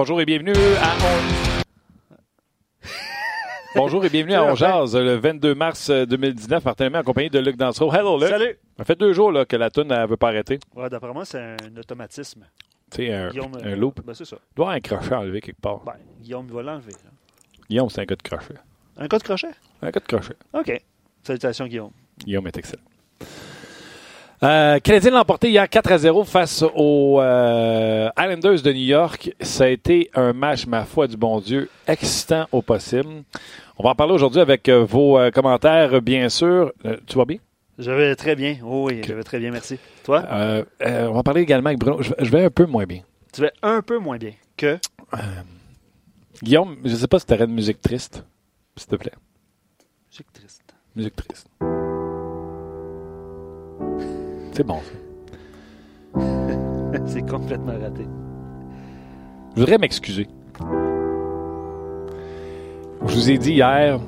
Bonjour 0.00 0.18
et 0.18 0.24
bienvenue 0.24 0.54
à 0.80 0.96
On... 1.04 2.88
Bonjour 3.76 4.02
et 4.02 4.08
bienvenue 4.08 4.32
à 4.32 4.44
On 4.44 4.54
Jazz, 4.54 4.96
le 4.96 5.16
22 5.16 5.54
mars 5.54 5.90
2019, 5.90 6.64
partenariat 6.64 7.00
en 7.00 7.02
compagnie 7.02 7.28
de 7.28 7.38
Luc 7.38 7.58
Dansereau. 7.58 7.92
Hello, 7.92 8.18
Luc. 8.18 8.30
Salut! 8.30 8.58
Ça 8.78 8.84
fait 8.86 8.98
deux 8.98 9.12
jours 9.12 9.30
là, 9.30 9.44
que 9.44 9.56
la 9.56 9.68
toune 9.68 9.88
ne 9.88 10.06
veut 10.06 10.16
pas 10.16 10.28
arrêter. 10.28 10.58
Ouais, 10.74 10.88
D'après 10.88 11.12
moi, 11.12 11.26
c'est 11.26 11.38
un 11.38 11.76
automatisme. 11.76 12.46
C'est 12.90 13.12
un, 13.12 13.28
un 13.28 13.66
euh, 13.66 13.76
loop. 13.76 14.00
Ben, 14.02 14.14
c'est 14.14 14.24
ça. 14.24 14.38
Il 14.40 14.54
doit 14.56 14.72
avoir 14.72 14.76
un 14.76 14.80
crochet 14.80 15.14
enlevé 15.14 15.42
quelque 15.42 15.60
part. 15.60 15.80
Ben, 15.84 15.96
Guillaume 16.22 16.46
il 16.48 16.54
va 16.54 16.62
l'enlever. 16.62 16.94
Guillaume, 17.68 17.90
c'est 17.90 18.00
un 18.00 18.04
gars 18.04 18.16
de 18.16 18.22
crochet. 18.22 18.54
Un 18.96 19.06
cas 19.06 19.18
de 19.18 19.22
crochet? 19.22 19.50
Un 19.82 19.90
gars 19.90 20.00
de 20.00 20.06
crochet. 20.06 20.36
OK. 20.54 20.82
Salutations, 21.22 21.66
Guillaume. 21.66 21.92
Guillaume 22.24 22.46
est 22.46 22.56
excellent. 22.56 22.84
Euh, 24.42 24.78
Canadien 24.78 25.10
l'a 25.10 25.20
emporté 25.20 25.50
hier 25.50 25.68
4 25.68 25.92
à 25.92 25.98
0 25.98 26.24
face 26.24 26.64
aux 26.74 27.20
euh, 27.20 28.08
Islanders 28.18 28.62
de 28.62 28.72
New 28.72 28.86
York. 28.86 29.34
Ça 29.40 29.64
a 29.64 29.68
été 29.68 30.10
un 30.14 30.32
match, 30.32 30.66
ma 30.66 30.84
foi 30.84 31.06
du 31.08 31.18
bon 31.18 31.40
Dieu, 31.40 31.68
excitant 31.86 32.46
au 32.50 32.62
possible. 32.62 33.22
On 33.76 33.82
va 33.84 33.90
en 33.90 33.94
parler 33.94 34.14
aujourd'hui 34.14 34.40
avec 34.40 34.68
euh, 34.70 34.82
vos 34.82 35.18
euh, 35.18 35.30
commentaires, 35.30 36.00
bien 36.00 36.30
sûr. 36.30 36.72
Tu 37.06 37.18
vas 37.18 37.26
bien? 37.26 37.36
Je 37.78 37.90
vais 37.90 38.16
très 38.16 38.34
bien. 38.34 38.56
Oh 38.64 38.86
oui, 38.88 39.02
je 39.06 39.12
vais 39.12 39.22
très 39.24 39.38
bien, 39.38 39.50
merci. 39.50 39.78
Toi? 40.04 40.24
On 40.80 41.12
va 41.12 41.22
parler 41.22 41.42
également 41.42 41.68
avec 41.68 41.78
Bruno. 41.78 42.00
Je, 42.02 42.12
je 42.18 42.30
vais 42.30 42.44
un 42.44 42.50
peu 42.50 42.64
moins 42.64 42.84
bien. 42.84 43.02
Tu 43.34 43.42
vas 43.42 43.50
un 43.62 43.82
peu 43.82 43.98
moins 43.98 44.16
bien 44.16 44.32
que? 44.56 44.78
Guillaume, 46.42 46.78
je 46.84 46.90
ne 46.90 46.96
sais 46.96 47.08
pas 47.08 47.18
si 47.18 47.26
tu 47.26 47.34
aurais 47.34 47.44
une 47.44 47.52
musique 47.54 47.82
triste, 47.82 48.24
s'il 48.76 48.88
te 48.88 48.96
plaît. 48.96 49.12
Musique 50.10 50.32
triste. 50.32 50.62
Musique 50.96 51.16
triste. 51.16 51.46
C'est 54.60 54.66
bon, 54.66 54.80
c'est 57.06 57.26
complètement 57.26 57.72
raté. 57.72 58.06
Je 59.54 59.60
voudrais 59.60 59.78
m'excuser. 59.78 60.28
Je 63.06 63.14
vous 63.14 63.30
ai 63.30 63.38
dit 63.38 63.52
hier, 63.52 63.98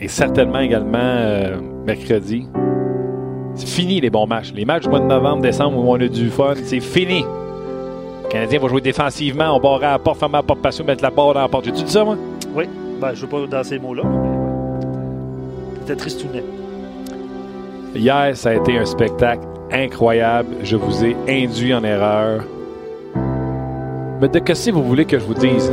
et 0.00 0.06
certainement 0.06 0.60
également 0.60 1.00
euh, 1.00 1.56
mercredi, 1.84 2.46
c'est 3.56 3.66
fini 3.66 4.00
les 4.00 4.10
bons 4.10 4.28
matchs. 4.28 4.52
Les 4.52 4.64
matchs 4.64 4.84
du 4.84 4.90
mois 4.90 5.00
de 5.00 5.06
novembre, 5.06 5.42
décembre 5.42 5.76
où 5.76 5.90
on 5.90 6.00
a 6.00 6.06
du 6.06 6.30
fun, 6.30 6.54
c'est 6.62 6.78
fini. 6.78 7.24
Le 7.24 8.28
Canadien 8.28 8.60
va 8.60 8.68
jouer 8.68 8.80
défensivement, 8.80 9.56
on 9.56 9.58
barre 9.58 9.82
à 9.82 9.90
la 9.90 9.98
porte, 9.98 10.20
fermer 10.20 10.36
la 10.36 10.44
porte 10.44 10.62
passion, 10.62 10.84
mettre 10.84 11.02
la 11.02 11.10
barre 11.10 11.34
dans 11.34 11.40
la 11.40 11.48
porte. 11.48 11.64
J'ai-tu 11.64 11.82
dit 11.82 11.90
ça, 11.90 12.04
moi? 12.04 12.16
Oui. 12.54 12.66
Ben, 13.00 13.12
je 13.12 13.26
ne 13.26 13.28
veux 13.28 13.46
pas 13.48 13.56
dans 13.56 13.64
ces 13.64 13.80
mots-là. 13.80 14.04
C'était 15.80 15.96
tristounet. 15.96 16.44
Hier, 17.94 18.36
ça 18.36 18.50
a 18.50 18.54
été 18.54 18.78
un 18.78 18.84
spectacle 18.84 19.46
incroyable. 19.72 20.56
Je 20.62 20.76
vous 20.76 21.04
ai 21.04 21.16
induit 21.28 21.74
en 21.74 21.82
erreur. 21.82 22.44
Mais 24.20 24.28
de 24.28 24.38
que 24.38 24.70
vous 24.70 24.82
voulez 24.82 25.04
que 25.04 25.18
je 25.18 25.24
vous 25.24 25.34
dise? 25.34 25.72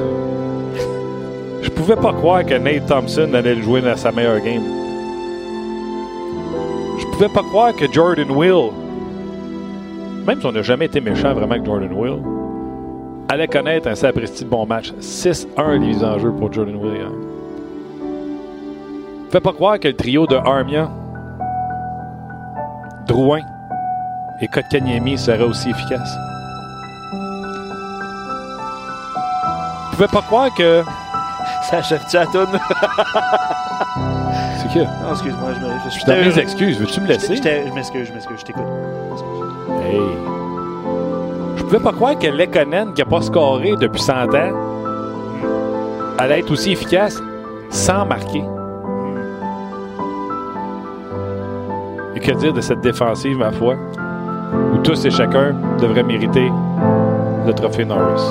Je 1.61 1.69
pouvais 1.69 1.95
pas 1.95 2.13
croire 2.13 2.45
que 2.45 2.53
Nate 2.53 2.85
Thompson 2.87 3.33
allait 3.33 3.61
jouer 3.61 3.81
dans 3.81 3.97
sa 3.97 4.11
meilleure 4.11 4.39
game. 4.39 4.63
Je 6.99 7.05
pouvais 7.07 7.29
pas 7.29 7.43
croire 7.43 7.75
que 7.75 7.91
Jordan 7.91 8.29
Will, 8.31 8.71
même 10.25 10.39
si 10.39 10.45
on 10.45 10.51
n'a 10.51 10.61
jamais 10.61 10.85
été 10.85 11.01
méchant 11.01 11.33
vraiment 11.33 11.53
avec 11.53 11.65
Jordan 11.65 11.91
Will, 11.93 12.19
allait 13.27 13.47
connaître 13.47 13.87
un 13.87 13.95
sapristi 13.95 14.45
de 14.45 14.49
bon 14.49 14.65
match. 14.65 14.93
6-1 15.01 15.73
les 15.73 15.79
mises 15.79 16.03
en 16.03 16.17
jeu 16.19 16.31
pour 16.31 16.53
Jordan 16.53 16.75
Will. 16.75 16.91
Je 17.99 19.25
pouvais 19.27 19.41
pas 19.41 19.53
croire 19.53 19.79
que 19.79 19.87
le 19.87 19.95
trio 19.95 20.27
de 20.27 20.35
Armia, 20.35 20.89
Drouin 23.07 23.41
et 24.41 24.47
Kotkaniemi 24.47 25.17
serait 25.17 25.43
aussi 25.43 25.69
efficace. 25.69 26.09
Je 29.91 29.95
pouvais 29.95 30.07
pas 30.07 30.21
croire 30.21 30.53
que. 30.55 30.83
Ça 31.69 31.77
achève-tu 31.77 32.17
à 32.17 32.25
toune? 32.27 32.59
C'est 34.57 34.73
que. 34.73 34.79
non, 34.79 35.11
excuse-moi. 35.11 35.53
Je, 35.53 35.59
me, 35.59 35.89
je, 35.89 35.99
Je 35.99 36.05
donne 36.05 36.25
mes 36.27 36.39
excuses. 36.39 36.79
Veux-tu 36.79 37.01
me 37.01 37.07
laisser? 37.07 37.35
Je 37.37 37.73
m'excuse, 37.73 38.07
je 38.07 38.13
m'excuse. 38.13 38.39
Je 38.39 38.45
t'écoute. 38.45 38.65
Hey. 39.83 40.01
Je 41.57 41.63
pouvais 41.63 41.79
pas 41.79 41.93
croire 41.93 42.19
que 42.19 42.27
Lekonen, 42.27 42.93
qui 42.93 43.01
n'a 43.01 43.05
pas 43.05 43.21
scoré 43.21 43.73
depuis 43.79 44.01
100 44.01 44.13
ans, 44.35 44.51
allait 46.17 46.39
être 46.39 46.51
aussi 46.51 46.71
efficace 46.71 47.19
sans 47.69 48.05
marquer. 48.05 48.43
Et 52.15 52.19
que 52.19 52.31
dire 52.31 52.53
de 52.53 52.61
cette 52.61 52.81
défensive, 52.81 53.37
ma 53.37 53.51
foi, 53.51 53.75
où 54.73 54.77
tous 54.77 55.05
et 55.05 55.11
chacun 55.11 55.53
devraient 55.79 56.03
mériter 56.03 56.49
le 57.45 57.53
trophée 57.53 57.85
Norris? 57.85 58.21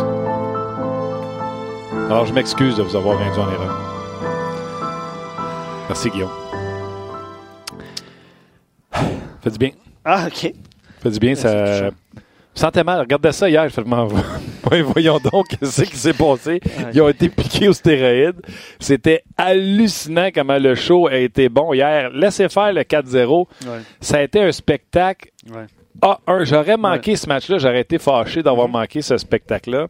Alors, 2.09 2.27
je 2.27 2.33
m'excuse 2.33 2.77
de 2.77 2.83
vous 2.83 2.97
avoir 2.97 3.21
induit 3.21 3.41
en 3.41 3.51
erreur. 3.51 3.79
Merci, 5.89 6.11
Guillaume. 6.11 6.31
Fait 9.43 9.51
du 9.51 9.59
bien. 9.59 9.71
Ah, 10.05 10.27
OK. 10.27 10.53
Fait 11.03 11.11
du 11.11 11.19
bien, 11.19 11.35
ça. 11.35 11.77
Je 11.77 11.85
me 11.85 11.91
sentais 12.55 12.85
mal. 12.85 13.01
Regardez 13.01 13.33
ça 13.33 13.49
hier. 13.49 13.69
Je 13.69 13.75
fais, 13.75 13.85
voyons 14.85 15.19
donc 15.19 15.47
ce 15.63 15.83
qui 15.83 15.97
s'est 15.97 16.13
passé? 16.13 16.61
Ils 16.93 17.01
ont 17.03 17.09
été 17.09 17.29
piqués 17.29 17.69
aux 17.69 17.73
stéroïdes. 17.73 18.41
C'était 18.79 19.23
hallucinant 19.37 20.29
comment 20.35 20.59
le 20.59 20.75
show 20.75 21.07
a 21.09 21.17
été 21.17 21.49
bon 21.49 21.73
hier. 21.73 22.11
Laissez 22.11 22.49
faire 22.49 22.73
le 22.73 22.83
4-0. 22.83 23.47
Ouais. 23.67 23.69
Ça 24.01 24.19
a 24.19 24.23
été 24.23 24.41
un 24.41 24.53
spectacle. 24.53 25.31
Ouais. 25.53 25.67
Ah, 26.03 26.19
un, 26.27 26.45
j'aurais 26.45 26.77
manqué 26.77 27.17
ce 27.17 27.29
match-là. 27.29 27.59
J'aurais 27.59 27.81
été 27.81 27.99
fâché 27.99 28.43
d'avoir 28.43 28.69
manqué 28.69 29.01
ce 29.03 29.17
spectacle-là. 29.17 29.87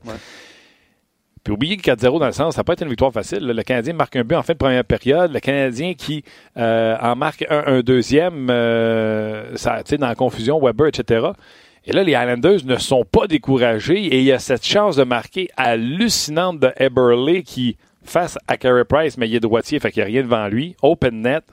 Puis 1.43 1.53
oubliez 1.53 1.77
que 1.77 1.83
4-0 1.91 2.21
dans 2.21 2.27
le 2.27 2.33
sens, 2.33 2.55
ça 2.55 2.61
n'a 2.61 2.65
pas 2.65 2.73
été 2.73 2.85
une 2.85 2.91
victoire 2.91 3.13
facile. 3.13 3.47
Le 3.47 3.63
Canadien 3.63 3.93
marque 3.93 4.17
un 4.17 4.25
but 4.25 4.35
en 4.35 4.43
fin 4.43 4.55
de 4.55 4.59
première 4.59 4.85
période. 4.85 5.31
Le 5.33 5.41
Canadien 5.41 5.93
qui 5.93 6.25
euh, 6.57 6.97
en 7.01 7.17
marque 7.17 7.45
un, 7.51 7.65
un 7.67 7.81
deuxième, 7.81 8.49
euh, 8.51 9.55
ça, 9.57 9.83
dans 9.99 10.07
la 10.09 10.15
confusion, 10.15 10.59
Weber, 10.59 10.87
etc. 10.87 11.27
Et 11.87 11.93
là, 11.93 12.03
les 12.03 12.13
Islanders 12.13 12.65
ne 12.65 12.77
sont 12.77 13.05
pas 13.05 13.27
découragés 13.27 14.07
et 14.07 14.19
il 14.19 14.25
y 14.25 14.33
a 14.33 14.39
cette 14.39 14.65
chance 14.65 14.97
de 14.97 15.05
marquer 15.05 15.49
hallucinante 15.57 16.59
de 16.59 16.73
Eberle 16.77 17.43
qui, 17.43 17.77
face 18.03 18.39
à 18.49 18.57
Carey 18.57 18.85
Price, 18.85 19.19
mais 19.19 19.29
il 19.29 19.35
est 19.35 19.41
droitier, 19.41 19.79
fait 19.81 19.93
qu'il 19.93 20.03
n'y 20.03 20.05
a 20.05 20.13
rien 20.13 20.23
devant 20.23 20.49
lui. 20.49 20.77
Open 20.83 21.21
net, 21.21 21.45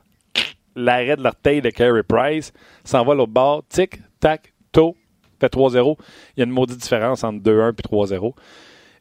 l'arrêt 0.75 1.17
de 1.17 1.23
l'orteil 1.23 1.61
de 1.61 1.69
Carey 1.69 2.03
Price, 2.03 2.53
s'en 2.85 3.03
va 3.03 3.13
l'autre 3.13 3.31
bord, 3.31 3.63
tic, 3.67 3.99
tac, 4.21 4.53
to, 4.71 4.95
fait 5.41 5.53
3-0. 5.53 5.97
Il 6.37 6.39
y 6.39 6.41
a 6.41 6.45
une 6.45 6.51
maudite 6.51 6.77
différence 6.77 7.25
entre 7.25 7.43
2-1 7.43 7.73
puis 7.73 7.83
3-0. 7.91 8.33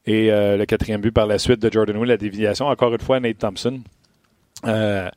Et 0.07 0.33
euh, 0.33 0.57
le 0.57 0.65
quatrième 0.65 1.01
but 1.01 1.13
par 1.13 1.27
la 1.27 1.39
suite 1.39 1.61
de 1.61 1.71
Jordan 1.71 1.97
Will, 1.97 2.09
la 2.09 2.17
déviation, 2.17 2.67
encore 2.67 2.93
une 2.93 3.01
fois, 3.01 3.21
Nate 3.21 3.39
Thompson. 3.39 3.81
Euh, 4.67 5.09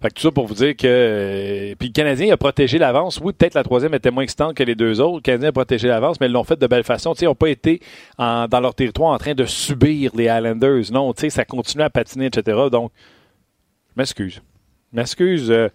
fait 0.00 0.10
que 0.10 0.14
tout 0.14 0.22
ça 0.22 0.30
pour 0.30 0.46
vous 0.46 0.54
dire 0.54 0.76
que. 0.76 0.86
euh, 0.86 1.74
puis 1.76 1.88
le 1.88 1.92
Canadien 1.92 2.32
a 2.32 2.36
protégé 2.36 2.78
l'avance. 2.78 3.18
Oui, 3.20 3.32
peut-être 3.32 3.54
la 3.54 3.64
troisième 3.64 3.94
était 3.94 4.10
moins 4.12 4.22
excitante 4.22 4.54
que 4.54 4.62
les 4.62 4.76
deux 4.76 5.00
autres. 5.00 5.16
Le 5.16 5.22
Canadien 5.22 5.48
a 5.48 5.52
protégé 5.52 5.88
l'avance, 5.88 6.20
mais 6.20 6.26
ils 6.26 6.32
l'ont 6.32 6.44
fait 6.44 6.58
de 6.58 6.66
belle 6.68 6.84
façon. 6.84 7.14
Ils 7.14 7.24
n'ont 7.24 7.34
pas 7.34 7.48
été 7.48 7.80
dans 8.18 8.60
leur 8.60 8.74
territoire 8.74 9.12
en 9.12 9.18
train 9.18 9.34
de 9.34 9.44
subir 9.44 10.12
les 10.14 10.24
Islanders. 10.26 10.92
Non, 10.92 11.12
ça 11.16 11.44
continue 11.44 11.82
à 11.82 11.90
patiner, 11.90 12.26
etc. 12.26 12.58
Donc, 12.70 12.92
je 13.88 14.00
m'excuse. 14.00 14.40
Je 14.92 14.96
m'excuse. 14.96 15.50
euh, 15.50 15.68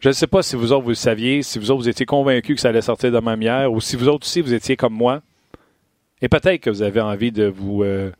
je 0.00 0.08
ne 0.08 0.12
sais 0.12 0.26
pas 0.26 0.42
si 0.42 0.56
vous 0.56 0.72
autres 0.72 0.82
vous 0.84 0.90
le 0.90 0.94
saviez, 0.94 1.42
si 1.42 1.58
vous 1.58 1.70
autres 1.70 1.80
vous 1.82 1.88
étiez 1.88 2.06
convaincus 2.06 2.56
que 2.56 2.60
ça 2.60 2.68
allait 2.68 2.82
sortir 2.82 3.10
de 3.10 3.18
même 3.18 3.40
hier, 3.42 3.72
ou 3.72 3.80
si 3.80 3.96
vous 3.96 4.08
autres 4.08 4.26
aussi 4.26 4.42
vous 4.42 4.52
étiez 4.54 4.76
comme 4.76 4.92
moi. 4.92 5.22
Et 6.22 6.28
peut-être 6.28 6.60
que 6.60 6.70
vous 6.70 6.82
avez 6.82 7.00
envie 7.00 7.32
de 7.32 7.46
vous, 7.46 7.82
euh, 7.82 8.10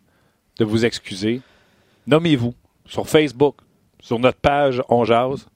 de 0.59 0.65
vous 0.65 0.85
excuser. 0.85 1.41
nommez-vous 2.07 2.55
sur 2.87 3.09
Facebook, 3.09 3.57
sur 4.07 4.21
notre 4.21 4.39
page 4.39 4.81
On 4.89 5.05
Jase. 5.05 5.49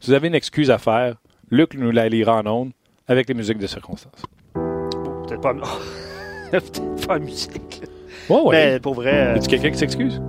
Si 0.00 0.10
vous 0.10 0.14
avez 0.14 0.26
une 0.26 0.34
excuse 0.34 0.68
à 0.68 0.78
faire, 0.78 1.14
Luc 1.48 1.74
nous 1.74 1.92
la 1.92 2.08
lira 2.08 2.38
en 2.40 2.46
ondes 2.46 2.72
avec 3.06 3.28
les 3.28 3.34
musiques 3.34 3.58
de 3.58 3.68
circonstances. 3.68 4.20
Peut-être 4.52 5.40
pas, 5.40 5.54
peut-être 6.50 7.06
pas 7.06 7.20
musique. 7.20 7.82
Ouais, 8.28 8.40
ouais. 8.40 8.72
Mais 8.72 8.80
pour 8.80 8.94
vrai. 8.94 9.36
Y 9.36 9.38
a 9.38 9.46
quelqu'un 9.46 9.70
qui 9.70 9.78
s'excuse? 9.78 10.20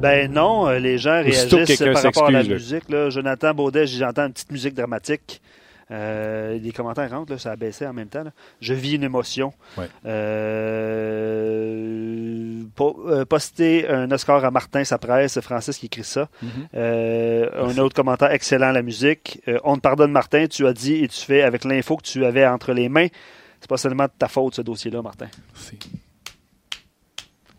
Ben 0.00 0.30
non, 0.30 0.68
euh, 0.68 0.78
les 0.78 0.98
gens 0.98 1.20
réagissent 1.20 1.82
par 1.82 2.02
rapport 2.02 2.26
à 2.28 2.30
la 2.30 2.44
musique. 2.44 2.88
Là. 2.88 3.10
Jonathan 3.10 3.54
Baudet, 3.54 3.88
j'entends 3.88 4.26
une 4.26 4.32
petite 4.32 4.52
musique 4.52 4.74
dramatique. 4.74 5.42
Euh, 5.90 6.58
les 6.58 6.72
commentaires 6.72 7.10
rentrent, 7.10 7.32
là, 7.32 7.38
ça 7.38 7.50
a 7.52 7.56
baissé 7.56 7.86
en 7.86 7.92
même 7.92 8.08
temps. 8.08 8.22
là. 8.22 8.30
Je 8.60 8.74
vis 8.74 8.94
une 8.94 9.02
émotion. 9.02 9.52
Ouais. 9.76 9.88
Euh, 11.20 12.62
po- 12.74 13.04
euh, 13.08 13.24
poster 13.24 13.88
un 13.88 14.10
Oscar 14.10 14.44
à 14.44 14.50
Martin, 14.50 14.84
sa 14.84 14.98
presse, 14.98 15.32
c'est 15.32 15.42
Francis 15.42 15.78
qui 15.78 15.86
écrit 15.86 16.04
ça. 16.04 16.28
Mhm. 16.42 16.48
Euh, 16.74 17.66
un 17.68 17.78
autre 17.78 17.94
commentaire 17.94 18.30
excellent, 18.32 18.72
la 18.72 18.82
musique. 18.82 19.40
On 19.64 19.76
te 19.76 19.80
pardonne, 19.80 20.12
Martin, 20.12 20.46
tu 20.46 20.66
as 20.66 20.72
dit 20.72 21.02
et 21.04 21.08
tu 21.08 21.20
fais 21.24 21.42
avec 21.42 21.64
l'info 21.64 21.96
que 21.96 22.02
tu 22.02 22.24
avais 22.24 22.46
entre 22.46 22.72
les 22.72 22.88
mains. 22.88 23.08
C'est 23.60 23.68
pas 23.68 23.76
seulement 23.76 24.04
de 24.04 24.12
ta 24.18 24.28
faute, 24.28 24.54
ce 24.54 24.62
dossier-là, 24.62 25.02
Martin. 25.02 25.26
Il 25.72 25.78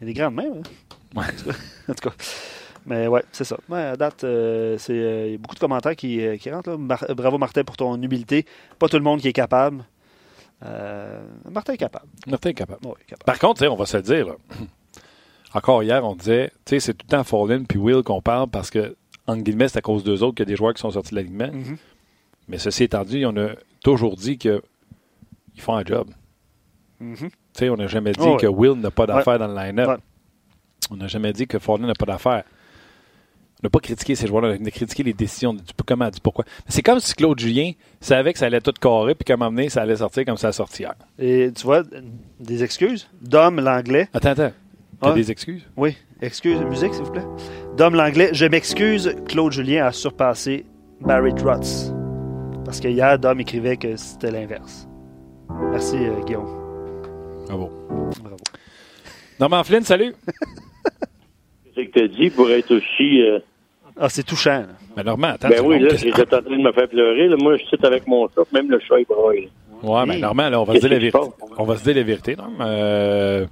y 0.02 0.04
a 0.04 0.06
des 0.08 0.14
grandes 0.14 0.36
mains, 0.36 0.44
hein? 0.46 0.62
Ouais. 1.16 1.26
en 1.90 1.94
tout 1.94 2.10
cas. 2.10 2.16
Mais 2.86 3.08
ouais, 3.08 3.24
c'est 3.32 3.44
ça. 3.44 3.58
Ouais, 3.70 3.80
à 3.82 3.96
date, 3.96 4.24
euh, 4.24 4.78
c'est, 4.80 4.94
euh, 4.94 5.28
il 5.28 5.32
y 5.34 5.36
a 5.36 5.38
beaucoup 5.38 5.56
de 5.56 5.60
commentaires 5.60 5.96
qui, 5.96 6.20
euh, 6.26 6.38
qui 6.38 6.50
rentrent. 6.50 6.72
là. 6.72 6.78
Mar- 6.78 7.06
bravo 7.16 7.38
Martin 7.38 7.64
pour 7.64 7.78
ton 7.78 8.02
humilité. 8.02 8.46
Pas 8.80 8.88
tout 8.88 8.98
le 8.98 9.04
monde 9.04 9.20
qui 9.22 9.28
est 9.28 9.34
capable. 9.34 9.84
Euh, 10.64 11.24
Martin 11.50 11.74
est 11.74 11.78
capable. 11.78 12.06
Martin 12.28 12.50
est 12.50 12.54
capable. 12.56 12.86
Ouais, 12.86 12.94
capable. 13.08 13.26
Par 13.26 13.40
contre, 13.40 13.60
tu 13.60 13.66
sais, 13.66 13.68
on 13.68 13.76
va 13.76 13.86
se 13.86 13.98
le 13.98 14.04
dire, 14.04 14.28
là. 14.28 14.34
encore 15.54 15.84
hier, 15.84 16.04
on 16.06 16.16
disait, 16.16 16.50
tu 16.66 16.76
sais, 16.76 16.80
c'est 16.80 16.94
tout 16.94 17.06
le 17.10 17.18
temps 17.18 17.24
Fallen 17.24 17.66
puis 17.68 17.78
Will 17.78 18.04
qu'on 18.04 18.22
parle 18.22 18.48
parce 18.50 18.70
que, 18.70 18.96
en 19.28 19.38
guillemets, 19.38 19.68
c'est 19.68 19.78
à 19.80 19.82
cause 19.82 20.04
d'eux 20.04 20.24
autres 20.24 20.36
qu'il 20.36 20.46
y 20.46 20.50
a 20.50 20.52
des 20.52 20.56
joueurs 20.56 20.74
qui 20.74 20.82
sont 20.82 20.92
sortis 20.92 21.12
de 21.12 21.16
l'alignement. 21.18 21.52
Mhm. 21.52 21.78
Mais 22.48 22.58
ceci 22.58 22.84
étant 22.84 23.04
dit, 23.04 23.26
on 23.26 23.36
a 23.38 23.50
toujours 23.84 24.16
dit 24.16 24.38
qu'ils 24.38 24.62
font 25.58 25.76
un 25.76 25.86
job. 25.86 26.10
Tu 27.00 27.16
sais, 27.54 27.70
on 27.70 27.76
n'a 27.78 27.88
jamais 27.88 28.12
dit 28.12 28.20
Oh, 28.22 28.34
ouais. 28.34 28.38
que 28.38 28.48
Will 28.48 28.74
n'a 28.80 28.92
pas 28.92 29.06
d'affaires 29.08 29.40
dans 29.40 29.48
le 29.48 29.56
line-up. 29.56 29.88
Ouais. 29.90 29.96
On 30.92 30.98
n'a 30.98 31.08
jamais 31.08 31.34
dit 31.34 31.48
que 31.48 31.58
Fallen 31.60 31.86
n'a 31.88 31.94
pas 31.94 32.06
d'affaires. 32.06 32.44
N'a 33.64 33.70
pas 33.70 33.80
critiqué 33.80 34.16
ces 34.16 34.26
joueurs-là, 34.26 34.56
on 34.60 34.66
a 34.66 34.72
critiqué 34.72 35.04
les 35.04 35.14
décisions, 35.14 35.54
du 35.54 35.62
comment, 35.86 36.10
du 36.10 36.20
pourquoi. 36.20 36.46
C'est 36.68 36.82
comme 36.82 37.00
si 37.00 37.14
Claude 37.14 37.38
Julien 37.40 37.74
savait 38.00 38.34
que 38.34 38.40
ça 38.40 38.48
allait 38.48 38.60
tout 38.62 38.72
carrer, 38.80 39.14
puis 39.14 39.24
qu'à 39.24 39.34
un 39.34 39.38
moment 39.38 39.52
donné, 39.52 39.70
ça 39.70 39.84
allait 39.84 39.98
sortir 39.98 40.26
comme 40.26 40.38
ça 40.38 40.48
a 40.48 40.52
sorti 40.52 40.82
hier. 40.82 40.96
Et 41.20 41.52
tu 41.56 41.64
vois, 41.64 41.84
des 42.40 42.64
excuses? 42.64 43.08
Dom 43.22 43.60
l'anglais. 43.60 44.08
Attends, 44.14 44.30
attends. 44.30 44.52
T'as 45.00 45.10
Ouais. 45.10 45.16
des 45.16 45.30
excuses? 45.32 45.62
Oui, 45.78 45.96
excuse, 46.22 46.60
musique, 46.62 46.94
s'il 46.96 47.04
vous 47.04 47.12
plaît. 47.12 47.26
Dom 47.78 47.94
l'anglais. 47.94 48.30
Je 48.34 48.46
m'excuse, 48.46 49.16
Claude 49.28 49.52
Julien 49.52 49.86
a 49.86 49.92
surpassé 49.92 50.66
Barry 51.00 51.34
Trotz. 51.36 51.92
Parce 52.66 52.80
que 52.80 52.88
hier, 52.88 53.20
Dom 53.20 53.40
écrivait 53.42 53.78
que 53.78 53.96
c'était 53.96 54.32
l'inverse. 54.32 54.88
Merci, 55.72 55.98
euh, 55.98 56.20
Guillaume. 56.26 56.48
Bravo. 57.48 57.70
Bravo. 58.22 58.38
Normand 59.40 59.64
Flynn, 59.64 59.84
salut. 59.84 60.16
C'est 61.76 61.88
que 61.88 61.92
tu 62.00 62.04
as 62.04 62.08
dit 62.08 62.30
pour 62.30 62.50
être 62.52 62.76
aussi. 62.76 63.22
euh, 63.22 63.40
Ah, 64.04 64.10
c'est 64.10 64.24
touchant. 64.24 64.62
là. 64.62 64.66
Ben, 64.98 65.04
Normand, 65.04 65.28
attends. 65.28 65.48
ben 65.50 65.62
oui, 65.64 65.80
là, 65.80 65.96
j'étais 65.96 66.22
en 66.22 66.42
train 66.42 66.58
de 66.58 66.62
me 66.64 66.72
faire 66.72 66.88
pleurer. 66.90 67.28
Là. 67.28 67.36
Moi, 67.40 67.56
je 67.58 67.66
suis 67.66 67.78
avec 67.84 68.08
mon 68.08 68.28
chat, 68.30 68.42
même 68.52 68.70
le 68.72 68.80
chat 68.80 69.00
est 69.00 69.08
broye. 69.08 69.36
Ouais, 69.84 70.06
mais 70.08 70.16
Oui. 70.16 70.22
Normand, 70.22 70.50
là, 70.50 70.60
on 70.60 70.64
va 70.64 70.74
se 70.74 70.80
dire 70.80 70.90
la 70.90 70.98
vérité. 71.00 71.20
On 71.58 71.64
va 71.64 71.78
se 71.78 71.84
dire 71.84 71.96
la 71.96 72.04
vérité, 72.04 72.36
non? 72.36 72.50
Euh, 72.62 73.46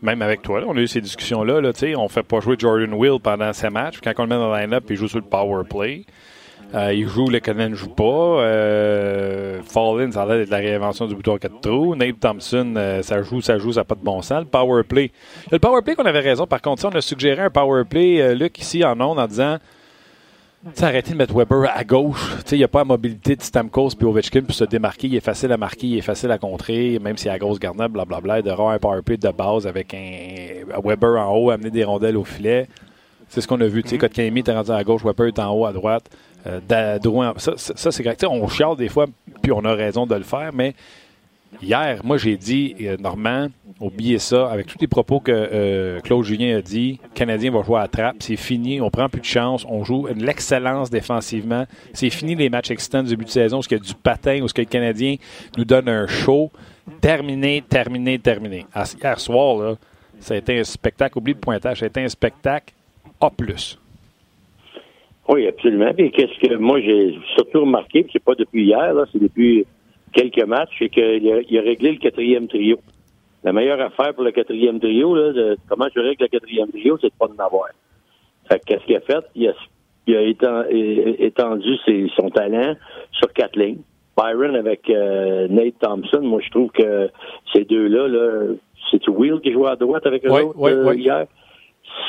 même 0.00 0.22
avec 0.22 0.42
toi, 0.42 0.60
là, 0.60 0.66
on 0.68 0.76
a 0.76 0.80
eu 0.80 0.86
ces 0.88 1.00
discussions-là. 1.00 1.60
Là, 1.60 1.72
tu 1.72 1.80
sais, 1.80 1.96
on 1.96 2.08
fait 2.08 2.22
pas 2.22 2.40
jouer 2.40 2.56
Jordan 2.58 2.92
Will 2.94 3.18
pendant 3.22 3.52
ses 3.52 3.68
matchs. 3.70 3.98
Quand 4.02 4.12
on 4.18 4.22
le 4.22 4.28
met 4.28 4.34
dans 4.36 4.52
le 4.54 4.60
line-up, 4.60 4.84
il 4.90 4.96
joue 4.96 5.08
sur 5.08 5.18
le 5.18 5.24
power 5.24 5.62
play. 5.68 6.04
Euh, 6.74 6.94
il 6.94 7.06
joue, 7.06 7.28
le 7.28 7.40
Canadien 7.40 7.70
ne 7.70 7.74
joue 7.74 7.90
pas. 7.90 8.04
Euh, 8.04 9.60
Fallin, 9.62 10.10
ça 10.10 10.22
a 10.22 10.26
l'air 10.26 10.38
d'être 10.38 10.50
la 10.50 10.56
réinvention 10.58 11.06
du 11.06 11.14
bouton 11.14 11.36
4 11.36 11.60
trous. 11.60 11.94
Nate 11.94 12.18
Thompson, 12.18 12.74
euh, 12.76 13.02
ça 13.02 13.22
joue, 13.22 13.40
ça 13.42 13.58
joue, 13.58 13.72
ça 13.72 13.80
n'a 13.80 13.84
pas 13.84 13.94
de 13.94 14.04
bon 14.04 14.22
sens. 14.22 14.40
Le 14.40 14.46
power 14.46 14.82
play. 14.82 15.10
Le 15.50 15.58
power 15.58 15.82
play 15.82 15.94
qu'on 15.94 16.06
avait 16.06 16.20
raison, 16.20 16.46
par 16.46 16.62
contre, 16.62 16.82
ça, 16.82 16.88
on 16.88 16.96
a 16.96 17.00
suggéré 17.00 17.42
un 17.42 17.50
power 17.50 17.84
play, 17.84 18.22
euh, 18.22 18.34
Luc, 18.34 18.58
ici 18.58 18.84
en 18.84 18.98
ondes, 19.00 19.18
en 19.18 19.26
disant 19.26 19.58
arrêtez 20.80 21.12
de 21.12 21.16
mettre 21.16 21.34
Weber 21.34 21.70
à 21.74 21.84
gauche. 21.84 22.36
Il 22.52 22.58
n'y 22.58 22.64
a 22.64 22.68
pas 22.68 22.80
la 22.80 22.84
mobilité 22.84 23.36
de 23.36 23.42
Stamkos 23.42 23.90
puis 23.98 24.06
Ovechkin 24.06 24.42
pour 24.42 24.54
se 24.54 24.64
démarquer. 24.64 25.08
Il 25.08 25.16
est 25.16 25.20
facile 25.20 25.52
à 25.52 25.56
marquer, 25.56 25.88
il 25.88 25.98
est 25.98 26.02
facile 26.02 26.30
à 26.30 26.38
contrer, 26.38 26.98
même 27.00 27.16
s'il 27.16 27.26
y 27.26 27.30
a 27.30 27.32
la 27.32 27.38
grosse 27.38 27.58
garnette, 27.58 27.90
blablabla. 27.90 28.40
Il 28.40 28.48
avoir 28.48 28.70
un 28.70 28.78
power 28.78 29.02
play 29.02 29.16
de 29.16 29.28
base 29.30 29.66
avec 29.66 29.92
un 29.94 30.80
Weber 30.84 31.20
en 31.20 31.36
haut, 31.36 31.50
amener 31.50 31.70
des 31.70 31.84
rondelles 31.84 32.16
au 32.16 32.24
filet. 32.24 32.68
C'est 33.28 33.40
ce 33.40 33.48
qu'on 33.48 33.60
a 33.60 33.66
vu. 33.66 33.82
Tu 33.82 33.90
sais, 33.90 33.98
Kotkaniemi 33.98 34.40
était 34.40 34.52
rendu 34.52 34.70
à 34.70 34.84
gauche, 34.84 35.02
Weber 35.04 35.28
est 35.28 35.38
en 35.38 35.50
haut, 35.52 35.66
à 35.66 35.72
droite. 35.72 36.04
Euh, 36.46 36.60
ça, 37.36 37.52
ça, 37.56 37.92
c'est 37.92 38.02
correct. 38.02 38.24
On 38.28 38.48
chiale 38.48 38.76
des 38.76 38.88
fois, 38.88 39.06
puis 39.42 39.52
on 39.52 39.64
a 39.64 39.74
raison 39.74 40.06
de 40.06 40.14
le 40.14 40.22
faire, 40.22 40.50
mais 40.52 40.74
hier, 41.62 42.00
moi, 42.04 42.16
j'ai 42.16 42.36
dit, 42.36 42.74
euh, 42.80 42.96
Normand, 42.98 43.48
oubliez 43.80 44.18
ça, 44.18 44.50
avec 44.50 44.66
tous 44.66 44.78
les 44.80 44.86
propos 44.86 45.20
que 45.20 45.32
euh, 45.32 46.00
Claude 46.00 46.24
Julien 46.24 46.58
a 46.58 46.62
dit, 46.62 46.98
le 47.02 47.14
Canadien 47.14 47.50
va 47.52 47.62
jouer 47.62 47.78
à 47.78 47.82
la 47.82 47.88
trappe, 47.88 48.16
c'est 48.20 48.36
fini, 48.36 48.80
on 48.80 48.90
prend 48.90 49.08
plus 49.08 49.20
de 49.20 49.26
chance, 49.26 49.64
on 49.68 49.84
joue 49.84 50.08
l'excellence 50.16 50.90
défensivement, 50.90 51.66
c'est 51.92 52.10
fini 52.10 52.34
les 52.34 52.48
matchs 52.48 52.70
excitants 52.70 53.02
du 53.02 53.10
début 53.10 53.24
de 53.24 53.30
saison, 53.30 53.60
où 53.60 53.62
il 53.70 53.72
y 53.72 53.76
a 53.76 53.78
du 53.78 53.94
patin, 53.94 54.40
où 54.42 54.48
ce 54.48 54.54
que 54.54 54.62
le 54.62 54.66
Canadien 54.66 55.16
nous 55.56 55.64
donne 55.64 55.88
un 55.88 56.06
show, 56.06 56.50
terminé, 57.00 57.62
terminé, 57.68 58.18
terminé. 58.18 58.66
Hier 59.00 59.20
soir, 59.20 59.76
ça 60.18 60.34
a 60.34 60.36
été 60.36 60.58
un 60.58 60.64
spectacle, 60.64 61.18
oublie 61.18 61.34
le 61.34 61.38
pointage, 61.38 61.80
ça 61.80 61.84
a 61.84 61.88
été 61.88 62.02
un 62.02 62.08
spectacle 62.08 62.72
A+. 63.20 63.30
Oui, 65.32 65.46
absolument. 65.46 65.92
Puis 65.94 66.10
qu'est-ce 66.10 66.38
que 66.46 66.54
moi 66.56 66.80
j'ai 66.80 67.18
surtout 67.36 67.60
remarqué, 67.62 68.06
c'est 68.12 68.22
pas 68.22 68.34
depuis 68.34 68.64
hier, 68.64 68.92
là, 68.92 69.04
c'est 69.12 69.20
depuis 69.22 69.64
quelques 70.12 70.44
matchs, 70.44 70.74
c'est 70.78 70.88
qu'il 70.88 71.32
a, 71.32 71.40
il 71.48 71.58
a 71.58 71.62
réglé 71.62 71.92
le 71.92 71.98
quatrième 71.98 72.48
trio. 72.48 72.78
La 73.44 73.52
meilleure 73.52 73.80
affaire 73.80 74.14
pour 74.14 74.24
le 74.24 74.30
quatrième 74.32 74.78
trio, 74.78 75.14
là, 75.14 75.32
de 75.32 75.56
comment 75.68 75.86
je 75.94 76.00
règle 76.00 76.22
le 76.24 76.28
quatrième 76.28 76.68
trio, 76.70 76.98
c'est 77.00 77.08
de 77.08 77.14
pas 77.18 77.26
en 77.26 77.44
avoir. 77.44 77.68
Fait 78.48 78.58
que 78.58 78.64
qu'est-ce 78.66 78.84
qu'il 78.84 78.96
a 78.96 79.00
fait? 79.00 79.24
Il 79.34 79.48
a, 79.48 79.54
il 80.70 81.16
étendu 81.20 81.76
ses- 81.86 82.10
son 82.16 82.28
talent 82.30 82.74
sur 83.12 83.32
quatre 83.32 83.56
lignes. 83.56 83.80
Byron 84.16 84.54
avec 84.56 84.90
euh, 84.90 85.48
Nate 85.48 85.78
Thompson, 85.80 86.20
moi 86.20 86.40
je 86.44 86.50
trouve 86.50 86.70
que 86.72 87.08
ces 87.54 87.64
deux-là, 87.64 88.08
là, 88.08 88.54
c'est 88.90 89.08
Will 89.08 89.40
qui 89.40 89.52
jouait 89.52 89.70
à 89.70 89.76
droite 89.76 90.04
avec 90.06 90.26
eux 90.26 90.30
Oui, 90.30 90.42
autres 90.42 90.58
oui, 90.58 90.72
oui. 90.84 91.00
hier? 91.02 91.26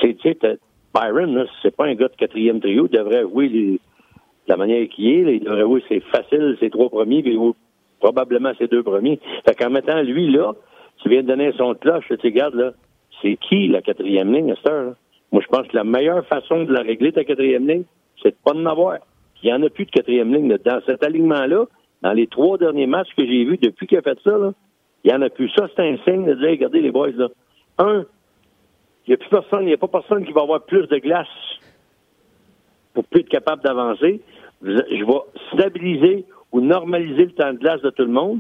C'est, 0.02 0.14
tu 0.16 0.30
sais, 0.30 0.36
t'as- 0.36 0.56
Byron, 0.94 1.46
c'est 1.62 1.76
pas 1.76 1.86
un 1.86 1.96
gars 1.96 2.08
de 2.08 2.16
quatrième 2.16 2.60
trio. 2.60 2.88
Il 2.92 2.98
devrait 2.98 3.22
jouer 3.24 3.50
les- 3.50 3.80
la 4.48 4.58
manière 4.58 4.88
qu'il 4.90 5.08
est. 5.08 5.24
là, 5.24 5.32
il 5.32 5.40
devrait 5.44 5.62
jouer 5.62 5.84
ses 5.88 6.00
faciles, 6.02 6.58
ses 6.60 6.70
trois 6.70 6.90
premiers, 6.90 7.24
puis 7.24 7.38
probablement 8.00 8.52
ses 8.60 8.68
deux 8.68 8.84
premiers. 8.84 9.20
Fait 9.48 9.56
qu'en 9.56 9.70
mettant 9.70 10.02
lui 10.02 10.30
là, 10.32 10.54
tu 11.02 11.10
viens 11.10 11.24
de 11.24 11.28
donner 11.28 11.52
son 11.58 11.74
cloche, 11.74 12.06
tu 12.08 12.16
regardes 12.28 12.56
là, 12.56 12.72
c'est 13.22 13.38
qui 13.38 13.68
la 13.70 13.82
quatrième 13.82 14.34
ligne 14.34 14.52
à 14.52 14.56
cette 14.56 14.66
là? 14.66 14.94
Moi, 15.32 15.42
je 15.42 15.48
pense 15.48 15.68
que 15.68 15.76
la 15.76 15.84
meilleure 15.84 16.26
façon 16.28 16.64
de 16.64 16.72
la 16.74 16.82
régler, 16.82 17.12
ta 17.12 17.24
quatrième 17.24 17.68
ligne, 17.68 17.84
c'est 18.22 18.30
de 18.32 18.36
pas 18.44 18.54
en 18.54 18.66
avoir. 18.66 18.98
Il 19.42 19.48
n'y 19.48 19.54
en 19.54 19.64
a 19.64 19.70
plus 19.70 19.86
de 19.86 19.92
quatrième 19.92 20.34
ligne. 20.34 20.56
Dans 20.64 20.82
cet 20.86 21.04
alignement-là, 21.04 21.66
dans 22.02 22.14
les 22.14 22.28
trois 22.28 22.58
derniers 22.58 22.86
matchs 22.86 23.10
que 23.18 23.26
j'ai 23.26 23.44
vus 23.44 23.58
depuis 23.58 23.88
qu'il 23.88 23.98
a 23.98 24.02
fait 24.02 24.18
ça, 24.24 24.38
là, 24.38 24.52
il 25.04 25.12
n'y 25.12 25.18
en 25.18 25.22
a 25.22 25.30
plus. 25.30 25.50
Ça, 25.58 25.68
c'est 25.76 25.82
un 25.82 25.98
signe 26.06 26.26
de 26.26 26.36
dire, 26.36 26.50
regardez 26.52 26.82
les 26.82 26.92
boys, 26.92 27.12
là. 27.16 27.30
Un, 27.80 28.06
il 29.06 29.12
n'y 29.12 29.14
a 29.16 29.18
plus 29.18 29.30
personne, 29.30 29.64
il 29.64 29.68
n'y 29.68 29.74
a 29.74 29.78
pas 29.78 29.88
personne 29.88 30.26
qui 30.26 30.32
va 30.32 30.42
avoir 30.42 30.62
plus 30.62 30.88
de 30.88 30.98
glace 30.98 31.28
pour 32.94 33.04
plus 33.06 33.22
être 33.22 33.30
capable 33.30 33.62
d'avancer. 33.64 34.22
Je 34.62 35.06
vais 35.06 35.20
stabiliser 35.54 36.26
ou 36.52 36.62
normaliser 36.62 37.26
le 37.26 37.32
temps 37.32 37.52
de 37.52 37.58
glace 37.58 37.82
de 37.82 37.90
tout 37.90 38.04
le 38.04 38.12
monde. 38.12 38.40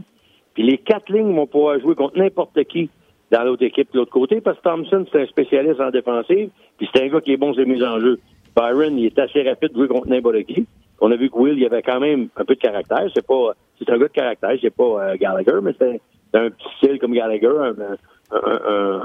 Puis 0.53 0.63
les 0.63 0.77
quatre 0.77 1.11
lignes 1.11 1.35
vont 1.35 1.47
pouvoir 1.47 1.79
jouer 1.79 1.95
contre 1.95 2.17
n'importe 2.17 2.63
qui 2.65 2.89
dans 3.31 3.43
l'autre 3.43 3.63
équipe 3.63 3.91
de 3.91 3.99
l'autre 3.99 4.11
côté, 4.11 4.41
parce 4.41 4.57
que 4.59 4.63
Thompson, 4.63 5.05
c'est 5.11 5.23
un 5.23 5.25
spécialiste 5.25 5.81
en 5.81 5.89
défensive, 5.89 6.49
puis 6.77 6.87
c'est 6.93 7.03
un 7.03 7.07
gars 7.07 7.19
qui 7.19 7.33
est 7.33 7.37
bon 7.37 7.51
sur 7.53 7.63
les 7.63 7.71
mises 7.71 7.83
en 7.83 7.99
jeu. 7.99 8.19
Byron, 8.55 8.97
il 8.97 9.07
est 9.07 9.17
assez 9.17 9.41
rapide 9.41 9.71
de 9.71 9.77
jouer 9.77 9.87
contre 9.87 10.07
n'importe 10.07 10.43
qui. 10.43 10.67
On 11.01 11.11
a 11.11 11.15
vu 11.15 11.31
que 11.31 11.37
Will, 11.37 11.57
il 11.57 11.65
avait 11.65 11.81
quand 11.81 11.99
même 11.99 12.29
un 12.37 12.45
peu 12.45 12.53
de 12.53 12.59
caractère. 12.59 13.09
C'est 13.15 13.25
pas, 13.25 13.53
c'est 13.79 13.89
un 13.89 13.97
gars 13.97 14.07
de 14.07 14.13
caractère, 14.13 14.55
c'est 14.61 14.75
pas 14.75 14.83
euh, 14.83 15.15
Gallagher, 15.17 15.59
mais 15.63 15.73
c'est 15.79 15.89
un, 15.89 15.97
c'est 16.31 16.39
un 16.39 16.49
petit 16.51 16.67
style 16.77 16.99
comme 16.99 17.13
Gallagher, 17.13 17.47
un, 17.47 17.97
un- 18.31 19.01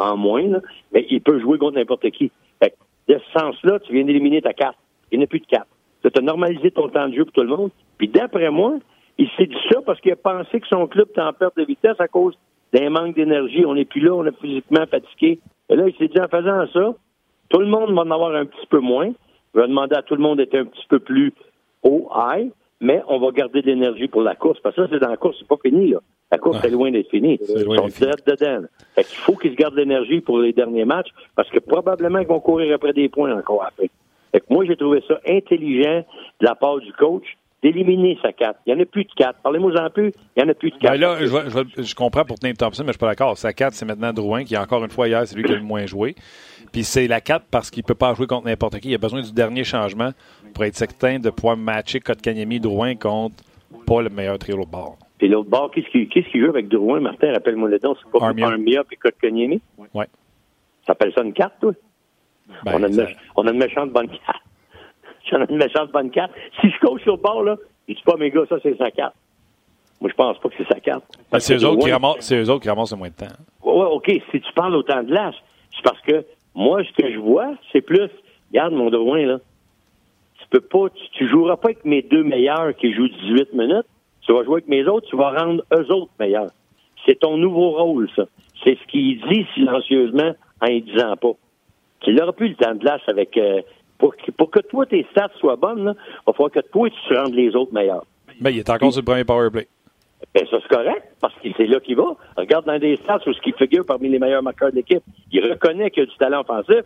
un- 0.00 0.16
moins, 0.16 0.60
mais 0.92 1.06
il 1.10 1.20
peut 1.22 1.40
jouer 1.40 1.58
contre 1.58 1.76
n'importe 1.76 2.10
qui. 2.10 2.30
Fait 2.62 2.70
que, 2.70 3.12
de 3.12 3.18
ce 3.18 3.38
sens-là, 3.40 3.78
tu 3.80 3.92
viens 3.92 4.04
d'éliminer 4.04 4.42
ta 4.42 4.52
carte. 4.52 4.76
Il 5.10 5.18
n'y 5.18 5.24
a 5.24 5.26
plus 5.26 5.40
de 5.40 5.46
quatre. 5.46 5.66
Tu 6.02 6.10
as 6.14 6.20
normalisé 6.22 6.70
ton 6.70 6.88
temps 6.88 7.08
de 7.08 7.14
jeu 7.14 7.24
pour 7.24 7.32
tout 7.32 7.42
le 7.42 7.48
monde. 7.48 7.70
Puis 7.98 8.08
d'après 8.08 8.50
moi, 8.50 8.74
il 9.18 9.28
s'est 9.36 9.46
dit 9.46 9.56
ça 9.70 9.80
parce 9.86 10.00
qu'il 10.00 10.12
a 10.12 10.16
pensé 10.16 10.60
que 10.60 10.66
son 10.66 10.86
club 10.86 11.08
était 11.10 11.20
en 11.20 11.32
perte 11.32 11.56
de 11.56 11.64
vitesse 11.64 12.00
à 12.00 12.08
cause 12.08 12.36
d'un 12.72 12.90
manque 12.90 13.14
d'énergie. 13.14 13.64
On 13.64 13.74
n'est 13.74 13.84
plus 13.84 14.00
là, 14.00 14.12
on 14.14 14.24
est 14.26 14.38
physiquement 14.40 14.84
fatigué. 14.86 15.38
Et 15.68 15.76
là, 15.76 15.86
il 15.88 15.94
s'est 15.96 16.08
dit 16.08 16.20
en 16.20 16.28
faisant 16.28 16.66
ça, 16.72 16.94
tout 17.48 17.60
le 17.60 17.66
monde 17.66 17.92
va 17.94 18.02
en 18.02 18.10
avoir 18.10 18.34
un 18.34 18.46
petit 18.46 18.66
peu 18.68 18.80
moins. 18.80 19.08
Il 19.54 19.60
va 19.60 19.66
demander 19.66 19.94
à 19.96 20.02
tout 20.02 20.14
le 20.14 20.22
monde 20.22 20.38
d'être 20.38 20.54
un 20.54 20.64
petit 20.64 20.86
peu 20.88 20.98
plus 20.98 21.32
haut, 21.82 22.08
high, 22.14 22.50
mais 22.82 23.00
on 23.08 23.18
va 23.20 23.30
garder 23.30 23.62
de 23.62 23.66
l'énergie 23.68 24.08
pour 24.08 24.22
la 24.22 24.34
course. 24.34 24.58
Parce 24.60 24.74
que 24.74 24.82
ça, 24.82 24.88
c'est 24.92 24.98
dans 24.98 25.08
la 25.08 25.16
course, 25.16 25.36
c'est 25.38 25.48
pas 25.48 25.56
fini. 25.62 25.90
Là. 25.90 25.98
La 26.32 26.38
course 26.38 26.62
est 26.64 26.70
loin 26.70 26.90
d'être 26.90 27.08
finie. 27.10 27.38
Ils 27.40 27.64
sont 27.64 27.86
direct 27.86 28.26
dedans. 28.26 28.66
Fait 28.94 29.04
qu'il 29.04 29.18
faut 29.18 29.36
qu'ils 29.36 29.52
se 29.52 29.56
gardent 29.56 29.76
l'énergie 29.76 30.20
pour 30.20 30.38
les 30.40 30.52
derniers 30.52 30.84
matchs 30.84 31.10
parce 31.36 31.48
que 31.48 31.60
probablement 31.60 32.18
qu'ils 32.18 32.28
vont 32.28 32.40
courir 32.40 32.74
après 32.74 32.92
des 32.92 33.08
points 33.08 33.32
encore 33.34 33.64
après. 33.64 33.88
Fait 34.32 34.40
que 34.40 34.46
moi, 34.50 34.64
j'ai 34.64 34.76
trouvé 34.76 35.02
ça 35.06 35.20
intelligent 35.26 36.04
de 36.40 36.46
la 36.46 36.54
part 36.54 36.78
du 36.78 36.92
coach 36.94 37.24
d'éliminer 37.62 38.18
sa 38.20 38.32
4. 38.32 38.58
Il 38.66 38.74
n'y 38.74 38.80
en 38.80 38.82
a 38.82 38.86
plus 38.86 39.04
de 39.04 39.12
4. 39.16 39.38
Parlez-moi 39.42 39.72
en 39.80 39.90
plus, 39.90 40.12
il 40.36 40.42
n'y 40.42 40.48
en 40.48 40.50
a 40.50 40.54
plus 40.54 40.70
de 40.70 40.76
4. 40.78 40.92
Ben 40.92 41.00
là, 41.00 41.16
je, 41.20 41.82
je, 41.82 41.94
comprends 41.94 42.24
pour 42.24 42.36
Nate 42.42 42.58
Thompson, 42.58 42.82
mais 42.82 42.86
je 42.86 42.88
ne 42.88 42.92
suis 42.92 42.98
pas 42.98 43.08
d'accord. 43.08 43.38
Sa 43.38 43.52
4, 43.52 43.74
c'est 43.74 43.84
maintenant 43.84 44.12
Drouin, 44.12 44.42
qui, 44.42 44.56
encore 44.56 44.82
une 44.82 44.90
fois, 44.90 45.06
hier, 45.06 45.22
c'est 45.26 45.36
lui 45.36 45.44
qui 45.44 45.52
a 45.52 45.56
le 45.56 45.62
moins 45.62 45.86
joué. 45.86 46.16
Puis 46.72 46.82
c'est 46.82 47.06
la 47.06 47.20
4 47.20 47.44
parce 47.50 47.70
qu'il 47.70 47.82
ne 47.82 47.86
peut 47.86 47.94
pas 47.94 48.14
jouer 48.14 48.26
contre 48.26 48.46
n'importe 48.46 48.80
qui. 48.80 48.88
Il 48.88 48.94
a 48.94 48.98
besoin 48.98 49.20
du 49.20 49.32
dernier 49.32 49.62
changement 49.62 50.10
pour 50.52 50.64
être 50.64 50.76
certain 50.76 51.18
de 51.18 51.30
pouvoir 51.30 51.56
matcher 51.56 52.00
Kotkaniemi 52.00 52.60
Drouin 52.60 52.94
contre 52.94 53.36
pas 53.86 54.02
le 54.02 54.10
meilleur 54.10 54.38
trio 54.38 54.56
de 54.56 54.70
bord. 54.70 54.98
Puis 55.18 55.28
l'autre 55.28 55.50
bord, 55.50 55.70
qu'est-ce 55.70 55.88
qu'il 55.88 56.08
qu 56.08 56.40
joue 56.40 56.48
avec 56.48 56.68
Drouin, 56.68 57.00
Martin? 57.00 57.32
Rappelle-moi 57.32 57.68
le 57.68 57.78
nom. 57.82 57.94
C'est 57.94 58.10
pas 58.10 58.26
Armia 58.26 58.84
puis 58.84 58.96
Kotkaniemi? 58.96 59.60
Oui. 59.78 60.04
Ça 60.82 60.88
s'appelle 60.88 61.12
ça 61.14 61.22
une 61.22 61.32
carte, 61.32 61.54
toi? 61.60 61.72
Ben, 62.64 62.72
on, 62.74 62.82
a 62.82 62.88
une, 62.88 63.06
on, 63.36 63.46
a 63.46 63.50
une, 63.50 63.58
méchante 63.58 63.92
bonne 63.92 64.08
carte. 64.08 64.42
J'en 65.30 65.42
ai 65.42 65.46
une 65.48 65.58
méchante 65.58 65.92
bonne 65.92 66.10
carte. 66.10 66.32
Si 66.60 66.70
je 66.70 66.78
coach 66.80 67.02
sur 67.02 67.16
le 67.16 67.22
bord, 67.22 67.44
là, 67.44 67.56
je 67.88 67.94
dis 67.94 68.02
pas, 68.02 68.16
mes 68.16 68.30
gars, 68.30 68.42
ça, 68.48 68.56
c'est 68.62 68.76
sa 68.76 68.90
carte. 68.90 69.14
Moi, 70.00 70.10
je 70.10 70.16
pense 70.16 70.38
pas 70.38 70.48
que 70.48 70.54
c'est 70.58 70.66
sa 70.66 70.80
carte. 70.80 71.04
Ben, 71.30 71.38
c'est 71.38 71.54
eux, 71.54 71.64
autres 71.66 71.84
qui 71.84 71.92
ramassent, 71.92 72.32
eux 72.32 72.50
autres 72.50 72.62
qui 72.62 72.68
ramassent 72.68 72.90
le 72.90 72.98
moins 72.98 73.08
de 73.08 73.14
temps. 73.14 73.34
Oui, 73.62 73.74
ouais, 73.74 73.86
OK. 73.86 74.10
Si 74.32 74.40
tu 74.40 74.52
parles 74.54 74.74
au 74.74 74.82
temps 74.82 75.02
de 75.02 75.14
l'âge, 75.14 75.36
c'est 75.74 75.82
parce 75.84 76.00
que 76.00 76.24
moi, 76.56 76.82
ce 76.82 77.00
que 77.00 77.12
je 77.12 77.18
vois, 77.18 77.54
c'est 77.70 77.80
plus, 77.80 78.10
regarde 78.50 78.74
mon 78.74 78.90
Drouin, 78.90 79.24
là. 79.24 79.38
Tu 80.52 80.60
peux 80.60 80.66
pas, 80.66 80.88
tu, 81.14 81.28
joueras 81.30 81.56
pas 81.56 81.68
avec 81.68 81.84
mes 81.84 82.02
deux 82.02 82.22
meilleurs 82.22 82.76
qui 82.76 82.92
jouent 82.92 83.08
18 83.08 83.54
minutes. 83.54 83.86
Tu 84.20 84.32
vas 84.34 84.44
jouer 84.44 84.54
avec 84.54 84.68
mes 84.68 84.86
autres, 84.86 85.08
tu 85.08 85.16
vas 85.16 85.30
rendre 85.30 85.64
eux 85.72 85.90
autres 85.90 86.12
meilleurs. 86.20 86.50
C'est 87.06 87.18
ton 87.18 87.38
nouveau 87.38 87.70
rôle, 87.70 88.08
ça. 88.14 88.24
C'est 88.62 88.78
ce 88.78 88.86
qu'il 88.86 89.18
dit 89.22 89.46
silencieusement 89.54 90.34
en 90.60 90.66
ne 90.66 90.80
disant 90.80 91.16
pas. 91.16 91.32
Tu 92.00 92.12
n'auras 92.12 92.32
plus 92.32 92.48
le 92.48 92.54
temps 92.54 92.74
de 92.74 92.80
glace 92.80 93.00
avec. 93.06 93.36
Euh, 93.38 93.62
pour, 93.96 94.14
pour, 94.36 94.50
que 94.50 94.60
toi, 94.60 94.84
tes 94.84 95.06
stats 95.12 95.30
soient 95.38 95.56
bonnes, 95.56 95.84
là, 95.84 95.94
il 95.96 96.22
va 96.26 96.32
falloir 96.32 96.50
que 96.50 96.60
toi, 96.60 96.88
tu 96.90 97.16
rendes 97.16 97.34
les 97.34 97.54
autres 97.56 97.72
meilleurs. 97.72 98.04
Mais 98.40 98.52
il 98.52 98.58
est 98.58 98.68
encore 98.68 98.92
sur 98.92 99.00
le 99.00 99.06
premier 99.06 99.24
powerplay. 99.24 99.68
Ben, 100.34 100.46
ça, 100.50 100.58
c'est 100.60 100.74
correct, 100.74 101.02
parce 101.20 101.34
que 101.34 101.48
c'est 101.56 101.66
là 101.66 101.80
qu'il 101.80 101.96
va. 101.96 102.14
Regarde 102.36 102.66
dans 102.66 102.78
des 102.78 102.96
stats 102.96 103.20
où 103.26 103.32
ce 103.32 103.40
qui 103.40 103.52
figure 103.52 103.86
parmi 103.86 104.08
les 104.08 104.18
meilleurs 104.18 104.42
marqueurs 104.42 104.70
de 104.70 104.76
l'équipe. 104.76 105.02
Il 105.30 105.44
reconnaît 105.44 105.90
qu'il 105.90 106.02
a 106.02 106.06
du 106.06 106.16
talent 106.16 106.40
offensif, 106.40 106.82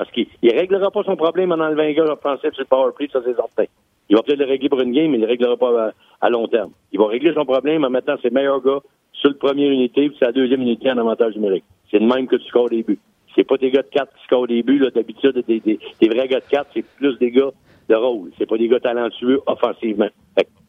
parce 0.00 0.10
qu'il 0.12 0.26
ne 0.42 0.52
réglera 0.52 0.90
pas 0.90 1.02
son 1.02 1.14
problème 1.14 1.52
en 1.52 1.60
enlevant 1.60 1.82
un 1.82 1.92
gars 1.92 2.04
offensif 2.04 2.54
sur 2.54 2.62
le 2.62 2.64
powerplay, 2.64 3.10
ça, 3.12 3.20
c'est 3.22 3.34
certain. 3.34 3.64
Il 4.08 4.16
va 4.16 4.22
peut-être 4.22 4.38
le 4.38 4.46
régler 4.46 4.70
pour 4.70 4.80
une 4.80 4.92
game, 4.92 5.10
mais 5.10 5.18
il 5.18 5.20
ne 5.20 5.26
le 5.26 5.30
réglera 5.30 5.58
pas 5.58 5.92
à, 6.22 6.30
long 6.30 6.48
terme. 6.48 6.70
Il 6.90 6.98
va 6.98 7.06
régler 7.06 7.34
son 7.34 7.44
problème 7.44 7.84
en 7.84 7.90
mettant 7.90 8.16
ses 8.22 8.30
meilleurs 8.30 8.62
gars 8.62 8.78
sur 9.12 9.28
le 9.28 9.36
premier 9.36 9.66
unité, 9.66 10.08
puis 10.08 10.16
sa 10.18 10.32
deuxième 10.32 10.62
unité 10.62 10.90
en 10.90 10.96
avantage 10.96 11.36
numérique. 11.36 11.64
C'est 11.90 11.98
le 11.98 12.06
même 12.06 12.26
que 12.28 12.36
tu 12.36 12.46
scores 12.46 12.64
au 12.64 12.68
début. 12.70 12.98
C'est 13.34 13.44
pas 13.44 13.58
des 13.58 13.70
gars 13.70 13.82
de 13.82 13.88
4 13.88 14.10
qui 14.10 14.24
scorent 14.24 14.40
au 14.40 14.46
début, 14.46 14.78
d'habitude, 14.78 15.44
des, 15.46 15.60
des, 15.60 15.78
des, 16.00 16.08
vrais 16.08 16.28
gars 16.28 16.40
de 16.40 16.48
4, 16.48 16.70
c'est 16.72 16.84
plus 16.96 17.18
des 17.18 17.30
gars 17.30 17.50
de 17.90 17.94
rôle. 17.94 18.30
C'est 18.38 18.48
pas 18.48 18.56
des 18.56 18.68
gars 18.68 18.80
talentueux 18.80 19.42
offensivement. 19.46 20.08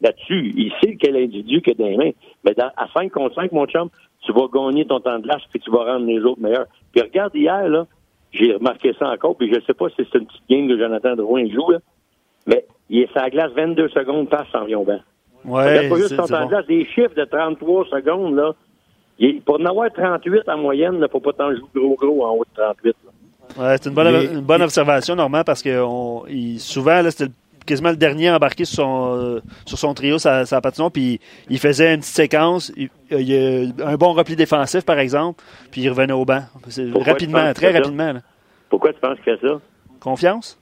Là-dessus, 0.02 0.52
il 0.54 0.70
sait 0.82 0.96
quel 1.00 1.16
individu 1.16 1.62
dans 1.78 1.86
les 1.86 1.96
mains. 1.96 2.10
Mais 2.44 2.54
à 2.60 2.86
5 2.92 3.10
contre 3.10 3.36
5, 3.36 3.50
mon 3.52 3.64
chum, 3.64 3.88
tu 4.26 4.32
vas 4.34 4.48
gagner 4.52 4.84
ton 4.84 5.00
temps 5.00 5.18
de 5.18 5.22
glace 5.22 5.42
puis 5.50 5.58
tu 5.58 5.70
vas 5.70 5.94
rendre 5.94 6.04
les 6.04 6.20
autres 6.20 6.42
meilleurs. 6.42 6.66
Puis 6.92 7.00
regarde 7.00 7.34
hier, 7.34 7.66
là, 7.70 7.86
j'ai 8.32 8.54
remarqué 8.54 8.94
ça 8.98 9.08
encore, 9.10 9.36
puis 9.36 9.52
je 9.52 9.60
sais 9.66 9.74
pas 9.74 9.88
si 9.90 9.96
c'est 9.98 10.18
une 10.18 10.26
petite 10.26 10.42
game 10.48 10.68
que 10.68 10.78
Jonathan 10.78 11.16
Drouin 11.16 11.46
joue, 11.48 11.70
là, 11.70 11.78
mais 12.46 12.64
il 12.88 13.00
est 13.02 13.12
sa 13.12 13.30
glace 13.30 13.52
22 13.54 13.88
secondes, 13.90 14.28
passe 14.28 14.48
en 14.54 14.64
vient 14.64 14.78
Ouais, 15.44 15.88
pas 15.88 15.96
juste 15.96 16.16
glace, 16.16 16.66
des 16.66 16.84
chiffres 16.86 17.14
de 17.16 17.24
33 17.24 17.86
secondes, 17.86 18.36
là. 18.36 18.52
pour 19.44 19.60
en 19.60 19.64
avoir 19.64 19.92
38 19.92 20.48
en 20.48 20.58
moyenne, 20.58 20.94
il 20.94 21.00
ne 21.00 21.08
faut 21.08 21.20
pas 21.20 21.32
t'en 21.32 21.50
jouer 21.50 21.68
gros 21.74 21.94
gros 21.94 22.24
en 22.24 22.36
haut 22.36 22.44
de 22.44 22.62
38. 22.62 22.96
Ouais, 23.58 23.76
c'est 23.80 23.88
une 23.88 23.94
bonne, 23.94 24.14
une 24.32 24.40
bonne 24.40 24.62
observation, 24.62 25.14
Normand, 25.14 25.42
parce 25.44 25.62
que 25.62 25.82
on, 25.82 26.24
il, 26.26 26.58
souvent, 26.58 27.02
c'était 27.10 27.30
quasiment 27.64 27.90
le 27.90 27.96
dernier 27.96 28.30
embarqué 28.30 28.64
sur 28.64 28.84
son, 28.84 29.16
euh, 29.16 29.40
sur 29.66 29.78
son 29.78 29.94
trio, 29.94 30.18
sa, 30.18 30.46
sa 30.46 30.60
patinoire, 30.60 30.90
puis 30.90 31.20
il 31.48 31.58
faisait 31.58 31.94
une 31.94 32.00
petite 32.00 32.14
séquence. 32.14 32.72
Il, 32.76 32.90
a 33.82 33.88
un 33.88 33.96
bon 33.96 34.12
repli 34.12 34.36
défensif, 34.36 34.84
par 34.84 34.98
exemple, 34.98 35.42
puis 35.70 35.82
il 35.82 35.88
revenait 35.88 36.12
au 36.12 36.24
banc. 36.24 36.42
Rapidement, 36.94 37.52
très 37.52 37.72
rapidement. 37.72 38.14
Pourquoi 38.68 38.92
tu 38.92 39.00
penses 39.00 39.16
qu'il 39.16 39.36
fait 39.36 39.46
ça? 39.46 39.60
Confiance? 40.00 40.58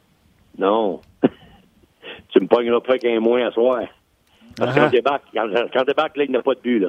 Non. 0.59 1.01
tu 2.31 2.41
me 2.41 2.47
pogneras 2.47 2.81
pas 2.81 2.99
qu'un 2.99 3.21
moins 3.21 3.47
à 3.47 3.53
soir. 3.53 3.83
Parce 4.57 4.75
que 4.75 4.81
quand 4.81 4.91
débarque, 4.91 5.25
quand, 5.33 5.49
quand 5.73 5.85
débarque, 5.85 6.17
là, 6.17 6.25
il 6.25 6.31
n'a 6.33 6.43
pas 6.43 6.55
de 6.55 6.61
but, 6.61 6.81
là. 6.81 6.89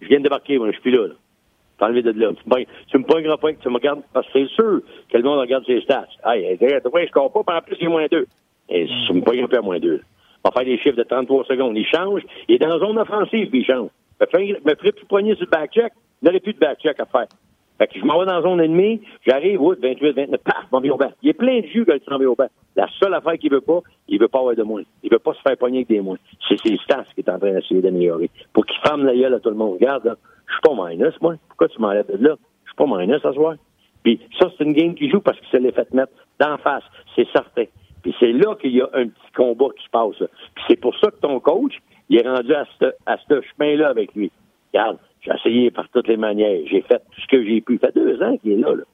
Je 0.00 0.08
viens 0.08 0.18
de 0.18 0.24
débarquer, 0.24 0.58
moi, 0.58 0.66
je 0.68 0.72
suis 0.72 0.82
plus 0.82 0.90
là, 0.90 1.06
là 1.08 1.14
enlevé 1.82 2.02
de 2.02 2.12
là. 2.12 2.30
Tu 2.88 2.98
me 2.98 3.04
pogneras 3.04 3.36
pas 3.36 3.52
que 3.52 3.62
tu 3.62 3.68
me 3.68 3.74
regardes, 3.74 4.02
parce 4.12 4.26
que 4.28 4.32
c'est 4.34 4.54
sûr 4.54 4.80
que 5.10 5.16
le 5.16 5.22
monde 5.22 5.40
regarde 5.40 5.64
ses 5.66 5.80
stats. 5.82 6.06
Hey, 6.24 6.56
je 6.60 7.06
score 7.08 7.32
pas, 7.32 7.42
puis 7.42 7.56
en 7.56 7.60
plus, 7.62 7.76
il 7.80 7.84
est 7.84 7.88
moins 7.88 8.06
deux. 8.10 8.26
Et 8.68 8.86
tu 9.06 9.12
me 9.12 9.22
pogneras 9.22 9.48
pas 9.48 9.58
à 9.58 9.62
moins 9.62 9.78
deux. 9.78 10.00
On 10.44 10.48
va 10.48 10.52
faire 10.52 10.64
des 10.64 10.78
chiffres 10.78 10.96
de 10.96 11.02
33 11.02 11.44
secondes. 11.44 11.76
Il 11.76 11.86
change, 11.86 12.22
il 12.48 12.56
est 12.56 12.58
dans 12.58 12.68
la 12.68 12.78
zone 12.78 12.98
offensive, 12.98 13.48
puis 13.50 13.60
il 13.60 13.64
change. 13.64 13.90
Me 14.20 14.26
me 14.64 14.74
ferait 14.76 14.92
plus 14.92 15.04
poigner 15.06 15.34
sur 15.34 15.44
le 15.44 15.50
back-check, 15.50 15.92
il 16.20 16.26
n'aurait 16.26 16.40
plus 16.40 16.52
de 16.52 16.58
back-check 16.58 16.98
à 17.00 17.06
faire. 17.06 17.26
Fait 17.78 17.86
que 17.88 17.98
je 17.98 18.04
m'en 18.04 18.18
vais 18.20 18.26
dans 18.26 18.36
la 18.36 18.42
zone 18.42 18.60
ennemie, 18.60 19.00
j'arrive, 19.26 19.58
28, 19.60 20.12
29, 20.12 20.40
paf, 20.42 20.82
vais 20.82 20.90
au. 20.90 20.98
Il 21.22 21.30
est 21.30 21.32
plein 21.32 21.60
de 21.60 21.66
jus 21.66 21.84
quand 21.84 21.96
il 22.20 22.26
au 22.26 22.36
banc. 22.36 22.46
La 22.76 22.86
seule 23.00 23.14
affaire 23.14 23.36
qu'il 23.38 23.50
veut 23.50 23.60
pas, 23.60 23.80
il 24.08 24.20
veut 24.20 24.28
pas 24.28 24.38
avoir 24.38 24.54
de 24.54 24.62
moins. 24.62 24.82
Il 25.02 25.10
veut 25.10 25.18
pas 25.18 25.34
se 25.34 25.40
faire 25.40 25.56
pogner 25.56 25.78
avec 25.78 25.88
des 25.88 26.00
moins. 26.00 26.16
C'est 26.48 26.60
ses 26.60 26.76
stats 26.78 27.04
qu'il 27.14 27.24
est 27.24 27.30
en 27.30 27.38
train 27.38 27.52
d'essayer 27.52 27.80
d'améliorer. 27.80 28.30
Pour 28.52 28.66
qu'il 28.66 28.78
ferme 28.84 29.04
la 29.04 29.14
gueule 29.14 29.34
à 29.34 29.40
tout 29.40 29.50
le 29.50 29.56
monde. 29.56 29.74
Regarde, 29.74 30.04
là, 30.04 30.16
je 30.46 30.52
suis 30.52 30.60
pas 30.62 30.88
minus, 30.88 31.20
moi. 31.20 31.34
Pourquoi 31.48 31.68
tu 31.68 31.80
m'enlèves 31.80 32.06
de 32.06 32.24
là? 32.24 32.36
Je 32.64 32.70
suis 32.70 32.76
pas 32.76 32.86
minus 32.86 33.24
à 33.24 33.32
soir. 33.32 33.54
Puis 34.04 34.20
ça, 34.38 34.50
c'est 34.56 34.64
une 34.64 34.72
game 34.72 34.94
qui 34.94 35.10
joue 35.10 35.20
parce 35.20 35.38
qu'il 35.38 35.48
se 35.48 35.56
l'est 35.56 35.72
fait 35.72 35.92
mettre 35.92 36.12
d'en 36.40 36.58
face. 36.58 36.84
C'est 37.16 37.26
certain. 37.32 37.64
Puis 38.02 38.14
c'est 38.18 38.32
là 38.32 38.54
qu'il 38.56 38.74
y 38.74 38.80
a 38.80 38.88
un 38.94 39.06
petit 39.06 39.32
combat 39.36 39.68
qui 39.76 39.84
se 39.84 39.90
passe. 39.90 40.16
Puis 40.54 40.64
c'est 40.68 40.80
pour 40.80 40.96
ça 40.98 41.10
que 41.10 41.20
ton 41.20 41.40
coach, 41.40 41.74
il 42.08 42.18
est 42.18 42.28
rendu 42.28 42.52
à 42.52 42.66
ce, 42.80 42.86
à 43.06 43.16
chemin-là 43.18 43.88
avec 43.88 44.14
lui. 44.14 44.30
Regarde, 44.72 44.98
j'ai 45.20 45.32
essayé 45.32 45.70
par 45.70 45.88
toutes 45.90 46.08
les 46.08 46.16
manières. 46.16 46.60
J'ai 46.66 46.82
fait 46.82 46.98
tout 46.98 47.20
ce 47.20 47.26
que 47.28 47.44
j'ai 47.44 47.60
pu. 47.60 47.78
Fait 47.78 47.94
deux 47.94 48.20
ans 48.22 48.36
qu'il 48.38 48.52
est 48.52 48.56
là, 48.56 48.74
là. 48.74 48.84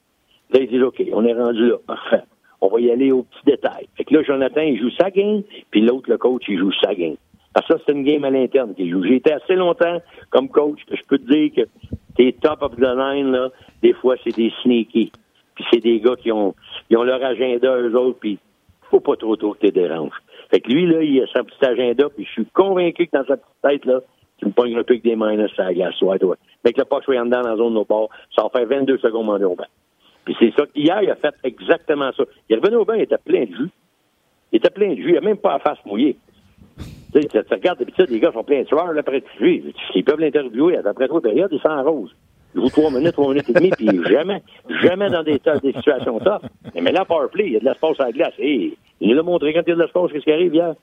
Là, 0.51 0.59
il 0.61 0.67
dit, 0.67 0.81
OK, 0.81 1.01
on 1.13 1.25
est 1.25 1.33
rendu 1.33 1.67
là. 1.67 1.77
Parfait. 1.85 2.23
On 2.61 2.67
va 2.67 2.81
y 2.81 2.91
aller 2.91 3.11
aux 3.11 3.23
petits 3.23 3.45
détails. 3.45 3.87
Fait 3.95 4.03
que 4.03 4.13
là, 4.13 4.23
Jonathan, 4.23 4.61
il 4.61 4.79
joue 4.79 4.89
sa 4.99 5.09
game, 5.11 5.43
puis 5.71 5.81
l'autre, 5.81 6.09
le 6.09 6.17
coach, 6.17 6.43
il 6.47 6.57
joue 6.57 6.71
sa 6.83 6.93
game. 6.93 7.15
Parce 7.53 7.67
que 7.67 7.77
ça, 7.77 7.83
c'est 7.85 7.93
une 7.93 8.03
game 8.03 8.23
à 8.25 8.29
l'interne 8.29 8.75
qu'il 8.75 8.91
joue. 8.91 9.03
J'ai 9.03 9.15
été 9.15 9.31
assez 9.31 9.55
longtemps 9.55 10.01
comme 10.29 10.49
coach 10.49 10.79
que 10.85 10.95
je 10.95 11.03
peux 11.07 11.17
te 11.17 11.31
dire 11.31 11.51
que 11.55 11.61
tes 12.15 12.33
top 12.33 12.61
of 12.61 12.75
the 12.75 12.81
line, 12.81 13.31
là, 13.31 13.49
des 13.81 13.93
fois, 13.93 14.15
c'est 14.23 14.35
des 14.35 14.51
sneaky. 14.61 15.11
Puis 15.55 15.65
c'est 15.71 15.79
des 15.79 15.99
gars 15.99 16.15
qui 16.15 16.31
ont, 16.31 16.53
ils 16.89 16.97
ont 16.97 17.03
leur 17.03 17.23
agenda, 17.23 17.77
eux 17.77 17.95
autres, 17.95 18.19
puis 18.19 18.39
faut 18.89 18.99
pas 18.99 19.15
trop 19.15 19.35
trop 19.35 19.53
que 19.53 19.65
tu 19.65 19.71
déranges. 19.71 20.15
Fait 20.49 20.59
que 20.59 20.71
lui, 20.71 20.87
là, 20.87 21.01
il 21.01 21.21
a 21.21 21.27
son 21.27 21.43
petit 21.43 21.65
agenda, 21.65 22.09
puis 22.09 22.25
je 22.25 22.31
suis 22.31 22.45
convaincu 22.47 23.07
que 23.07 23.17
dans 23.17 23.25
sa 23.25 23.37
petite 23.37 23.61
tête, 23.61 23.85
là, 23.85 24.01
tu 24.37 24.45
me 24.45 24.51
pognes 24.51 24.77
un 24.77 24.83
peu 24.83 24.93
avec 24.93 25.03
des 25.03 25.15
minus 25.15 25.51
à 25.59 25.65
la 25.65 25.73
glace, 25.73 26.01
ouais, 26.01 26.17
toi. 26.17 26.35
Mais 26.63 26.73
que 26.73 26.79
le 26.79 26.85
pas 26.85 27.01
soit 27.01 27.19
en 27.19 27.25
dedans 27.25 27.41
dans 27.41 27.49
la 27.49 27.57
zone 27.57 27.69
de 27.69 27.75
nos 27.75 27.85
ports, 27.85 28.09
ça 28.35 28.43
va 28.43 28.49
faire 28.49 28.67
22 28.67 28.97
secondes 28.97 29.29
en 29.29 29.41
au 29.41 29.55
banc. 29.55 29.65
Puis 30.25 30.35
c'est 30.39 30.53
ça. 30.57 30.63
Hier, 30.75 31.03
il 31.03 31.09
a 31.11 31.15
fait 31.15 31.35
exactement 31.43 32.11
ça. 32.15 32.23
Il 32.49 32.55
est 32.55 32.59
revenu 32.59 32.77
au 32.77 32.85
banc, 32.85 32.93
il 32.93 33.03
était 33.03 33.17
plein 33.17 33.45
de 33.45 33.55
jus. 33.55 33.69
Il 34.51 34.57
était 34.57 34.69
plein 34.69 34.91
de 34.91 34.95
jus. 34.95 35.09
Il 35.09 35.15
n'a 35.15 35.21
même 35.21 35.37
pas 35.37 35.53
la 35.53 35.59
face 35.59 35.77
mouillée. 35.85 36.17
Tu, 37.13 37.21
sais, 37.21 37.27
tu 37.27 37.53
regardes 37.53 37.79
d'habitude, 37.79 38.09
les 38.09 38.19
gars 38.19 38.31
sont 38.31 38.43
pleins 38.43 38.61
de 38.61 38.67
sueur, 38.67 38.93
là, 38.93 38.99
après 38.99 39.23
lui. 39.39 39.73
Ils 39.95 40.03
peuvent 40.03 40.19
l'interviewer. 40.19 40.77
Après 40.77 41.07
trois 41.07 41.21
périodes, 41.21 41.51
ils 41.51 41.59
sont 41.59 41.69
Il 42.55 42.61
joue 42.61 42.69
trois 42.69 42.89
minutes, 42.89 43.13
trois 43.13 43.29
minutes 43.29 43.49
et 43.49 43.53
demie, 43.53 43.69
puis 43.71 43.87
jamais, 44.09 44.41
jamais 44.81 45.09
dans 45.09 45.23
des, 45.23 45.39
des 45.61 45.73
situations 45.73 46.19
top. 46.19 46.43
Mais 46.73 46.91
là, 46.91 47.05
powerplay, 47.05 47.45
il 47.45 47.53
y 47.53 47.57
a 47.57 47.59
de 47.59 47.65
l'espace 47.65 47.99
à 47.99 48.05
la 48.05 48.11
glace. 48.11 48.33
Hey, 48.39 48.75
il 48.99 49.13
nous 49.13 49.19
a 49.19 49.23
montré 49.23 49.53
quand 49.53 49.61
il 49.65 49.69
y 49.69 49.73
a 49.73 49.75
de 49.75 49.81
l'espace, 49.81 50.11
qu'est-ce 50.11 50.23
qui 50.23 50.31
arrive 50.31 50.53
hier? 50.53 50.73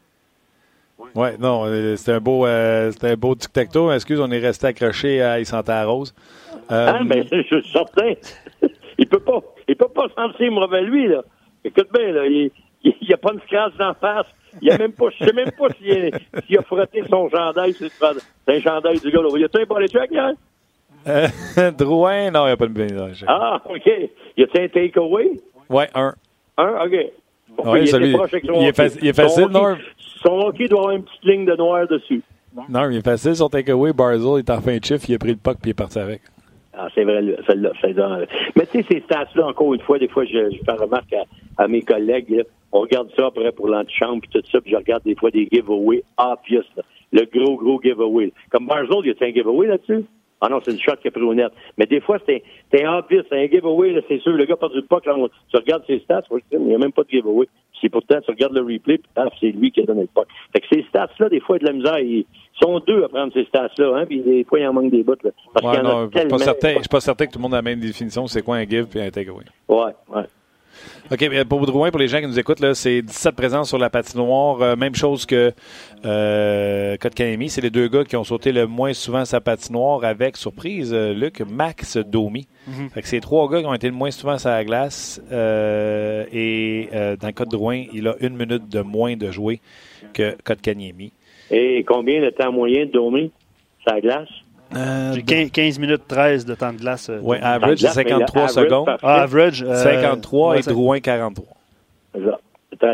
Oui, 1.15 1.29
non, 1.39 1.65
euh, 1.67 1.97
c'était 1.97 2.13
un 2.13 2.21
beau, 2.21 2.47
euh, 2.47 2.91
c'était 2.91 3.11
un 3.11 3.17
beau 3.17 3.35
tic-tac-toe. 3.35 3.93
Excuse, 3.93 4.21
on 4.21 4.31
est 4.31 4.39
resté 4.39 4.69
accroché 4.69 5.21
à 5.23 5.41
Il 5.41 5.47
à 5.53 5.85
Rose. 5.85 6.15
Euh, 6.71 6.93
ah, 6.95 7.01
mais 7.05 7.25
je 7.31 7.43
suis 7.43 7.71
certain. 7.71 8.13
il 8.99 9.07
peut 9.07 9.21
pas, 9.21 9.41
il 9.69 9.77
peut 9.77 9.89
pas 9.89 10.09
sentir 10.17 10.51
mauvais, 10.53 10.83
lui, 10.83 11.09
là. 11.09 11.23
Écoute 11.65 11.89
bien, 11.93 12.13
là, 12.13 12.27
il 12.27 12.51
n'y 12.83 13.13
a 13.13 13.17
pas 13.17 13.33
de 13.33 13.41
scratch 13.41 13.77
d'en 13.77 13.95
face. 13.95 14.27
Il 14.63 14.71
a 14.71 14.79
même 14.79 14.93
pas, 14.93 15.07
je 15.11 15.25
sais 15.25 15.33
même 15.35 15.51
pas 15.51 15.69
s'il 15.71 16.57
a, 16.59 16.63
frotté 16.63 17.03
son 17.11 17.29
chandail. 17.29 17.75
C'est 17.75 17.91
un 18.57 18.61
chandail 18.61 18.99
du 18.99 19.11
gars, 19.11 19.21
là. 19.21 19.39
Y 19.39 19.45
a-t-il 19.45 19.63
un 19.63 19.67
body 19.67 19.89
check, 19.89 20.11
hier? 20.11 20.33
Euh, 21.07 21.29
Drouin, 21.79 22.31
non, 22.31 22.45
il 22.45 22.47
n'y 22.47 22.53
a 22.53 22.57
pas 22.57 22.67
de 22.67 22.73
body 22.73 23.25
Ah, 23.27 23.63
OK. 23.69 23.87
Y 24.37 24.43
a-t-il 24.43 24.61
un 24.63 24.69
takeaway? 24.69 25.31
Oui, 25.69 25.85
un. 25.95 26.15
Un, 26.59 26.85
OK. 26.85 26.93
Il, 27.77 27.89
celui, 27.89 28.11
il, 28.11 28.67
est 28.67 28.99
il 29.01 29.09
est 29.09 29.13
facile, 29.13 29.47
non? 29.51 29.77
Son 30.23 30.39
hockey 30.41 30.69
doit 30.69 30.81
avoir 30.81 30.97
une 30.97 31.05
petite 31.05 31.25
ligne 31.25 31.47
de 31.47 31.57
noir 31.57 31.87
dessus. 31.89 32.23
Non, 32.69 32.91
il 32.91 32.99
est 32.99 33.05
facile, 33.05 33.37
son 33.37 33.49
takeaway. 33.49 33.93
Barzell 33.93 34.39
est 34.39 34.51
en 34.51 34.61
fin 34.61 34.77
de 34.77 34.85
chiffre, 34.85 35.05
il 35.09 35.15
a 35.15 35.19
pris 35.19 35.31
le 35.31 35.37
puck 35.37 35.59
puis 35.61 35.69
il 35.69 35.71
est 35.71 35.75
parti 35.75 35.99
avec. 35.99 36.21
Ah, 36.79 36.89
c'est 36.95 37.05
vrai, 37.05 37.23
celle-là. 37.47 37.73
Mais 38.55 38.67
tu 38.67 38.83
sais, 38.83 38.87
ces 38.89 39.01
stats-là, 39.01 39.47
encore 39.47 39.73
une 39.73 39.81
fois, 39.81 39.99
des 39.99 40.09
fois, 40.09 40.25
je, 40.27 40.51
je 40.51 40.59
fais 40.63 40.73
remarque 40.73 41.15
à, 41.57 41.69
mes 41.69 41.81
collègues, 41.81 42.45
on 42.71 42.81
regarde 42.81 43.09
ça 43.17 43.27
après 43.27 43.51
pour 43.53 43.69
l'antichambre 43.69 44.21
puis 44.21 44.31
tout 44.31 44.47
ça, 44.51 44.61
puis 44.61 44.73
je 44.73 44.77
regarde 44.77 45.03
des 45.05 45.15
fois 45.15 45.31
des 45.31 45.49
giveaways 45.51 46.03
obvious, 46.19 46.65
là. 46.77 46.83
le 47.13 47.25
gros, 47.25 47.57
gros 47.57 47.81
giveaway. 47.83 48.31
Comme 48.51 48.67
Barzell, 48.67 48.99
il 49.05 49.07
y 49.07 49.11
a 49.11 49.27
un 49.27 49.33
giveaway 49.33 49.69
là-dessus? 49.69 50.05
Ah 50.41 50.49
non, 50.49 50.61
c'est 50.63 50.73
une 50.73 50.81
shot 50.81 50.97
qui 51.01 51.09
a 51.09 51.11
pris 51.11 51.23
au 51.23 51.35
net. 51.35 51.51
Mais 51.79 51.87
des 51.87 52.01
fois, 52.01 52.19
c'est 52.27 52.43
un 52.85 52.99
obvious, 52.99 53.23
c'est 53.29 53.43
un 53.43 53.49
giveaway, 53.49 54.03
c'est 54.09 54.21
sûr. 54.21 54.33
Le 54.33 54.45
gars 54.45 54.55
a 54.55 54.57
perdu 54.59 54.77
le 54.77 54.83
puck, 54.83 55.07
là, 55.07 55.15
tu 55.49 55.57
regardes 55.57 55.85
ses 55.87 56.01
stats, 56.01 56.25
il 56.53 56.59
n'y 56.61 56.75
a 56.75 56.79
même 56.79 56.93
pas 56.93 57.05
de 57.05 57.09
giveaway. 57.09 57.49
C'est 57.81 57.89
pourtant, 57.89 58.21
tu 58.21 58.31
regardes 58.31 58.55
le 58.55 58.63
replay, 58.63 58.99
puis 58.99 59.11
c'est 59.41 59.51
lui 59.51 59.71
qui 59.71 59.81
a 59.83 59.85
donné 59.85 60.03
le 60.03 60.09
puck. 60.09 60.27
Fait 60.53 60.61
que 60.61 60.67
ces 60.71 60.83
stats-là, 60.89 61.29
des 61.29 61.41
fois, 61.41 61.57
il 61.59 61.67
y 61.67 61.69
a 61.69 61.73
de 61.73 61.73
la 61.73 61.79
misère. 61.79 61.99
Ils 61.99 62.27
sont 62.63 62.81
deux 62.81 63.05
à 63.05 63.09
prendre 63.09 63.33
ces 63.33 63.45
stats-là, 63.45 63.97
hein, 63.97 64.07
puis 64.07 64.21
des 64.21 64.45
fois, 64.45 64.61
il 64.61 64.67
en 64.67 64.73
manque 64.73 64.91
des 64.91 65.03
bouts. 65.03 65.15
Là, 65.23 65.31
parce 65.53 65.75
qu'il 65.75 65.85
y 65.85 65.87
en 65.87 66.05
a 66.05 66.09
tellement... 66.09 66.39
Je 66.39 66.45
ne 66.45 66.81
suis 66.81 66.89
pas 66.89 67.01
certain 67.01 67.27
que 67.27 67.33
tout 67.33 67.39
le 67.39 67.43
monde 67.43 67.55
a 67.55 67.59
la 67.59 67.63
même 67.63 67.81
définition. 67.81 68.27
C'est 68.27 68.43
quoi 68.43 68.57
un 68.57 68.65
give 68.65 68.87
puis 68.87 69.01
un 69.01 69.11
takeaway? 69.11 69.45
Ouais, 69.69 69.93
ouais. 70.09 70.23
OK, 71.11 71.45
pour 71.49 71.67
Drouin, 71.67 71.91
pour 71.91 72.01
les 72.01 72.09
gens 72.09 72.21
qui 72.21 72.27
nous 72.27 72.39
écoutent, 72.39 72.75
c'est 72.75 73.03
17 73.03 73.37
présences 73.37 73.69
sur 73.69 73.79
la 73.79 73.91
patinoire. 73.91 74.61
Euh, 74.61 74.77
même 74.77 74.95
chose 74.95 75.25
que 75.25 75.53
euh, 76.05 76.97
Kotkaniemi. 76.97 77.49
C'est 77.49 77.61
les 77.61 77.71
deux 77.71 77.89
gars 77.89 78.05
qui 78.05 78.17
ont 78.17 78.25
sauté 78.25 78.51
le 78.51 78.67
moins 78.67 78.93
souvent 78.93 79.25
sa 79.25 79.41
patinoire 79.41 80.05
avec, 80.05 80.37
surprise, 80.37 80.93
euh, 80.93 81.15
Luc, 81.15 81.41
Max 81.41 81.97
Domi. 81.97 82.49
Mhm. 82.67 82.91
Fait 82.91 83.03
que 83.03 83.09
c'est 83.09 83.21
trois 83.21 83.49
gars 83.49 83.61
qui 83.61 83.67
ont 83.67 83.75
été 83.75 83.89
le 83.89 83.95
moins 83.95 84.11
souvent 84.11 84.39
sur 84.39 84.51
la 84.51 84.65
glace. 84.65 85.23
Euh, 85.31 86.25
et 86.33 86.89
dans 86.93 87.29
le 87.29 87.33
cas 87.33 87.45
de 87.45 87.51
Drouin, 87.51 87.85
il 87.93 88.09
a 88.09 88.17
une 88.21 88.37
minute 88.37 88.69
de 88.69 88.81
moins 88.81 89.17
de 89.17 89.31
jouer 89.31 89.61
que 90.13 90.37
Kotkaniemi. 90.43 91.13
Et 91.51 91.85
combien 91.85 92.21
de 92.21 92.31
temps 92.31 92.51
moyen 92.53 92.87
de 92.87 92.91
Domi 92.91 93.31
sur 93.81 93.95
la 93.95 94.01
glace? 94.01 94.29
Euh, 94.75 95.13
J'ai 95.15 95.49
15 95.49 95.79
minutes 95.79 96.03
13 96.09 96.45
de 96.45 96.55
temps 96.55 96.73
de 96.73 96.79
glace. 96.79 97.09
Euh, 97.09 97.21
oui, 97.23 97.37
average, 97.41 97.79
c'est 97.79 97.89
53 97.89 98.49
secondes. 98.49 98.89
Ah, 99.03 99.23
average. 99.23 99.65
53 99.65 100.55
euh, 100.55 100.59
et 100.59 100.63
Drouin, 100.63 101.01
43. 101.01 101.45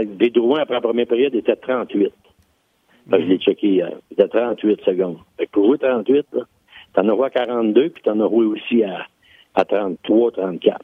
Des 0.06 0.30
Drouin, 0.30 0.60
après 0.60 0.74
la 0.74 0.80
première 0.80 1.06
période, 1.06 1.34
était 1.34 1.56
38. 1.56 2.12
Je 3.10 3.16
l'ai 3.16 3.38
checké 3.38 3.68
hier. 3.68 3.90
Il 4.10 4.14
était 4.14 4.28
38 4.28 4.80
secondes. 4.84 5.18
Fait 5.36 5.46
que 5.46 5.50
pour 5.52 5.66
jouer 5.66 5.78
38, 5.78 6.26
t'en 6.94 7.08
as 7.08 7.14
joué 7.14 7.26
à 7.26 7.30
42, 7.30 7.88
puis 7.90 8.02
t'en 8.02 8.20
as 8.20 8.28
joué 8.28 8.46
aussi 8.46 8.84
à, 8.84 9.06
à 9.54 9.64
33, 9.64 10.32
34. 10.32 10.78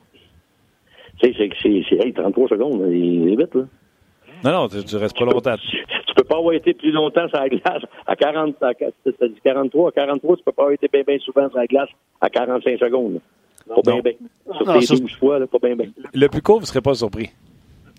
Tu 1.20 1.34
sais, 1.34 1.50
c'est, 1.62 1.96
hey, 2.04 2.12
33 2.12 2.48
secondes, 2.48 2.80
il 2.92 3.32
est 3.32 3.36
vite, 3.36 3.54
là. 3.54 3.62
Non, 4.44 4.52
non, 4.52 4.68
tu, 4.68 4.84
tu 4.84 4.96
restes 4.96 5.18
pas 5.18 5.24
longtemps. 5.24 5.56
Tu, 6.28 6.34
tu, 6.34 6.34
peux 6.34 6.34
pas 6.34 6.38
avoir 6.38 6.54
été 6.54 6.74
plus 6.74 6.92
longtemps 6.92 7.28
sur 7.28 7.38
la 7.38 7.48
glace 7.48 7.82
à 8.06 8.16
40, 8.16 8.62
à, 8.62 8.72
dit 8.72 9.40
43, 9.42 9.88
à 9.88 9.92
43, 9.92 10.36
tu 10.36 10.42
peux 10.42 10.52
pas 10.52 10.62
avoir 10.62 10.74
été 10.74 10.88
bien, 10.92 11.02
bien 11.06 11.18
souvent 11.18 11.48
sur 11.48 11.58
la 11.58 11.66
glace 11.66 11.88
à 12.20 12.28
45 12.28 12.78
secondes. 12.78 13.20
Pas 13.68 13.82
bien, 13.84 14.00
bien. 14.00 14.12
Sur 14.56 14.66
non, 14.66 14.78
tes 14.78 14.86
12 14.86 15.16
fois, 15.16 15.38
là, 15.38 15.46
pas 15.46 15.58
bien, 15.62 15.76
bien. 15.76 15.88
Le 16.12 16.28
plus 16.28 16.42
court, 16.42 16.60
vous 16.60 16.66
serez 16.66 16.80
pas 16.80 16.94
surpris. 16.94 17.30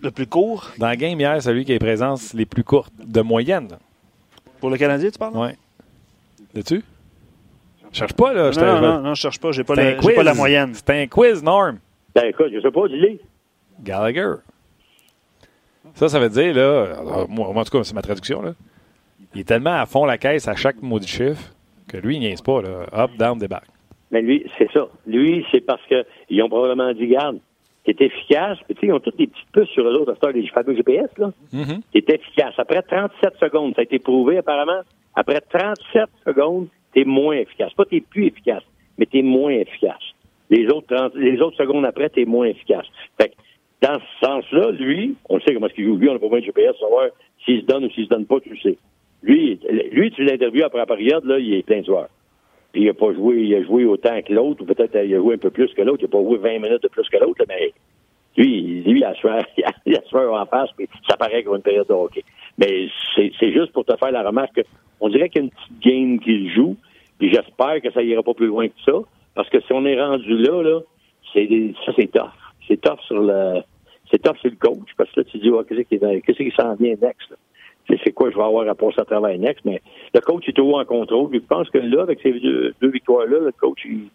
Le 0.01 0.12
plus 0.12 0.27
court? 0.27 0.71
Dans 0.77 0.88
la 0.88 0.95
game 0.95 1.19
hier, 1.19 1.41
celui 1.41 1.65
qui 1.65 1.71
a 1.71 1.75
les 1.75 1.79
présences 1.79 2.33
les 2.33 2.45
plus 2.45 2.63
courtes 2.63 2.93
de 2.98 3.21
moyenne. 3.21 3.67
Pour 4.59 4.69
le 4.69 4.77
Canadien, 4.77 5.09
tu 5.09 5.17
parles? 5.17 5.33
Oui. 5.36 5.50
L'as-tu? 6.53 6.83
Je 7.91 7.98
cherche 7.98 8.13
pas, 8.13 8.33
là. 8.33 8.51
Non, 8.51 8.62
non, 8.62 8.81
non, 8.81 9.01
non, 9.01 9.13
je 9.15 9.21
cherche 9.21 9.39
pas. 9.39 9.51
J'ai 9.51 9.63
pas, 9.63 9.75
pas 9.75 10.24
la 10.24 10.33
moyenne. 10.33 10.71
C'est 10.74 10.89
un 10.89 11.07
quiz, 11.07 11.43
Norm. 11.43 11.79
Ben, 12.15 12.25
écoute, 12.25 12.51
je 12.53 12.59
sais 12.59 12.71
pas, 12.71 12.88
dis-le. 12.88 13.19
Gallagher. 13.81 14.36
Ça, 15.96 16.10
ça 16.10 16.19
veut 16.19 16.29
dire, 16.29 16.53
là, 16.53 17.25
moi, 17.27 17.48
en 17.50 17.63
tout 17.63 17.77
cas, 17.77 17.84
c'est 17.84 17.93
ma 17.93 18.01
traduction, 18.01 18.41
là. 18.41 18.53
Il 19.36 19.41
est 19.41 19.48
tellement 19.48 19.79
à 19.79 19.86
fond 19.86 20.05
la 20.05 20.17
caisse 20.17 20.48
à 20.48 20.55
chaque 20.55 20.81
mot 20.81 21.00
du 21.00 21.08
chiffre 21.08 21.53
que 21.88 21.98
lui, 21.98 22.15
il 22.15 22.19
niaise 22.19 22.41
pas, 22.41 22.62
là. 22.62 22.86
Up, 22.93 23.12
down, 23.17 23.38
débarque. 23.38 23.67
Mais 24.12 24.22
lui, 24.22 24.46
c'est 24.58 24.72
ça. 24.72 24.88
Lui, 25.05 25.46
c'est 25.51 25.62
parce 25.62 25.81
qu'ils 25.88 26.41
ont 26.41 26.50
probablement 26.50 26.91
dit, 26.93 27.08
garde, 27.08 27.39
t'es 27.86 27.96
efficace. 28.05 28.58
Puis, 28.65 28.75
tu 28.75 28.81
sais, 28.81 28.88
ils 28.88 28.93
ont 28.93 29.00
toutes 29.00 29.17
des 29.17 29.27
petites 29.27 29.51
puces 29.51 29.69
sur 29.69 29.88
eux 29.88 29.96
autres, 29.96 30.15
à 30.22 30.31
les 30.31 30.48
fameux 30.48 30.75
GPS, 30.75 31.10
là. 31.17 31.31
Mm 31.51 31.79
T'es 31.93 32.03
efficace. 32.15 32.53
Après 32.58 32.81
37 32.81 33.34
secondes, 33.39 33.74
ça 33.75 33.81
a 33.81 33.84
été 33.84 34.00
prouvé, 34.00 34.38
apparemment. 34.38 34.81
Après 35.15 35.41
37 35.41 36.10
secondes, 36.25 36.67
t'es 36.93 37.03
moins 37.03 37.36
efficace. 37.36 37.74
Pas 37.74 37.86
t'es 37.86 38.01
plus 38.01 38.27
efficace, 38.27 38.63
mais 38.98 39.05
t'es 39.05 39.22
moins 39.22 39.51
efficace. 39.51 40.01
Les 40.50 40.67
autres, 40.67 41.12
les 41.15 41.39
autres 41.41 41.58
secondes 41.58 41.86
après, 41.86 42.10
t'es 42.10 42.25
moins 42.25 42.48
efficace. 42.48 42.86
Fait 43.19 43.29
que, 43.29 43.36
dans 43.81 44.00
ce 44.00 44.25
sens-là, 44.25 44.71
lui, 44.71 45.15
on 45.29 45.39
sait 45.39 45.53
comment 45.53 45.67
est-ce 45.67 45.75
qu'il 45.75 45.86
joue. 45.86 45.95
Lui, 45.95 46.09
on 46.09 46.13
n'a 46.13 46.19
pas 46.19 46.25
besoin 46.25 46.39
de 46.39 46.45
GPS 46.45 46.75
savoir 46.79 47.07
s'il 47.45 47.62
se 47.62 47.65
donne 47.65 47.86
ou 47.86 47.89
s'il 47.91 48.05
se 48.05 48.09
donne 48.09 48.25
pas, 48.25 48.39
tu 48.41 48.49
le 48.49 48.58
sais. 48.58 48.77
Lui, 49.23 49.60
lui 49.91 50.12
tu 50.12 50.23
l'interviews 50.23 50.65
après 50.65 50.80
la 50.80 50.86
période, 50.86 51.23
là, 51.25 51.39
il 51.39 51.54
est 51.54 51.63
plein 51.63 51.80
de 51.80 51.86
joueurs. 51.86 52.10
Puis 52.71 52.84
il 52.84 52.88
n'a 52.88 52.93
pas 52.93 53.13
joué, 53.13 53.41
il 53.41 53.56
a 53.56 53.63
joué 53.63 53.86
autant 53.86 54.21
que 54.21 54.34
l'autre, 54.34 54.62
ou 54.62 54.65
peut-être 54.65 54.95
il 55.04 55.13
a 55.15 55.17
joué 55.17 55.36
un 55.36 55.39
peu 55.39 55.49
plus 55.49 55.73
que 55.73 55.82
l'autre. 55.82 56.04
Il 56.04 56.06
n'a 56.06 56.12
pas 56.12 56.21
joué 56.21 56.38
20 56.38 56.60
minutes 56.60 56.84
de 56.84 56.88
plus 56.88 57.08
que 57.10 57.17
l'autre, 57.17 57.43
mais 57.47 57.73
lui, 58.38 58.82
lui, 58.82 58.84
il 58.99 59.04
a 59.04 59.13
sueur, 59.15 59.43
il 59.86 59.95
a 59.95 60.01
sueur 60.04 60.34
en 60.34 60.45
face, 60.45 60.69
puis 60.77 60.88
ça 61.10 61.15
paraît 61.17 61.43
comme 61.43 61.56
une 61.56 61.62
période 61.62 61.88
de 61.88 61.93
hockey. 61.93 62.23
Mais 62.58 62.88
c'est 63.15 63.51
juste 63.51 63.71
pour 63.71 63.86
te 63.86 63.95
faire 63.95 64.12
la 64.12 64.23
remarque 64.23 64.62
qu'on 64.99 65.10
dirait 65.10 65.30
qu'il 65.30 65.41
y 65.41 65.45
a 65.45 65.47
une 65.47 65.51
petite 65.51 65.80
game 65.80 66.19
qu'il 66.19 66.54
joue, 66.54 66.75
puis 67.17 67.32
j'espère 67.32 67.82
que 67.82 67.91
ça 67.91 68.04
ira 68.04 68.23
pas 68.23 68.34
plus 68.34 68.47
loin 68.47 68.67
que 68.67 68.82
ça, 68.86 68.99
parce 69.36 69.49
que 69.49 69.62
si 69.62 69.71
on 69.71 69.86
est 69.86 69.99
rendu 69.99 70.38
là, 70.38 70.62
là, 70.62 70.80
c'est 71.34 71.47
ça 71.86 71.93
c'est 71.95 72.12
tough 72.12 72.48
c'est 72.69 72.79
tough 72.79 72.99
sur 73.08 73.21
le 73.21 73.62
c'est 74.12 74.21
tough 74.21 74.38
sur 74.38 74.49
le 74.49 74.55
coach 74.55 74.89
parce 74.97 75.12
que 75.12 75.21
là 75.21 75.25
tu 75.29 75.38
dis 75.39 75.49
qu'est-ce 75.67 75.82
qui 75.82 75.99
qu'est-ce 75.99 76.38
qui 76.38 76.53
s'en 76.55 76.75
vient 76.75 76.95
next 77.01 77.34
c'est 78.03 78.12
quoi 78.12 78.29
je 78.29 78.36
vais 78.36 78.43
avoir 78.43 78.67
à 78.69 78.75
passer 78.75 78.99
à 78.99 79.05
travers 79.05 79.38
next 79.38 79.65
mais 79.65 79.82
le 80.13 80.21
coach 80.21 80.47
est 80.47 80.53
toujours 80.53 80.79
en 80.79 80.86
contrôle 80.86 81.29
je 81.34 81.39
pense 81.39 81.69
que 81.69 81.79
là 81.79 82.03
avec 82.03 82.19
ces 82.21 82.32
deux, 82.32 82.73
victoires 82.82 83.25
là 83.25 83.39
le 83.39 83.51
coach 83.51 83.79
il, 83.86 84.10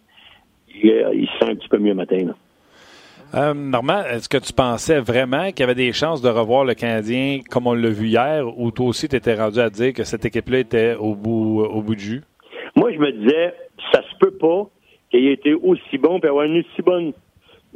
il, 0.73 0.91
euh, 0.91 1.13
il, 1.13 1.27
se 1.27 1.39
sent 1.39 1.51
un 1.51 1.55
petit 1.55 1.69
peu 1.69 1.77
mieux 1.77 1.93
matin 1.93 2.33
Euh, 3.33 3.53
Normand, 3.53 4.03
est-ce 4.03 4.29
que 4.29 4.37
tu 4.37 4.53
pensais 4.53 4.99
vraiment 4.99 5.47
qu'il 5.47 5.61
y 5.61 5.63
avait 5.63 5.75
des 5.75 5.91
chances 5.91 6.21
de 6.21 6.29
revoir 6.29 6.63
le 6.63 6.73
Canadien 6.73 7.39
comme 7.49 7.67
on 7.67 7.73
l'a 7.73 7.89
vu 7.89 8.07
hier, 8.07 8.45
ou 8.57 8.71
toi 8.71 8.85
aussi 8.87 9.09
tu 9.09 9.15
étais 9.15 9.33
rendu 9.33 9.59
à 9.59 9.69
dire 9.69 9.93
que 9.93 10.03
cette 10.03 10.23
équipe-là 10.23 10.59
était 10.59 10.95
au 10.95 11.15
bout, 11.15 11.63
au 11.63 11.81
bout 11.81 11.95
du 11.95 12.03
jus? 12.03 12.23
Moi, 12.75 12.93
je 12.93 12.99
me 12.99 13.11
disais, 13.11 13.53
ça 13.91 14.01
se 14.03 14.15
peut 14.19 14.37
pas 14.37 14.69
qu'il 15.09 15.27
ait 15.27 15.33
été 15.33 15.53
aussi 15.53 15.97
bon 15.97 16.19
et 16.19 16.27
avoir 16.27 16.45
une 16.45 16.59
aussi 16.59 16.81
bonne 16.81 17.13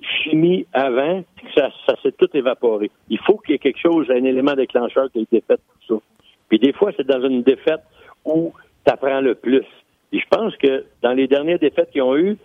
chimie 0.01 0.65
avant, 0.73 1.23
ça, 1.55 1.69
ça 1.85 1.95
s'est 2.01 2.12
tout 2.12 2.29
évaporé. 2.33 2.91
Il 3.09 3.19
faut 3.19 3.38
qu'il 3.38 3.53
y 3.53 3.55
ait 3.55 3.59
quelque 3.59 3.79
chose, 3.79 4.09
un 4.09 4.23
élément 4.23 4.53
déclencheur 4.53 5.12
qui 5.12 5.19
ait 5.19 5.23
été 5.23 5.41
fait 5.41 5.59
pour 5.88 5.99
ça. 5.99 6.05
Puis 6.49 6.59
des 6.59 6.73
fois, 6.73 6.91
c'est 6.95 7.07
dans 7.07 7.23
une 7.27 7.43
défaite 7.43 7.81
où 8.25 8.53
tu 8.85 8.91
apprends 8.91 9.21
le 9.21 9.35
plus. 9.35 9.65
Et 10.12 10.19
je 10.19 10.25
pense 10.29 10.55
que 10.57 10.85
dans 11.01 11.13
les 11.13 11.27
dernières 11.27 11.59
défaites 11.59 11.91
qu'ils 11.91 12.01
ont 12.01 12.15
eues, 12.15 12.38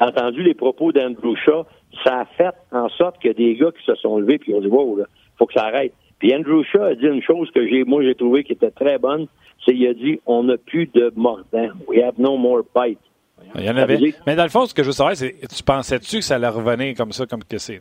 entendu 0.00 0.42
les 0.42 0.54
propos 0.54 0.92
d'Andrew 0.92 1.36
Shaw, 1.36 1.64
ça 2.04 2.20
a 2.20 2.24
fait 2.24 2.54
en 2.70 2.88
sorte 2.90 3.24
a 3.24 3.32
des 3.32 3.54
gars 3.54 3.70
qui 3.72 3.84
se 3.84 3.94
sont 3.96 4.18
levés 4.18 4.38
puis 4.38 4.54
ont 4.54 4.60
dit 4.60 4.66
Wow, 4.66 4.96
là, 4.96 5.04
faut 5.38 5.46
que 5.46 5.54
ça 5.54 5.64
arrête. 5.64 5.92
Puis 6.18 6.34
Andrew 6.34 6.62
Shaw 6.64 6.82
a 6.82 6.94
dit 6.94 7.06
une 7.06 7.22
chose 7.22 7.50
que 7.50 7.66
j'ai 7.66 7.84
moi 7.84 8.02
j'ai 8.02 8.14
trouvé 8.14 8.44
qui 8.44 8.52
était 8.52 8.70
très 8.70 8.98
bonne, 8.98 9.26
c'est 9.64 9.74
qu'il 9.74 9.86
a 9.86 9.94
dit 9.94 10.20
On 10.26 10.44
n'a 10.44 10.56
plus 10.56 10.86
de 10.86 11.12
mordant. 11.16 11.70
We 11.88 12.02
have 12.02 12.14
no 12.18 12.36
more 12.36 12.62
bite. 12.74 12.98
Il 13.54 13.64
y 13.64 13.70
en 13.70 13.76
avait. 13.76 13.98
Mais 14.26 14.36
dans 14.36 14.44
le 14.44 14.48
fond, 14.50 14.66
ce 14.66 14.74
que 14.74 14.82
je 14.82 14.88
veux 14.88 14.92
savoir, 14.92 15.16
c'est 15.16 15.34
tu 15.48 15.62
pensais-tu 15.62 16.18
que 16.18 16.24
ça 16.24 16.36
allait 16.36 16.48
revenir 16.48 16.94
comme 16.96 17.12
ça, 17.12 17.26
comme 17.26 17.44
que 17.44 17.58
c'est? 17.58 17.80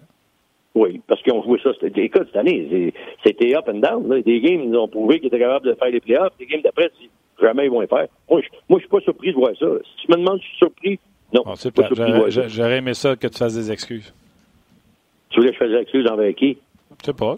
Oui, 0.74 1.02
parce 1.06 1.22
qu'ils 1.22 1.34
ont 1.34 1.44
joué 1.44 1.60
ça. 1.62 1.72
Écoute, 1.96 2.28
cette 2.28 2.36
année, 2.36 2.94
c'était 3.26 3.56
up 3.56 3.68
and 3.68 3.80
down. 3.80 4.08
Là. 4.08 4.22
Des 4.22 4.40
games, 4.40 4.62
ils 4.64 4.76
ont 4.76 4.88
prouvé 4.88 5.20
qu'ils 5.20 5.28
étaient 5.28 5.40
capables 5.40 5.68
de 5.68 5.74
faire 5.74 5.90
les 5.90 6.00
playoffs. 6.00 6.34
Des 6.40 6.46
games 6.46 6.62
d'après, 6.62 6.90
jamais 7.42 7.66
ils 7.66 7.72
vont 7.72 7.82
les 7.82 7.88
faire. 7.88 8.08
Moi, 8.30 8.42
je 8.42 8.74
ne 8.74 8.80
suis 8.80 8.88
pas 8.88 9.02
surpris 9.02 9.32
de 9.32 9.38
voir 9.38 9.52
ça. 9.60 9.66
Si 9.84 10.06
tu 10.06 10.12
me 10.12 10.18
demandes 10.18 10.40
si 10.40 10.46
je 10.46 10.50
suis 10.50 10.58
surpris, 10.58 11.00
non. 11.34 11.44
C'est 11.56 11.74
J'aurais 12.50 12.78
aimé 12.78 12.94
ça 12.94 13.16
que 13.16 13.28
tu 13.28 13.38
fasses 13.38 13.56
des 13.56 13.72
excuses. 13.72 14.14
Tu 15.30 15.40
voulais 15.40 15.52
que 15.52 15.56
je 15.56 15.60
fasse 15.60 15.72
des 15.72 15.78
excuses 15.78 16.08
envers 16.08 16.34
qui? 16.36 16.58
Je 17.00 17.06
sais 17.06 17.14
pas. 17.14 17.38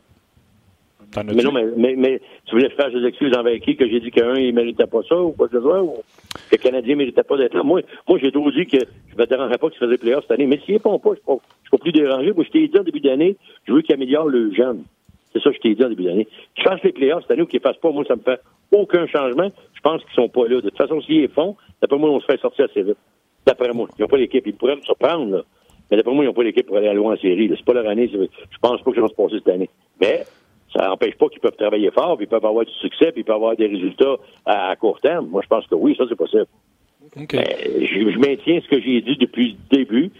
Mais 1.17 1.43
non, 1.43 1.51
mais, 1.51 1.95
mais, 1.95 2.21
tu 2.45 2.55
voulais 2.55 2.69
faire 2.69 2.91
des 2.91 3.05
excuses 3.05 3.35
envers 3.37 3.59
qui 3.59 3.75
que 3.75 3.87
j'ai 3.87 3.99
dit 3.99 4.11
qu'un, 4.11 4.35
il 4.35 4.53
méritait 4.53 4.87
pas 4.87 5.01
ça 5.07 5.15
ou 5.21 5.31
quoi 5.31 5.47
que 5.47 5.57
ce 5.57 5.61
soit, 5.61 5.83
ou 5.83 5.93
que 6.49 6.55
le 6.55 6.57
Canadien 6.57 6.95
méritait 6.95 7.23
pas 7.23 7.37
d'être 7.37 7.53
là? 7.53 7.63
Moi, 7.63 7.81
moi 8.07 8.17
j'ai 8.19 8.31
toujours 8.31 8.51
dit 8.51 8.65
que 8.65 8.77
je 9.11 9.17
me 9.17 9.25
dérangerais 9.25 9.57
pas 9.57 9.69
qu'il 9.69 9.79
faisait 9.79 9.97
playoff 9.97 10.23
cette 10.23 10.31
année. 10.31 10.47
Mais 10.47 10.59
s'il 10.65 10.75
répond 10.75 10.97
pas, 10.99 11.11
je 11.11 11.31
ne 11.31 11.37
suis 11.37 11.69
pas 11.71 11.77
plus 11.77 11.91
dérangé. 11.91 12.31
Moi, 12.33 12.43
je 12.45 12.51
t'ai 12.51 12.67
dit 12.67 12.79
en 12.79 12.83
début 12.83 12.99
d'année, 12.99 13.35
je 13.67 13.73
veux 13.73 13.81
qu'il 13.81 13.93
améliore 13.93 14.27
le 14.27 14.51
jeune. 14.53 14.83
C'est 15.33 15.41
ça 15.41 15.49
que 15.49 15.55
je 15.55 15.61
t'ai 15.61 15.75
dit 15.75 15.83
en 15.83 15.89
début 15.89 16.03
d'année. 16.03 16.27
Qu'il 16.55 16.63
fasse 16.63 16.81
les 16.83 16.91
playoffs 16.91 17.23
cette 17.23 17.31
année 17.31 17.41
ou 17.41 17.47
qu'il 17.47 17.59
ne 17.59 17.63
fasse 17.63 17.77
pas, 17.77 17.91
moi, 17.91 18.03
ça 18.07 18.15
me 18.15 18.21
fait 18.21 18.39
aucun 18.71 19.05
changement. 19.07 19.51
Je 19.73 19.81
pense 19.81 20.03
qu'ils 20.03 20.13
sont 20.13 20.29
pas 20.29 20.47
là. 20.47 20.55
De 20.55 20.61
toute 20.61 20.77
façon, 20.77 21.01
s'ils 21.01 21.21
les 21.21 21.27
font, 21.27 21.55
d'après 21.81 21.97
moi, 21.97 22.09
on 22.09 22.19
se 22.19 22.25
fait 22.25 22.39
sortir 22.39 22.65
assez 22.65 22.83
vite. 22.83 22.97
D'après 23.45 23.71
moi. 23.73 23.87
Ils 23.97 24.01
n'ont 24.01 24.07
pas 24.07 24.17
l'équipe. 24.17 24.45
Ils 24.45 24.55
pourraient 24.55 24.75
me 24.75 24.81
surprendre, 24.81 25.37
là. 25.37 25.41
Mais 25.89 25.97
d'après 25.97 26.13
moi, 26.13 26.23
ils 26.23 26.27
n'ont 26.27 26.33
pas 26.33 26.43
l'équipe 26.43 26.65
pour 26.65 26.77
aller 26.77 26.87
à 26.87 26.93
loin 26.93 27.13
en 27.13 27.17
série. 27.17 27.51
C'est 27.55 27.65
pas 27.65 27.73
leur 27.73 27.87
année. 27.87 28.09
Je 28.11 28.57
pense 28.61 28.81
pas 28.81 28.91
que 28.91 28.95
ça 28.95 29.01
va 29.01 29.07
se 29.07 29.13
passer 29.13 29.35
cette 29.37 29.49
année. 29.49 29.69
Mais 29.99 30.22
n'empêche 31.03 31.17
pas 31.17 31.29
qu'ils 31.29 31.39
peuvent 31.39 31.55
travailler 31.57 31.91
fort, 31.91 32.17
puis 32.17 32.25
ils 32.25 32.29
peuvent 32.29 32.45
avoir 32.45 32.65
du 32.65 32.73
succès, 32.73 33.11
puis 33.11 33.21
ils 33.21 33.23
peuvent 33.23 33.35
avoir 33.35 33.55
des 33.55 33.67
résultats 33.67 34.15
à, 34.45 34.75
court 34.75 34.99
terme. 35.01 35.27
Moi, 35.27 35.41
je 35.43 35.47
pense 35.47 35.67
que 35.67 35.75
oui, 35.75 35.95
ça, 35.97 36.05
c'est 36.07 36.15
possible. 36.15 36.45
je, 37.15 38.17
maintiens 38.19 38.59
ce 38.61 38.67
que 38.67 38.81
j'ai 38.81 39.01
dit 39.01 39.17
depuis 39.17 39.57
le 39.71 39.77
début. 39.77 40.11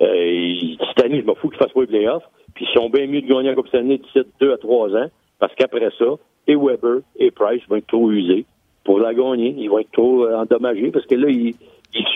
Euh, 0.00 0.76
cette 0.88 1.04
année, 1.04 1.20
je 1.20 1.26
m'en 1.26 1.34
fous 1.34 1.48
qu'ils 1.48 1.58
fassent 1.58 1.72
pas 1.72 1.80
les 1.82 1.86
playoffs. 1.86 2.24
Puis 2.54 2.66
ils 2.68 2.78
sont 2.78 2.88
bien 2.88 3.06
mieux 3.06 3.20
de 3.20 3.26
gagner 3.26 3.48
la 3.48 3.54
Coupe 3.54 3.68
Stanley 3.68 3.98
d'ici 3.98 4.20
deux 4.40 4.52
à 4.52 4.58
trois 4.58 4.94
ans, 4.94 5.08
parce 5.38 5.54
qu'après 5.54 5.90
ça, 5.98 6.04
et 6.46 6.54
Weber 6.54 7.00
et 7.16 7.30
Price 7.30 7.62
vont 7.68 7.76
être 7.76 7.86
trop 7.86 8.10
usés 8.10 8.44
pour 8.84 9.00
la 9.00 9.14
gagner. 9.14 9.54
Ils 9.58 9.68
vont 9.68 9.78
être 9.78 9.90
trop 9.92 10.24
euh, 10.24 10.36
endommagés, 10.36 10.90
parce 10.90 11.06
que 11.06 11.14
là, 11.14 11.28
ils, 11.28 11.54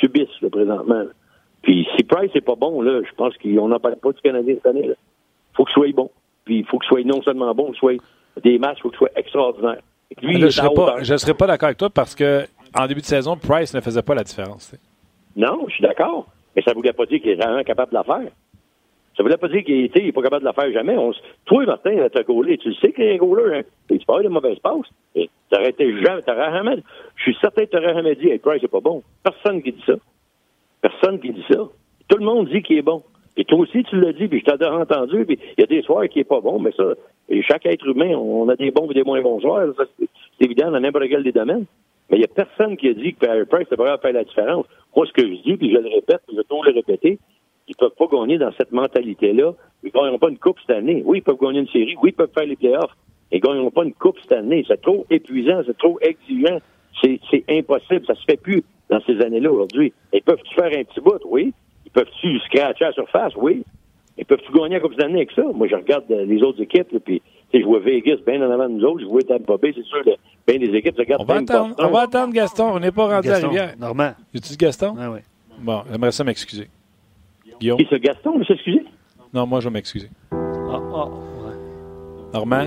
subissent 0.00 0.40
le 0.42 0.50
présentement. 0.50 1.04
Puis 1.62 1.86
si 1.96 2.04
Price 2.04 2.34
n'est 2.34 2.40
pas 2.40 2.56
bon, 2.56 2.82
là, 2.82 3.00
je 3.02 3.14
pense 3.16 3.36
qu'on 3.38 3.68
n'en 3.68 3.78
parle 3.78 3.96
pas 3.96 4.12
du 4.12 4.20
Canadien 4.20 4.54
cette 4.54 4.66
année. 4.66 4.84
Il 4.84 4.94
faut 5.54 5.64
qu'il 5.64 5.72
soit 5.72 5.92
bon. 5.92 6.10
Puis 6.48 6.60
il 6.60 6.64
faut 6.64 6.78
que 6.78 6.86
ce 6.86 6.88
soit 6.88 7.04
non 7.04 7.20
seulement 7.20 7.54
bon, 7.54 7.66
que 7.66 7.74
ce 7.74 7.80
soit 7.80 7.96
des 8.42 8.58
matchs, 8.58 8.78
il 8.78 8.82
faut 8.82 8.88
que 8.88 8.94
ce 8.94 8.98
soit 9.00 9.10
extraordinaire. 9.16 9.82
je 10.18 11.12
ne 11.12 11.18
serais 11.18 11.34
pas, 11.34 11.46
d'accord 11.46 11.66
avec 11.66 11.76
toi 11.76 11.90
parce 11.90 12.14
que 12.14 12.46
en 12.74 12.86
début 12.86 13.02
de 13.02 13.06
saison, 13.06 13.36
Price 13.36 13.74
ne 13.74 13.82
faisait 13.82 14.00
pas 14.00 14.14
la 14.14 14.24
différence. 14.24 14.74
Non, 15.36 15.66
je 15.68 15.74
suis 15.74 15.82
d'accord. 15.82 16.26
Mais 16.56 16.62
ça 16.62 16.70
ne 16.70 16.76
voulait 16.76 16.94
pas 16.94 17.04
dire 17.04 17.20
qu'il 17.20 17.32
est 17.32 17.34
vraiment 17.34 17.62
capable 17.64 17.90
de 17.90 17.96
la 17.96 18.04
faire. 18.04 18.30
Ça 19.14 19.22
ne 19.22 19.24
voulait 19.24 19.36
pas 19.36 19.48
dire 19.48 19.62
qu'il 19.62 19.90
n'est 19.94 20.12
pas 20.12 20.22
capable 20.22 20.40
de 20.40 20.46
la 20.46 20.54
faire 20.54 20.72
jamais. 20.72 20.96
On, 20.96 21.12
toi, 21.44 21.66
Martin, 21.66 22.08
t'as 22.10 22.22
gaulé. 22.22 22.56
Tu 22.56 22.70
le 22.70 22.74
sais 22.76 22.92
qu'il 22.92 23.04
est 23.04 23.14
un 23.16 23.18
gauleur. 23.18 23.52
Hein? 23.52 23.62
Tu 23.90 23.98
pas 24.06 24.20
eu 24.20 24.24
de 24.24 24.28
mauvaise 24.28 24.58
passe. 24.60 25.28
T'aurais 25.50 25.68
été 25.68 26.02
jamais, 26.02 26.22
jamais, 26.26 26.76
je 27.16 27.22
suis 27.24 27.36
certain 27.42 27.66
que 27.66 27.70
t'aurais 27.70 27.92
jamais 27.92 28.14
dit, 28.14 28.28
hey, 28.28 28.38
Price, 28.38 28.62
c'est 28.62 28.70
pas 28.70 28.80
bon. 28.80 29.02
Personne 29.22 29.62
qui 29.62 29.72
dit 29.72 29.84
ça. 29.84 29.94
Personne 30.80 31.20
qui 31.20 31.30
dit 31.30 31.44
ça. 31.50 31.58
Tout 32.08 32.16
le 32.16 32.24
monde 32.24 32.48
dit 32.48 32.62
qu'il 32.62 32.78
est 32.78 32.82
bon. 32.82 33.02
Et 33.38 33.44
toi 33.44 33.60
aussi, 33.60 33.84
tu 33.84 33.98
l'as 33.98 34.12
dit, 34.12 34.26
puis 34.28 34.40
je 34.40 34.44
t'ai 34.44 34.66
entendu, 34.66 35.24
puis 35.24 35.38
il 35.56 35.60
y 35.60 35.64
a 35.64 35.66
des 35.66 35.82
soirs 35.82 36.08
qui 36.08 36.18
est 36.18 36.24
pas 36.24 36.40
bon, 36.40 36.58
mais 36.58 36.72
ça, 36.72 36.94
et 37.28 37.42
chaque 37.42 37.66
être 37.66 37.86
humain, 37.86 38.16
on 38.16 38.48
a 38.48 38.56
des 38.56 38.70
bons 38.70 38.90
et 38.90 38.94
des 38.94 39.04
moins 39.04 39.22
bons 39.22 39.40
soirs. 39.40 39.68
C'est 39.98 40.44
évident 40.44 40.70
dans 40.70 40.80
n'importe 40.80 41.08
quel 41.08 41.22
des 41.22 41.32
domaines. 41.32 41.66
Mais 42.10 42.16
il 42.16 42.20
n'y 42.20 42.24
a 42.24 42.28
personne 42.28 42.76
qui 42.76 42.88
a 42.88 42.94
dit 42.94 43.14
que 43.14 43.20
Perry 43.20 43.44
Price 43.44 43.68
devrait 43.70 43.96
faire 43.98 44.12
la 44.12 44.24
différence. 44.24 44.66
Moi, 44.96 45.06
ce 45.06 45.12
que 45.12 45.22
je 45.22 45.42
dis, 45.42 45.56
puis 45.56 45.70
je 45.70 45.78
le 45.78 45.88
répète, 45.88 46.20
puis 46.26 46.36
je 46.36 46.40
vais 46.40 46.70
le 46.72 46.74
répéter, 46.74 47.18
ils 47.68 47.76
peuvent 47.76 47.94
pas 47.96 48.06
gagner 48.10 48.38
dans 48.38 48.50
cette 48.52 48.72
mentalité-là. 48.72 49.52
Ils 49.84 49.86
ne 49.86 49.92
gagneront 49.92 50.18
pas 50.18 50.30
une 50.30 50.38
coupe 50.38 50.58
cette 50.66 50.76
année. 50.76 51.02
Oui, 51.04 51.18
ils 51.18 51.22
peuvent 51.22 51.38
gagner 51.38 51.60
une 51.60 51.68
série. 51.68 51.94
Oui, 52.02 52.10
ils 52.10 52.14
peuvent 52.14 52.32
faire 52.34 52.46
les 52.46 52.56
playoffs. 52.56 52.96
Ils 53.30 53.36
ne 53.36 53.40
gagneront 53.40 53.70
pas 53.70 53.84
une 53.84 53.92
coupe 53.92 54.18
cette 54.22 54.32
année. 54.32 54.64
C'est 54.66 54.80
trop 54.80 55.06
épuisant, 55.10 55.60
c'est 55.66 55.76
trop 55.76 55.98
exigeant. 56.00 56.58
C'est 57.02 57.44
impossible. 57.50 58.06
Ça 58.06 58.14
se 58.14 58.24
fait 58.24 58.40
plus 58.40 58.62
dans 58.88 59.00
ces 59.02 59.20
années-là 59.20 59.52
aujourd'hui. 59.52 59.92
Ils 60.14 60.22
peuvent-tu 60.22 60.54
faire 60.54 60.72
un 60.76 60.84
petit 60.84 61.00
bout? 61.00 61.20
Oui. 61.26 61.52
Ils 61.88 61.90
peuvent-tu 61.90 62.38
scratcher 62.40 62.84
à 62.84 62.88
la 62.88 62.92
surface? 62.92 63.32
Oui. 63.36 63.64
Ils 64.18 64.26
peuvent-tu 64.26 64.52
gagner 64.52 64.74
la 64.74 64.80
coupe 64.80 64.92
cette 64.92 65.04
année 65.04 65.16
avec 65.16 65.30
ça? 65.32 65.42
Moi, 65.54 65.68
je 65.68 65.74
regarde 65.74 66.04
les 66.10 66.42
autres 66.42 66.60
équipes, 66.60 66.88
puis 67.02 67.22
je 67.54 67.64
vois 67.64 67.78
Vegas 67.78 68.18
bien 68.26 68.46
en 68.46 68.50
avant 68.50 68.68
de 68.68 68.74
nous 68.74 68.84
autres. 68.84 69.00
Je 69.00 69.06
vois 69.06 69.22
Tampa 69.22 69.56
Bay, 69.56 69.72
c'est 69.74 69.84
sûr, 69.84 70.02
bien 70.04 70.58
des 70.58 70.76
équipes. 70.76 71.00
on, 71.18 71.24
va 71.24 71.36
attendre, 71.36 71.74
on 71.78 71.88
va 71.88 72.00
attendre 72.00 72.34
Gaston. 72.34 72.72
On 72.74 72.80
n'est 72.80 72.92
pas 72.92 73.06
rendu 73.06 73.28
Gaston, 73.28 73.46
à 73.46 73.48
Rivière. 73.48 73.74
Normand. 73.78 74.10
Tu 74.34 74.56
Gaston? 74.56 74.96
Ah 74.98 75.10
oui. 75.10 75.20
Bon, 75.60 75.82
j'aimerais 75.90 76.12
ça 76.12 76.24
m'excuser. 76.24 76.68
Guillaume? 77.58 77.78
Qui 77.78 77.86
ce 77.88 77.96
Gaston, 77.96 78.44
s'excuser? 78.44 78.84
Non, 79.32 79.46
moi, 79.46 79.60
je 79.60 79.68
vais 79.68 79.72
m'excuser. 79.72 80.10
Ah, 80.32 80.36
ah, 80.94 81.04
ouais. 81.06 82.34
Normand? 82.34 82.66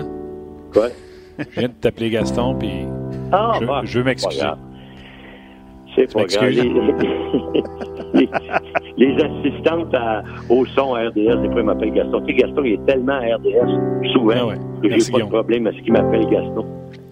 Quoi? 0.72 0.88
Je 1.38 1.60
viens 1.60 1.68
de 1.68 1.74
t'appeler 1.74 2.10
Gaston, 2.10 2.56
puis 2.58 2.86
ah, 3.30 3.52
je, 3.60 3.66
bah, 3.66 3.82
je 3.84 3.98
veux 3.98 4.04
m'excuser. 4.04 4.46
C'est 5.94 6.12
pas 6.12 6.24
grave. 6.24 7.88
Les, 8.14 8.28
les, 8.96 9.14
assistantes 9.22 9.94
à, 9.94 10.22
au 10.48 10.66
son 10.66 10.92
RDS, 10.92 11.14
des 11.14 11.48
fois, 11.50 11.60
ils 11.60 11.64
m'appellent 11.64 11.92
Gaston. 11.92 12.20
Tu 12.26 12.34
sais, 12.34 12.40
Gaston, 12.40 12.62
il 12.64 12.72
est 12.74 12.86
tellement 12.86 13.18
RDS, 13.18 14.12
souvent, 14.12 14.34
ah 14.36 14.46
ouais. 14.46 14.56
que 14.82 14.90
j'ai 14.90 15.12
pas 15.12 15.18
de 15.18 15.24
problème 15.24 15.66
à 15.66 15.72
ce 15.72 15.78
qu'il 15.78 15.92
m'appelle 15.92 16.26
Gaston. 16.28 16.66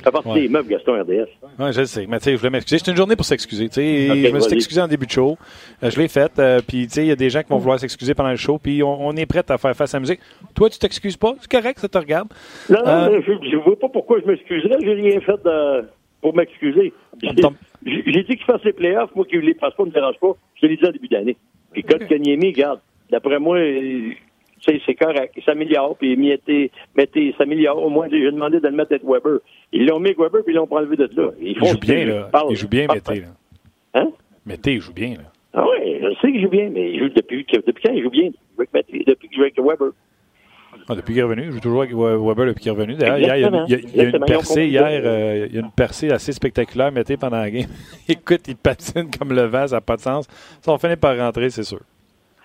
À 0.04 0.10
partir 0.10 0.32
ouais. 0.32 0.42
des 0.42 0.48
meubles, 0.48 0.68
Gaston 0.68 1.00
RDS. 1.00 1.28
Oui, 1.58 1.72
je 1.72 1.80
le 1.80 1.86
sais. 1.86 2.06
Mais 2.08 2.18
tu 2.18 2.24
sais, 2.24 2.32
je 2.32 2.36
voulais 2.38 2.50
m'excuser. 2.50 2.80
C'est 2.82 2.90
une 2.90 2.96
journée 2.96 3.16
pour 3.16 3.24
s'excuser. 3.24 3.66
Okay, 3.66 4.28
je 4.28 4.34
me 4.34 4.40
suis 4.40 4.54
excusé 4.54 4.80
en 4.80 4.88
début 4.88 5.06
de 5.06 5.10
show. 5.10 5.36
Euh, 5.82 5.90
je 5.90 6.00
l'ai 6.00 6.08
fait. 6.08 6.32
Euh, 6.38 6.60
puis, 6.66 6.86
tu 6.86 6.94
sais, 6.94 7.04
il 7.04 7.08
y 7.08 7.12
a 7.12 7.16
des 7.16 7.30
gens 7.30 7.42
qui 7.42 7.50
vont 7.50 7.58
vouloir 7.58 7.78
s'excuser 7.78 8.14
pendant 8.14 8.30
le 8.30 8.36
show. 8.36 8.58
Puis, 8.58 8.82
on, 8.82 9.08
on 9.08 9.12
est 9.16 9.26
prêt 9.26 9.44
à 9.46 9.58
faire 9.58 9.76
face 9.76 9.94
à 9.94 9.98
la 9.98 10.00
musique. 10.00 10.20
Toi, 10.54 10.70
tu 10.70 10.78
t'excuses 10.78 11.16
pas? 11.16 11.34
C'est 11.40 11.50
correct, 11.50 11.78
ça 11.78 11.88
te 11.88 11.98
regarde. 11.98 12.28
Non, 12.68 12.78
non, 12.78 12.86
euh, 12.86 13.20
je 13.26 13.32
ne 13.32 13.62
vois 13.62 13.78
pas 13.78 13.88
pourquoi 13.88 14.20
je 14.20 14.26
m'excuserais. 14.26 14.78
J'ai 14.80 14.92
rien 14.92 15.20
fait 15.20 15.42
de, 15.44 15.84
pour 16.20 16.34
m'excuser. 16.34 16.92
J'ai 17.22 18.22
dit 18.22 18.36
qu'il 18.36 18.44
fasse 18.44 18.64
les 18.64 18.72
playoffs. 18.72 19.14
Moi, 19.14 19.24
qu'il 19.24 19.40
les 19.40 19.54
fasse 19.54 19.74
pas, 19.74 19.84
ne 19.84 19.88
me 19.88 19.94
dérange 19.94 20.18
pas. 20.20 20.32
Je 20.56 20.60
te 20.60 20.66
l'ai 20.66 20.76
dit 20.76 20.86
en 20.86 20.92
début 20.92 21.08
d'année. 21.08 21.36
Puis, 21.72 21.82
Code 21.82 22.06
Kanyemi, 22.06 22.48
regarde, 22.48 22.80
d'après 23.10 23.38
moi, 23.38 23.58
c'est 24.64 24.94
correct. 24.94 25.32
Il 25.36 25.42
s'améliore, 25.42 25.96
puis 25.96 26.16
mettez, 26.16 26.70
mettez, 26.96 27.34
s'améliore. 27.38 27.82
Au 27.82 27.88
moins, 27.88 28.08
j'ai 28.10 28.30
demandé 28.30 28.60
de 28.60 28.68
le 28.68 28.74
mettre 28.74 28.92
avec 28.92 29.04
Weber. 29.04 29.38
Ils 29.72 29.86
l'ont 29.86 30.00
mis 30.00 30.08
avec 30.08 30.18
Weber, 30.18 30.42
puis 30.44 30.52
ils 30.52 30.56
l'ont 30.56 30.66
pas 30.66 30.76
enlevé 30.76 30.96
de 30.96 31.08
là. 31.16 31.30
Ils 31.40 31.48
il 31.50 31.56
joue 31.56 31.78
bien, 31.78 32.04
là. 32.04 32.30
Il 32.50 32.56
joue 32.56 32.68
bien, 32.68 32.86
Mété, 32.92 33.20
là. 33.20 33.28
Hein? 33.94 34.10
Mété, 34.44 34.74
il 34.74 34.80
joue 34.80 34.92
bien, 34.92 35.10
là. 35.10 35.32
Ah 35.52 35.64
oui, 35.68 35.98
je 36.00 36.14
sais 36.20 36.30
qu'il 36.30 36.42
joue 36.42 36.48
bien, 36.48 36.70
mais 36.70 36.92
il 36.92 37.00
joue 37.00 37.08
depuis, 37.08 37.44
depuis 37.52 37.82
quand 37.82 37.92
il 37.92 38.02
joue 38.02 38.10
bien? 38.10 38.30
Depuis 38.58 39.28
qu'il 39.28 39.36
joue 39.36 39.42
avec 39.42 39.58
Weber. 39.58 39.92
Ah, 40.88 40.94
depuis 40.94 41.14
qu'il 41.14 41.20
est 41.20 41.24
revenu, 41.24 41.44
je 41.46 41.50
joue 41.52 41.60
toujours 41.60 41.82
avec 41.82 41.94
Weber 41.94 42.46
depuis 42.46 42.62
qu'il 42.62 42.68
est 42.68 42.74
revenu. 42.74 42.94
D'ailleurs, 42.94 43.18
hier, 43.18 43.36
il 43.36 43.42
y 43.42 43.44
a, 43.44 43.64
il 43.66 43.70
y 43.70 43.74
a, 43.74 43.78
il 43.78 43.96
y 43.96 44.00
a 44.00 44.04
une 44.04 44.24
percée 44.24 44.66
hier, 44.66 44.86
euh, 44.86 45.46
il 45.48 45.54
y 45.54 45.58
a 45.58 45.60
une 45.60 45.70
percée 45.70 46.10
assez 46.10 46.32
spectaculaire, 46.32 46.90
Mété, 46.90 47.16
pendant 47.16 47.38
la 47.38 47.50
game. 47.50 47.68
Écoute, 48.08 48.48
il 48.48 48.56
patine 48.56 49.08
comme 49.16 49.32
le 49.32 49.42
vent, 49.42 49.66
ça 49.66 49.76
n'a 49.76 49.80
pas 49.80 49.96
de 49.96 50.00
sens. 50.00 50.26
Ça 50.60 50.72
va 50.72 50.78
finir 50.78 50.96
par 50.96 51.16
rentrer, 51.16 51.50
c'est 51.50 51.62
sûr. 51.62 51.80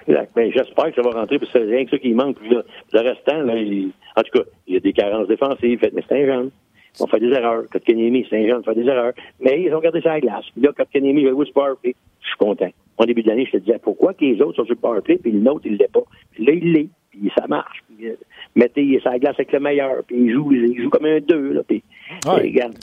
Exact. 0.08 0.32
Ben, 0.36 0.52
j'espère 0.52 0.94
que 0.94 0.96
ça 0.96 1.02
va 1.02 1.20
rentrer, 1.20 1.40
parce 1.40 1.52
que 1.52 1.60
c'est 1.60 1.66
rien 1.66 1.86
que 1.86 1.92
ça 1.92 1.98
qui 1.98 2.14
manque. 2.14 2.38
Puis 2.38 2.50
là, 2.50 2.62
le 2.94 3.00
restant, 3.00 3.42
là, 3.42 3.56
il... 3.56 3.92
en 4.16 4.22
tout 4.22 4.40
cas, 4.40 4.46
il 4.68 4.76
y 4.76 4.78
a 4.78 4.80
des 4.80 4.94
carences 4.94 5.28
défensives, 5.28 5.80
mais 5.82 6.04
c'est 6.08 6.24
un 6.24 6.26
jeune. 6.26 6.52
On 7.00 7.08
fait 7.08 7.20
des 7.20 7.32
erreurs. 7.32 7.64
Kotkaniemi, 7.72 8.26
c'est 8.30 8.38
un 8.38 8.48
jeune, 8.48 8.60
on 8.60 8.64
fait 8.64 8.76
des 8.76 8.88
erreurs. 8.88 9.14
Mais 9.40 9.62
ils 9.62 9.74
ont 9.74 9.80
gardé 9.80 10.02
ça 10.02 10.12
à 10.12 10.14
la 10.16 10.22
glace. 10.22 10.46
Puis 10.54 10.62
là, 10.62 10.72
Kotkaniemi, 10.72 11.22
il 11.22 11.30
va 11.30 11.44
sur 11.44 11.54
powerplay. 11.54 11.96
Je 12.22 12.28
suis 12.28 12.38
content. 12.38 12.70
Au 12.98 13.06
début 13.06 13.24
de 13.24 13.30
l'année, 13.30 13.46
je 13.46 13.58
te 13.58 13.64
disais, 13.64 13.80
pourquoi 13.82 14.14
que 14.14 14.24
les 14.24 14.42
autres 14.42 14.56
sont 14.56 14.66
sur 14.66 14.76
le 14.76 14.80
powerplay, 14.80 15.18
puis 15.18 15.32
l'autre, 15.32 15.66
il 15.66 15.76
l'est 15.78 15.92
pas? 15.92 16.04
Puis 16.32 16.46
là, 16.46 16.54
il 16.54 16.72
l'est. 16.72 16.90
Puis 17.20 17.32
ça 17.38 17.48
marche. 17.48 17.84
Puis, 17.88 18.10
euh, 18.10 18.16
mettez, 18.56 19.00
la 19.04 19.20
glace 19.20 19.36
avec 19.36 19.52
le 19.52 19.60
meilleur. 19.60 20.04
Puis 20.06 20.18
il 20.18 20.32
joue, 20.32 20.52
il 20.52 20.82
joue 20.82 20.90
comme 20.90 21.06
un 21.06 21.20
deux, 21.20 21.54
là. 21.54 21.62
Puis, 21.68 21.84
ouais. 22.26 22.32
regarde, 22.32 22.74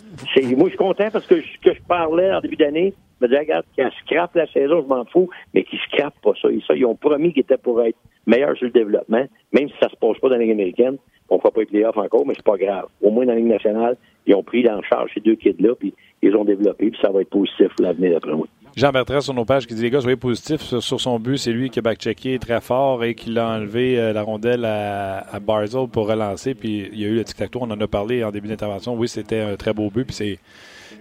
moi, 0.56 0.64
je 0.64 0.68
suis 0.68 0.78
content 0.78 1.08
parce 1.12 1.26
que 1.26 1.40
ce 1.40 1.58
que 1.62 1.74
je 1.74 1.82
parlais 1.86 2.32
en 2.32 2.40
début 2.40 2.56
d'année, 2.56 2.94
me 3.22 3.28
disais, 3.28 3.40
regarde, 3.40 3.64
qu'ils 3.74 3.90
scrape 4.04 4.34
la 4.34 4.46
saison, 4.48 4.82
je 4.82 4.88
m'en 4.88 5.04
fous, 5.06 5.30
mais 5.54 5.64
qu'ils 5.64 5.78
scrapent 5.80 6.20
pas 6.22 6.32
ça. 6.40 6.48
Ils, 6.50 6.62
ça, 6.62 6.74
ils 6.74 6.84
ont 6.84 6.94
promis 6.94 7.32
qu'ils 7.32 7.42
étaient 7.42 7.56
pour 7.56 7.82
être 7.82 7.96
meilleurs 8.26 8.56
sur 8.56 8.66
le 8.66 8.72
développement, 8.72 9.24
même 9.52 9.68
si 9.68 9.74
ça 9.80 9.88
se 9.88 9.96
passe 9.96 10.18
pas 10.18 10.28
dans 10.28 10.36
la 10.36 10.42
Ligue 10.42 10.52
américaine. 10.52 10.96
On 11.28 11.36
ne 11.36 11.40
fera 11.40 11.50
pas 11.50 11.60
les 11.60 11.66
playoffs 11.66 11.96
encore, 11.96 12.26
mais 12.26 12.34
c'est 12.36 12.44
pas 12.44 12.58
grave. 12.58 12.86
Au 13.00 13.10
moins, 13.10 13.24
dans 13.24 13.32
la 13.32 13.38
Ligue 13.38 13.48
nationale, 13.48 13.96
ils 14.26 14.34
ont 14.34 14.42
pris 14.42 14.68
en 14.68 14.82
charge 14.82 15.12
ces 15.14 15.20
deux 15.20 15.34
kids-là, 15.34 15.74
puis 15.78 15.94
ils 16.22 16.34
ont 16.36 16.44
développé, 16.44 16.90
puis 16.90 17.00
ça 17.02 17.10
va 17.10 17.20
être 17.20 17.30
positif 17.30 17.68
pour 17.76 17.84
l'avenir, 17.84 18.12
d'après 18.12 18.34
moi. 18.34 18.46
Jean 18.74 18.90
Bertrand 18.90 19.20
sur 19.20 19.34
nos 19.34 19.44
pages 19.44 19.66
qui 19.66 19.74
dit 19.74 19.82
les 19.82 19.90
gars 19.90 20.00
soyez 20.00 20.16
positifs 20.16 20.62
sur, 20.62 20.82
sur 20.82 20.98
son 20.98 21.18
but 21.18 21.36
c'est 21.36 21.52
lui 21.52 21.68
qui 21.68 21.78
a 21.78 21.82
backchecké 21.82 22.38
très 22.38 22.62
fort 22.62 23.04
et 23.04 23.14
qui 23.14 23.38
a 23.38 23.46
enlevé 23.46 24.00
euh, 24.00 24.14
la 24.14 24.22
rondelle 24.22 24.64
à, 24.64 25.18
à 25.30 25.40
Barzell 25.40 25.88
pour 25.88 26.08
relancer 26.08 26.54
puis 26.54 26.88
il 26.90 26.98
y 26.98 27.04
a 27.04 27.08
eu 27.08 27.16
le 27.16 27.24
tic 27.24 27.36
tac 27.36 27.50
on 27.54 27.70
en 27.70 27.78
a 27.78 27.86
parlé 27.86 28.24
en 28.24 28.30
début 28.30 28.48
d'intervention 28.48 28.94
oui 28.94 29.08
c'était 29.08 29.40
un 29.40 29.56
très 29.56 29.74
beau 29.74 29.90
but 29.90 30.06
puis 30.06 30.14
c'est 30.14 30.38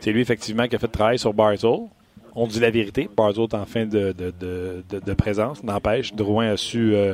c'est 0.01 0.11
lui 0.11 0.19
effectivement 0.19 0.67
qui 0.67 0.75
a 0.75 0.79
fait 0.79 0.87
le 0.87 0.91
travail 0.91 1.17
sur 1.17 1.33
Barzell 1.33 1.87
on 2.35 2.47
dit 2.47 2.59
la 2.59 2.69
vérité. 2.69 3.09
Barzell 3.15 3.43
est 3.43 3.53
en 3.53 3.65
fin 3.65 3.85
de, 3.85 4.13
de, 4.13 4.33
de, 4.39 4.99
de 4.99 5.13
présence. 5.13 5.63
N'empêche, 5.63 6.13
Drouin 6.13 6.51
a 6.51 6.57
su 6.57 6.95
euh, 6.95 7.13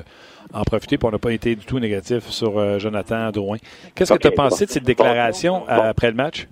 en 0.54 0.64
profiter, 0.64 0.98
puis 0.98 1.08
on 1.08 1.12
n'a 1.12 1.18
pas 1.18 1.34
été 1.34 1.56
du 1.56 1.66
tout 1.66 1.80
négatif 1.80 2.28
sur 2.30 2.58
euh, 2.58 2.80
Jonathan 2.80 3.32
Drouin. 3.32 3.58
Qu'est-ce 3.96 4.14
okay, 4.14 4.30
que 4.30 4.36
tu 4.36 4.40
as 4.40 4.44
pensé 4.44 4.66
de 4.66 4.72
cette 4.72 4.84
déclaration 4.84 5.60
bon. 5.62 5.66
après 5.68 6.10
le 6.10 6.18
match? 6.18 6.48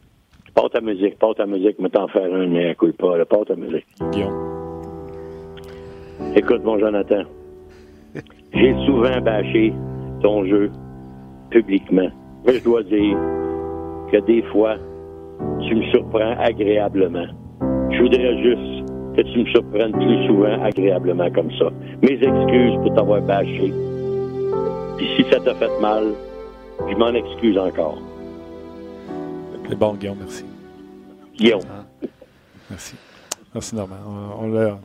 Porte 0.56 0.72
ta 0.72 0.82
musique, 0.82 1.20
porte 1.20 1.38
ta 1.38 1.46
musique, 1.46 1.76
mais 1.80 1.89
t'en 1.89 2.08
faire 2.08 2.34
un, 2.34 2.48
mais 2.48 2.72
écoute 2.72 2.96
pas, 2.98 3.18
là, 3.18 3.26
porte 3.26 3.50
ta 3.50 3.56
musique. 3.56 3.86
Guillaume. 4.12 4.34
Écoute, 6.34 6.63
mon 6.63 6.80
Jonathan, 6.80 7.24
j'ai 8.54 8.74
souvent 8.86 9.20
bâché 9.22 9.74
ton 10.22 10.46
jeu 10.46 10.72
publiquement. 11.50 12.08
Mais 12.46 12.54
je 12.54 12.63
dois 12.63 12.84
dire 12.84 13.18
que 14.12 14.18
des 14.26 14.41
fois, 14.44 14.78
tu 15.68 15.76
me 15.76 15.84
surprends 15.91 16.36
agréablement. 16.39 17.28
Je 17.91 18.02
voudrais 18.02 18.41
juste 18.41 18.86
que 19.18 19.22
tu 19.24 19.39
me 19.39 19.46
surprennes 19.48 19.91
plus 19.91 20.28
souvent 20.28 20.63
agréablement 20.63 21.30
comme 21.32 21.52
ça. 21.60 21.70
Mes 22.02 22.13
excuses 22.13 22.76
pour 22.82 22.94
t'avoir 22.94 23.22
bâché. 23.22 23.74
Puis 24.98 25.08
si 25.18 25.24
ça 25.30 25.39
t'a 25.41 25.54
fait 25.56 25.82
mal, 25.82 26.13
je 26.89 26.96
m'en 26.96 27.13
excuse 27.13 27.58
encore. 27.58 27.98
C'est 29.69 29.75
bon, 29.75 29.93
Guillaume, 29.93 30.17
merci. 30.19 30.43
Guillaume. 31.36 31.62
Ah. 31.69 32.08
Merci. 32.69 32.95
Merci, 33.54 33.75
Normand. 33.75 33.95
On, 34.39 34.45
on 34.45 34.47
l'a 34.51 34.78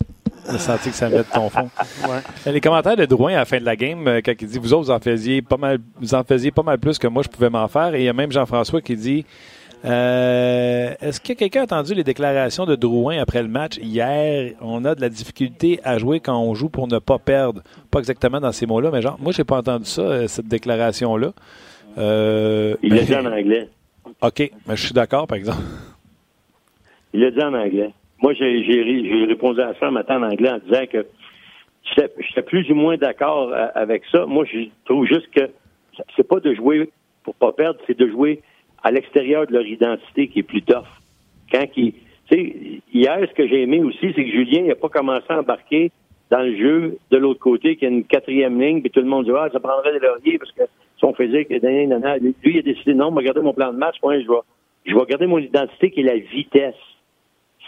senti 0.59 0.91
que 0.91 0.97
ça 0.97 1.09
met 1.09 1.19
de 1.19 1.25
ton 1.33 1.49
fond. 1.51 1.69
ouais. 2.09 2.53
Les 2.53 2.61
commentaires 2.61 2.97
de 2.97 3.05
Drouin 3.05 3.33
à 3.33 3.37
la 3.37 3.45
fin 3.45 3.59
de 3.59 3.65
la 3.65 3.77
game, 3.77 4.07
euh, 4.07 4.21
quand 4.25 4.33
il 4.41 4.49
dit 4.49 4.59
Vous 4.59 4.73
autres, 4.73 4.85
vous 4.85 4.91
en 4.91 5.01
faisiez 5.01 5.43
pas 5.43 5.57
mal, 5.57 5.79
vous 6.01 6.15
en 6.15 6.25
faisiez 6.25 6.51
pas 6.51 6.63
mal 6.63 6.79
plus 6.79 6.99
que 6.99 7.07
moi, 7.07 7.23
je 7.23 7.29
pouvais 7.29 7.51
m'en 7.51 7.69
faire. 7.69 7.95
Et 7.95 8.01
il 8.01 8.05
y 8.05 8.09
a 8.09 8.13
même 8.13 8.33
Jean-François 8.33 8.81
qui 8.81 8.97
dit 8.97 9.25
euh, 9.85 10.95
Est-ce 11.01 11.21
que 11.21 11.33
quelqu'un 11.33 11.61
a 11.61 11.65
entendu 11.65 11.95
les 11.95 12.05
déclarations 12.05 12.67
de 12.67 12.77
Drouin 12.77 13.19
après 13.21 13.43
le 13.43 13.49
match 13.49 13.79
hier? 13.79 14.53
On 14.61 14.85
a 14.85 14.95
de 14.95 15.01
la 15.01 15.09
difficulté 15.09 15.81
à 15.85 15.99
jouer 15.99 16.21
quand 16.21 16.39
on 16.39 16.55
joue 16.55 16.69
pour 16.69 16.87
ne 16.89 16.99
pas 16.99 17.19
perdre. 17.19 17.63
Pas 17.91 17.99
exactement 18.01 18.41
dans 18.41 18.53
ces 18.53 18.67
mots-là, 18.67 18.91
mais 18.93 19.03
genre, 19.03 19.19
moi, 19.21 19.33
j'ai 19.33 19.45
pas 19.45 19.59
entendu 19.59 19.87
ça, 19.87 20.03
euh, 20.03 20.29
cette 20.29 20.49
déclaration-là. 20.49 21.33
Euh, 21.99 22.77
il 22.83 22.95
l'a 22.95 23.03
dit 23.03 23.15
en 23.15 23.27
anglais. 23.27 23.69
OK, 24.23 24.51
mais 24.67 24.77
je 24.77 24.87
suis 24.87 24.95
d'accord, 24.95 25.27
par 25.27 25.39
exemple. 25.39 25.63
Il 27.13 27.21
l'a 27.21 27.31
dit 27.31 27.43
en 27.43 27.55
anglais. 27.55 27.91
Moi, 28.23 28.35
j'ai 28.35 29.25
répondu 29.27 29.61
à 29.61 29.75
ça 29.81 29.89
un 29.89 29.91
matin 29.91 30.23
en 30.23 30.31
anglais 30.31 30.51
en 30.51 30.59
disant 30.59 30.87
que 30.91 31.07
j'étais 31.97 32.43
plus 32.43 32.71
ou 32.71 32.75
moins 32.75 32.97
d'accord 32.97 33.53
avec 33.75 34.03
ça. 34.13 34.27
Moi, 34.27 34.45
je 34.45 34.69
trouve 34.85 35.07
juste 35.07 35.31
que 35.35 35.51
c'est 36.17 36.29
pas 36.29 36.41
de 36.41 36.55
jouer 36.55 36.91
pour 37.25 37.35
pas 37.35 37.53
perdre, 37.53 37.81
c'est 37.87 37.99
de 37.99 38.09
jouer 38.09 38.43
à 38.83 38.91
l'extérieur 38.91 39.47
de 39.47 39.53
leur 39.53 39.67
identité 39.67 40.29
qui 40.29 40.41
est 40.41 40.45
plus 40.45 40.63
tough. 40.63 40.87
Quand 41.51 41.67
qui, 41.67 41.95
hier, 42.93 43.19
ce 43.29 43.35
que 43.35 43.47
j'ai 43.49 43.63
aimé 43.63 43.83
aussi, 43.83 44.13
c'est 44.15 44.25
que 44.25 44.31
Julien 44.31 44.63
n'a 44.63 44.75
pas 44.75 44.89
commencé 44.89 45.27
à 45.29 45.41
embarquer 45.41 45.91
dans 46.31 46.41
le 46.41 46.57
jeu 46.57 46.99
de 47.11 47.17
l'autre 47.17 47.41
côté, 47.41 47.77
qu'il 47.77 47.89
y 47.89 47.93
a 47.93 47.95
une 47.95 48.05
quatrième 48.05 48.61
ligne, 48.61 48.81
puis 48.81 48.91
tout 48.91 49.01
le 49.01 49.07
monde 49.07 49.25
dit, 49.25 49.33
ah, 49.37 49.49
ça 49.53 49.61
prendrait 49.61 49.93
des 49.93 49.99
lauriers 49.99 50.39
parce 50.39 50.53
que 50.53 50.63
son 50.99 51.13
physique, 51.15 51.49
lui, 51.49 51.59
il 51.59 52.59
a 52.59 52.63
décidé, 52.63 52.95
non, 52.95 53.11
je 53.11 53.17
vais 53.17 53.25
garder 53.25 53.41
mon 53.41 53.53
plan 53.53 53.73
de 53.73 53.79
match, 53.79 53.97
moi, 54.03 54.21
je 54.21 54.29
vais, 54.29 54.41
je 54.85 54.95
vais 54.95 55.05
garder 55.07 55.27
mon 55.27 55.39
identité 55.39 55.91
qui 55.91 56.01
est 56.01 56.05
la 56.05 56.19
vitesse. 56.19 56.75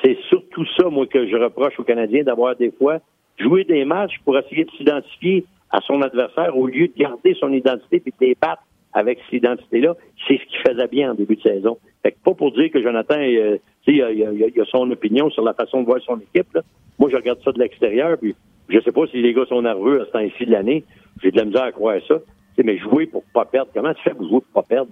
c'est 0.03 0.17
surtout 0.29 0.65
ça, 0.77 0.89
moi, 0.89 1.07
que 1.07 1.27
je 1.27 1.37
reproche 1.37 1.79
aux 1.79 1.85
Canadiens 1.85 2.23
d'avoir 2.23 2.55
des 2.57 2.71
fois 2.71 2.99
joué 3.39 3.65
des 3.65 3.85
matchs 3.85 4.19
pour 4.25 4.39
essayer 4.39 4.65
de 4.65 4.71
s'identifier 4.73 5.45
à 5.71 5.81
son 5.81 6.03
adversaire 6.03 6.57
au 6.57 6.67
lieu 6.67 6.89
de 6.89 6.95
garder 6.97 7.35
son 7.41 7.53
identité 7.53 7.99
puis 7.99 8.13
de 8.21 8.27
débattre 8.27 8.63
avec 8.93 9.19
cette 9.25 9.39
identité-là. 9.39 9.97
C'est 10.29 10.39
ce 10.39 10.45
qu'il 10.45 10.59
faisait 10.69 10.89
bien 10.89 11.13
en 11.13 11.15
début 11.15 11.37
de 11.37 11.43
saison. 11.43 11.79
Fait 12.03 12.13
que 12.13 12.19
pas 12.23 12.35
pour 12.35 12.53
dire 12.53 12.71
que 12.71 12.83
Jonathan, 12.83 13.19
euh, 13.19 13.57
il, 13.87 14.03
a, 14.03 14.63
a, 14.63 14.65
son 14.67 14.91
opinion 14.91 15.31
sur 15.31 15.43
la 15.43 15.55
façon 15.55 15.81
de 15.81 15.87
voir 15.87 16.01
son 16.03 16.19
équipe. 16.19 16.53
Là. 16.55 16.61
Moi, 16.99 17.09
je 17.11 17.17
regarde 17.17 17.41
ça 17.43 17.53
de 17.53 17.59
l'extérieur, 17.59 18.19
puis 18.19 18.35
je 18.69 18.81
sais 18.81 18.93
pas 18.93 19.07
si 19.07 19.21
les 19.21 19.35
gars 19.35 19.47
sont 19.47 19.63
nerveux 19.63 20.03
à 20.03 20.07
ce 20.07 20.11
temps-ci 20.11 20.47
de 20.47 20.53
l'année. 20.53 20.85
J'ai 21.23 21.31
de 21.31 21.37
la 21.37 21.45
misère 21.45 21.65
à 21.65 21.73
croire 21.73 21.97
ça. 22.09 22.17
mais 22.63 22.79
jouer 22.79 23.07
pour 23.07 23.25
pas 23.35 23.45
perdre, 23.45 23.71
comment 23.75 23.93
tu 23.95 24.03
fais 24.03 24.15
pour 24.15 24.29
jouer 24.29 24.41
pour 24.41 24.63
pas 24.63 24.69
perdre? 24.69 24.91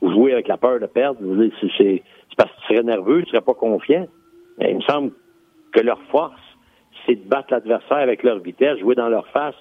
Ou 0.00 0.10
jouer 0.10 0.32
avec 0.32 0.48
la 0.48 0.56
peur 0.56 0.80
de 0.80 0.86
perdre? 0.86 1.18
C'est 1.58 2.02
parce 2.36 2.50
que 2.50 2.56
tu 2.60 2.74
serais 2.74 2.82
nerveux, 2.82 3.22
tu 3.22 3.30
serais 3.30 3.42
pas 3.42 3.54
confiant. 3.54 4.06
Mais 4.58 4.70
il 4.70 4.76
me 4.76 4.82
semble 4.82 5.12
que 5.72 5.80
leur 5.80 6.00
force, 6.10 6.40
c'est 7.06 7.16
de 7.16 7.28
battre 7.28 7.48
l'adversaire 7.52 7.98
avec 7.98 8.22
leur 8.22 8.38
vitesse, 8.38 8.78
jouer 8.78 8.94
dans 8.94 9.08
leur 9.08 9.26
face. 9.28 9.54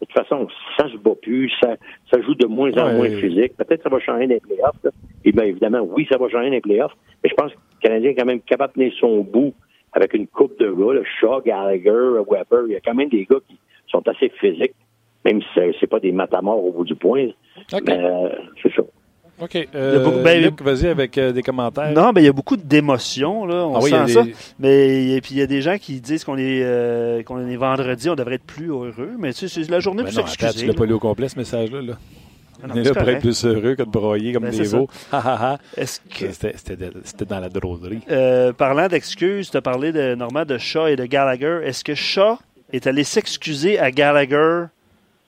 De 0.00 0.06
toute 0.06 0.14
façon, 0.14 0.46
ça 0.76 0.88
se 0.90 0.96
bat 0.98 1.14
plus, 1.20 1.50
ça, 1.62 1.76
ça 2.12 2.20
joue 2.20 2.34
de 2.34 2.46
moins 2.46 2.70
en 2.76 2.92
moins 2.92 3.08
physique. 3.08 3.56
Peut-être 3.56 3.78
que 3.78 3.82
ça 3.82 3.88
va 3.88 3.98
changer 3.98 4.26
les 4.26 4.40
playoffs. 4.40 4.76
Et 5.24 5.32
bien 5.32 5.44
évidemment, 5.44 5.80
oui, 5.80 6.06
ça 6.10 6.18
va 6.18 6.28
changer 6.28 6.50
les 6.50 6.60
playoffs. 6.60 6.92
Mais 7.24 7.30
je 7.30 7.34
pense 7.34 7.52
que 7.52 7.58
le 7.58 7.88
Canadien 7.88 8.10
est 8.10 8.14
quand 8.14 8.26
même 8.26 8.42
capable 8.42 8.74
de 8.74 8.80
tenir 8.80 8.92
son 9.00 9.22
bout 9.22 9.54
avec 9.96 10.12
une 10.12 10.26
coupe 10.26 10.58
de 10.60 10.70
gars, 10.70 10.92
le 10.92 11.04
Shaw, 11.18 11.40
Gallagher, 11.44 12.20
Weber. 12.30 12.66
Il 12.68 12.72
y 12.72 12.76
a 12.76 12.80
quand 12.80 12.94
même 12.94 13.08
des 13.08 13.26
gars 13.28 13.38
qui 13.48 13.58
sont 13.88 14.06
assez 14.06 14.28
physiques, 14.38 14.74
même 15.24 15.40
si 15.40 15.60
c'est 15.80 15.86
pas 15.86 16.00
des 16.00 16.12
matamores 16.12 16.62
au 16.62 16.70
bout 16.70 16.84
du 16.84 16.94
point. 16.94 17.28
Euh, 17.72 18.28
c'est 18.62 18.72
ça. 18.74 18.82
OK. 19.40 19.68
Euh, 19.74 20.22
ben, 20.22 20.42
Luc, 20.42 20.62
vas-y 20.62 20.86
avec 20.86 21.16
euh, 21.16 21.32
des 21.32 21.42
commentaires. 21.42 21.92
Non, 21.92 22.12
ben 22.12 22.20
il 22.20 22.24
y 22.24 22.28
a 22.28 22.32
beaucoup 22.32 22.56
d'émotions, 22.56 23.46
là. 23.46 23.66
On 23.66 23.76
ah 23.76 24.06
sent 24.06 24.12
ça. 24.14 24.24
Mais 24.58 25.18
puis 25.22 25.34
il 25.34 25.38
y 25.38 25.42
a 25.42 25.46
des 25.46 25.62
gens 25.62 25.78
qui 25.78 26.00
disent 26.00 26.24
qu'on 26.24 26.38
est, 26.38 26.62
euh, 26.62 27.22
qu'on 27.22 27.46
est 27.46 27.56
vendredi, 27.56 28.08
on 28.10 28.14
devrait 28.14 28.36
être 28.36 28.44
plus 28.44 28.68
heureux. 28.68 29.12
Mais 29.18 29.32
tu 29.32 29.48
sais, 29.48 29.62
c'est 29.62 29.70
la 29.70 29.80
journée 29.80 30.02
ben 30.02 30.12
pour 30.12 30.28
s'excuser. 30.28 30.60
Tu 30.60 30.66
l'as 30.66 30.74
pas 30.74 30.86
lu 30.86 30.94
au 30.94 30.98
complet, 30.98 31.28
ce 31.28 31.38
message-là. 31.38 31.82
Là. 31.82 31.94
Ah 32.62 32.66
on 32.70 32.76
est 32.76 32.82
là 32.82 32.94
pour 32.94 33.08
être 33.08 33.20
plus 33.20 33.44
heureux 33.44 33.74
que 33.74 33.82
de 33.82 33.90
broyer 33.90 34.32
comme 34.32 34.44
ben, 34.44 34.50
des 34.50 34.64
veaux. 34.64 34.88
Est-ce 35.76 36.00
que... 36.00 36.32
C'était 36.32 37.24
dans 37.24 37.40
la 37.40 37.48
drôlerie. 37.48 38.00
Euh, 38.10 38.52
parlant 38.52 38.88
d'excuses, 38.88 39.50
tu 39.50 39.56
as 39.56 39.62
parlé 39.62 39.92
de, 39.92 40.14
Normand 40.14 40.44
de 40.44 40.58
Shaw 40.58 40.88
et 40.88 40.96
de 40.96 41.04
Gallagher. 41.04 41.60
Est-ce 41.64 41.84
que 41.84 41.94
Shaw 41.94 42.38
est 42.72 42.86
allé 42.86 43.04
s'excuser 43.04 43.78
à 43.78 43.90
Gallagher 43.90 44.64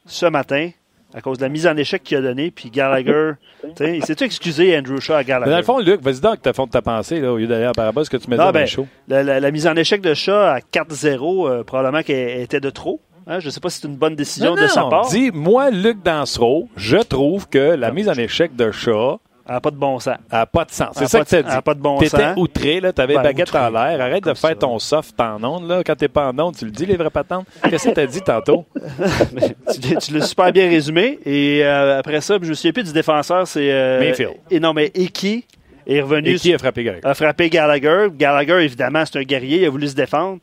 ce 0.06 0.26
matin 0.26 0.70
à 1.14 1.22
cause 1.22 1.38
de 1.38 1.42
la 1.42 1.48
mise 1.48 1.66
en 1.66 1.76
échec 1.76 2.02
qu'il 2.02 2.18
a 2.18 2.20
donnée, 2.20 2.50
puis 2.50 2.70
Gallagher, 2.70 3.32
il 3.80 4.04
s'est 4.04 4.16
excusé, 4.20 4.76
Andrew 4.76 5.00
Shaw, 5.00 5.14
à 5.14 5.24
Gallagher? 5.24 5.50
dans 5.50 5.56
le 5.56 5.62
fond, 5.62 5.78
Luc, 5.78 6.02
vas-y 6.02 6.20
donc, 6.20 6.42
ta 6.42 6.52
fond 6.52 6.66
de 6.66 6.70
ta 6.70 6.82
pensée, 6.82 7.20
là, 7.20 7.32
au 7.32 7.38
lieu 7.38 7.46
d'aller 7.46 7.64
à 7.64 7.72
Parabas, 7.72 8.04
ce 8.04 8.10
que 8.10 8.18
tu 8.18 8.28
mets 8.28 8.36
dans 8.36 8.52
ben, 8.52 8.60
le 8.60 8.66
show. 8.66 8.86
La, 9.08 9.22
la, 9.22 9.50
mise 9.50 9.66
en 9.66 9.74
échec 9.74 10.02
de 10.02 10.12
Shaw 10.12 10.32
à 10.32 10.58
4-0, 10.58 11.48
euh, 11.48 11.64
probablement 11.64 12.02
qu'elle 12.02 12.40
était 12.40 12.60
de 12.60 12.70
trop. 12.70 13.00
Hein? 13.28 13.40
Je 13.40 13.46
ne 13.46 13.50
sais 13.50 13.60
pas 13.60 13.70
si 13.70 13.80
c'est 13.80 13.88
une 13.88 13.96
bonne 13.96 14.16
décision 14.16 14.54
de 14.54 14.66
sa 14.66 14.84
part. 14.84 15.08
Dis, 15.08 15.30
moi, 15.32 15.70
Luc 15.70 16.02
Dansereau, 16.02 16.68
je 16.76 16.96
trouve 16.96 17.48
que 17.48 17.58
la 17.58 17.92
mise 17.92 18.08
en 18.08 18.14
échec 18.14 18.56
de 18.56 18.70
Shaw 18.70 19.20
elle 19.48 19.54
n'a 19.54 19.60
pas 19.62 19.70
de 19.70 19.76
bon 19.76 19.98
sens. 19.98 20.16
Elle 20.30 20.38
n'a 20.38 20.46
pas 20.46 20.64
de 20.66 20.70
sens. 20.70 20.90
C'est 20.92 21.06
ça 21.06 21.24
que 21.24 21.28
tu 21.28 21.34
as 21.36 21.42
dit. 21.42 21.48
Elle 21.50 21.62
pas 21.62 21.72
de 21.72 21.80
bon 21.80 21.98
sens. 22.00 22.10
T'étais 22.10 22.32
outré, 22.36 22.80
là. 22.82 22.92
T'avais 22.92 23.14
ben, 23.14 23.22
baguette 23.22 23.54
en 23.54 23.70
l'air. 23.70 23.98
Arrête 23.98 24.22
de 24.22 24.34
faire 24.34 24.58
ton 24.58 24.78
soft 24.78 25.18
en 25.18 25.42
ondes, 25.42 25.66
là. 25.66 25.82
Quand 25.82 25.96
t'es 25.96 26.08
pas 26.08 26.28
en 26.28 26.38
ondes, 26.38 26.54
tu 26.54 26.66
le 26.66 26.70
dis, 26.70 26.84
les 26.84 26.98
vraies 26.98 27.08
patentes. 27.08 27.46
Qu'est-ce 27.70 27.88
que 27.88 27.94
t'as 27.94 28.04
dit 28.04 28.20
tantôt? 28.20 28.66
tu, 29.72 29.96
tu 29.96 30.12
l'as 30.12 30.26
super 30.26 30.52
bien 30.52 30.68
résumé. 30.68 31.18
Et 31.24 31.64
euh, 31.64 31.98
après 31.98 32.20
ça, 32.20 32.36
je 32.42 32.46
me 32.46 32.52
souviens 32.52 32.72
plus 32.72 32.84
du 32.84 32.92
défenseur, 32.92 33.48
c'est. 33.48 33.72
Euh, 33.72 34.00
Mayfield. 34.00 34.34
Et 34.50 34.60
non, 34.60 34.74
mais 34.74 34.92
Eki 34.94 35.46
est 35.86 36.02
revenu. 36.02 36.34
Eki 36.34 36.52
a 36.52 36.58
frappé 36.58 36.84
Gallagher. 36.84 37.06
A 37.06 37.14
frappé 37.14 37.48
Gallagher. 37.48 38.08
Gallagher, 38.12 38.62
évidemment, 38.62 39.02
c'est 39.06 39.18
un 39.18 39.22
guerrier. 39.22 39.62
Il 39.62 39.64
a 39.64 39.70
voulu 39.70 39.88
se 39.88 39.94
défendre. 39.94 40.40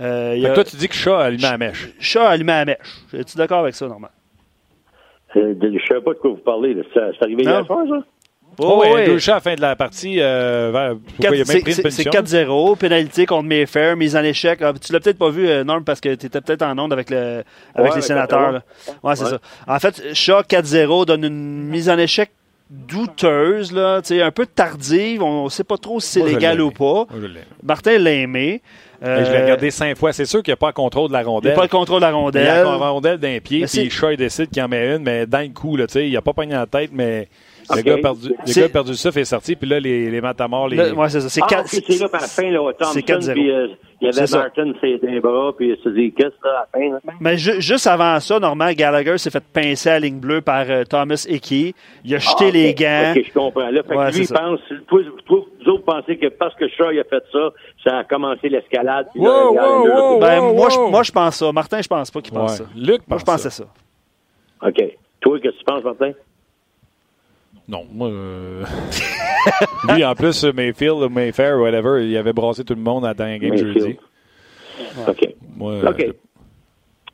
Euh, 0.00 0.54
toi, 0.54 0.64
tu 0.64 0.76
dis 0.76 0.88
que 0.88 0.94
Shaw 0.94 1.14
a 1.14 1.24
allumé 1.24 1.42
la 1.42 1.58
mèche. 1.58 1.90
Shaw 1.98 2.20
a 2.20 2.30
allumé 2.30 2.52
la 2.52 2.64
mèche. 2.64 2.78
Es-tu 3.12 3.36
d'accord 3.36 3.60
avec 3.60 3.74
ça, 3.74 3.86
Normand? 3.86 4.08
Euh, 5.36 5.54
je 5.60 5.66
ne 5.66 5.78
sais 5.78 6.00
pas 6.00 6.12
de 6.12 6.18
quoi 6.18 6.30
vous 6.30 6.36
parlez. 6.36 6.76
C'est 6.94 7.22
arrivé 7.22 7.42
hier 7.42 7.64
soir, 7.66 7.84
ça? 7.88 7.98
Oh, 8.58 8.82
oui, 8.82 8.88
Andrew 8.88 9.18
Shaw 9.18 9.32
à 9.32 9.34
la 9.36 9.40
fin 9.40 9.54
de 9.54 9.60
la 9.60 9.76
partie. 9.76 10.20
Euh, 10.20 10.94
c'est 11.20 12.08
4-0, 12.08 12.76
pénalité 12.76 13.24
contre 13.24 13.44
Mayfair, 13.44 13.96
mise 13.96 14.16
en 14.16 14.24
échec. 14.24 14.60
Ah, 14.60 14.72
tu 14.78 14.92
l'as 14.92 15.00
peut-être 15.00 15.18
pas 15.18 15.30
vu, 15.30 15.48
Norm, 15.64 15.84
parce 15.84 16.00
que 16.00 16.14
tu 16.14 16.26
étais 16.26 16.40
peut-être 16.40 16.62
en 16.62 16.76
onde 16.78 16.92
avec, 16.92 17.10
le, 17.10 17.44
avec 17.74 17.94
les 17.94 18.02
sénateurs. 18.02 18.62
Ouais, 19.02 19.16
c'est 19.16 19.26
ça. 19.26 19.38
En 19.66 19.78
fait, 19.78 20.14
Shaw 20.14 20.40
4-0 20.42 21.06
donne 21.06 21.24
une 21.24 21.68
mise 21.68 21.88
en 21.88 21.98
échec 21.98 22.30
douteuse, 22.70 23.72
là, 23.72 24.00
un 24.10 24.30
peu 24.30 24.46
tardive. 24.46 25.22
On 25.22 25.44
ne 25.44 25.50
sait 25.50 25.64
pas 25.64 25.76
trop 25.76 26.00
si 26.00 26.08
c'est 26.20 26.24
légal 26.24 26.60
ou 26.60 26.70
pas. 26.70 27.06
Martin 27.62 27.98
l'a 27.98 28.12
aimé. 28.12 28.62
Euh, 29.02 29.24
je 29.24 29.32
l'ai 29.32 29.42
regardé 29.42 29.70
cinq 29.70 29.96
fois. 29.96 30.12
C'est 30.12 30.26
sûr 30.26 30.42
qu'il 30.42 30.50
n'y 30.52 30.54
a 30.54 30.56
pas 30.56 30.68
le 30.68 30.72
contrôle 30.74 31.08
de 31.08 31.14
la 31.14 31.22
rondelle. 31.22 31.52
Il 31.52 31.54
n'y 31.54 31.56
a 31.56 31.56
pas 31.56 31.62
le 31.64 31.68
contrôle 31.68 32.00
de 32.00 32.06
la 32.06 32.12
rondelle. 32.12 32.42
Il 32.42 32.46
y 32.46 32.48
a 32.48 32.62
la 32.64 32.90
rondelle 32.90 33.18
d'un 33.18 33.38
pied, 33.40 33.64
puis 33.66 33.90
Shaw 33.90 34.16
décide 34.16 34.50
qu'il 34.50 34.62
en 34.62 34.68
met 34.68 34.94
une, 34.94 35.02
mais 35.02 35.26
le 35.26 35.52
coup, 35.52 35.76
là, 35.76 35.86
il 35.94 36.12
n'a 36.12 36.22
pas 36.22 36.32
pogné 36.32 36.52
la 36.52 36.66
tête, 36.66 36.90
mais 36.92 37.28
le, 37.76 37.82
gars 37.82 37.94
a 37.94 37.98
perdu, 37.98 38.28
le 38.28 38.54
gars 38.54 38.66
a 38.66 38.68
perdu 38.68 38.92
le 38.92 39.18
et 39.18 39.20
est 39.20 39.24
sorti, 39.24 39.56
puis 39.56 39.68
là, 39.68 39.80
les, 39.80 40.10
les 40.10 40.20
matamors... 40.20 40.68
Les... 40.68 40.92
ouais, 40.92 41.08
c'est 41.08 41.20
ça. 41.20 41.28
C'est 41.28 41.40
ah, 41.42 41.62
c'est 41.66 42.00
là, 42.00 42.08
par 42.08 42.20
la 42.20 42.26
fin, 42.26 42.50
là, 42.50 42.72
Thompson, 42.78 43.32
puis 43.32 43.50
euh, 43.50 43.68
il 44.00 44.06
y 44.06 44.18
avait 44.18 44.30
Martin, 44.30 44.72
c'est 44.80 44.98
des 44.98 45.20
bras, 45.20 45.52
puis 45.56 45.78
Suzy 45.82 46.10
Kiss, 46.12 46.32
là, 46.42 46.50
à 46.50 46.52
la 46.52 46.68
fin. 46.72 46.92
Là? 46.92 47.00
Mais 47.20 47.36
ju 47.36 47.60
juste 47.60 47.86
avant 47.86 48.18
ça, 48.18 48.40
normalement, 48.40 48.72
Gallagher 48.72 49.18
s'est 49.18 49.30
fait 49.30 49.44
pincer 49.52 49.90
à 49.90 49.92
la 49.94 50.00
ligne 50.00 50.18
bleue 50.18 50.40
par 50.40 50.64
euh, 50.70 50.84
Thomas 50.84 51.26
Hickey. 51.28 51.74
Il 52.04 52.14
a 52.14 52.16
ah, 52.16 52.20
jeté 52.20 52.50
les 52.50 52.72
gants. 52.72 53.12
OK, 53.14 53.24
je 53.26 53.32
comprends. 53.32 53.70
Là, 53.70 53.82
fait 53.82 53.94
ouais, 53.94 54.10
que 54.10 54.16
lui, 54.16 54.24
il 54.24 54.28
pense... 54.28 54.60
Toi, 54.88 55.00
toi, 55.26 55.44
vous 55.62 55.70
autres 55.70 55.84
pensez 55.84 56.16
que 56.16 56.28
parce 56.28 56.54
que 56.54 56.66
Shaw 56.68 56.88
a 56.88 57.04
fait 57.04 57.22
ça, 57.30 57.50
ça 57.84 57.98
a 57.98 58.04
commencé 58.04 58.48
l'escalade. 58.48 59.08
Wow, 59.14 59.54
wow, 59.54 60.14
wow, 60.14 60.20
ben, 60.20 60.54
moi, 60.54 60.68
je, 60.70 60.78
moi, 60.78 61.02
je 61.02 61.12
pense 61.12 61.36
ça. 61.36 61.52
Martin, 61.52 61.82
je 61.82 61.88
pense 61.88 62.10
pas 62.10 62.22
qu'il 62.22 62.32
pense 62.32 62.52
ouais. 62.52 62.64
ça. 62.64 62.70
Luc 62.74 63.02
moi, 63.06 63.18
je 63.18 63.24
pensais 63.24 63.50
ça. 63.50 63.64
ça. 63.64 64.66
OK. 64.66 64.96
Toi, 65.20 65.38
qu'est-ce 65.40 65.52
que 65.52 65.58
tu 65.58 65.64
penses, 65.64 65.84
Martin? 65.84 66.12
Non, 67.70 67.86
moi. 67.92 68.08
Euh... 68.08 68.64
lui, 69.94 70.04
en 70.04 70.14
plus, 70.14 70.44
Mayfield, 70.44 71.08
Mayfair, 71.10 71.58
whatever, 71.58 72.04
il 72.04 72.16
avait 72.16 72.32
brassé 72.32 72.64
tout 72.64 72.74
le 72.74 72.80
monde 72.80 73.04
à 73.04 73.08
la 73.08 73.14
dernière 73.14 73.38
game 73.38 73.56
jeudi. 73.56 73.96
OK. 75.06 75.34
Moi, 75.56 75.74
OK. 75.86 76.00
Je... 76.00 76.12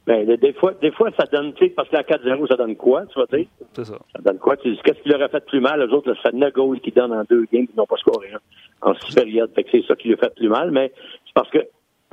Ben, 0.07 0.25
des 0.25 0.53
fois, 0.55 0.73
des 0.81 0.93
fois, 0.93 1.11
ça 1.19 1.27
donne, 1.27 1.53
tu 1.55 1.65
sais, 1.65 1.71
parce 1.71 1.89
que 1.89 1.97
la 1.97 2.05
4-0, 2.05 2.47
ça 2.47 2.57
donne 2.57 2.77
quoi, 2.77 3.05
tu 3.07 3.19
vas 3.19 3.27
dire? 3.37 3.47
C'est 3.75 3.85
ça. 3.85 3.99
Ça 4.15 4.23
donne 4.23 4.39
quoi? 4.39 4.57
Tu 4.57 4.71
dis, 4.71 4.81
qu'est-ce 4.83 5.03
qui 5.03 5.09
leur 5.09 5.21
a 5.21 5.29
fait 5.29 5.45
plus 5.45 5.61
mal? 5.61 5.85
Les 5.85 5.93
autres, 5.93 6.15
ça 6.23 6.31
donne 6.31 6.49
goal 6.51 6.81
qui 6.81 6.93
donnent 6.93 7.13
en 7.13 7.25
deux 7.29 7.45
games, 7.53 7.67
qui 7.67 7.77
n'ont 7.77 7.87
pas 7.87 7.97
scoré 7.97 8.29
un 8.33 8.89
en 8.89 8.95
six 8.95 9.15
périodes. 9.15 9.51
Fait 9.55 9.65
que 9.65 9.71
c'est 9.73 9.85
ça 9.87 9.97
qui 9.97 10.09
lui 10.09 10.15
a 10.15 10.19
fait 10.19 10.35
plus 10.37 10.49
mal, 10.49 10.71
mais 10.71 10.93
c'est 11.27 11.35
parce 11.35 11.51
que 11.51 11.59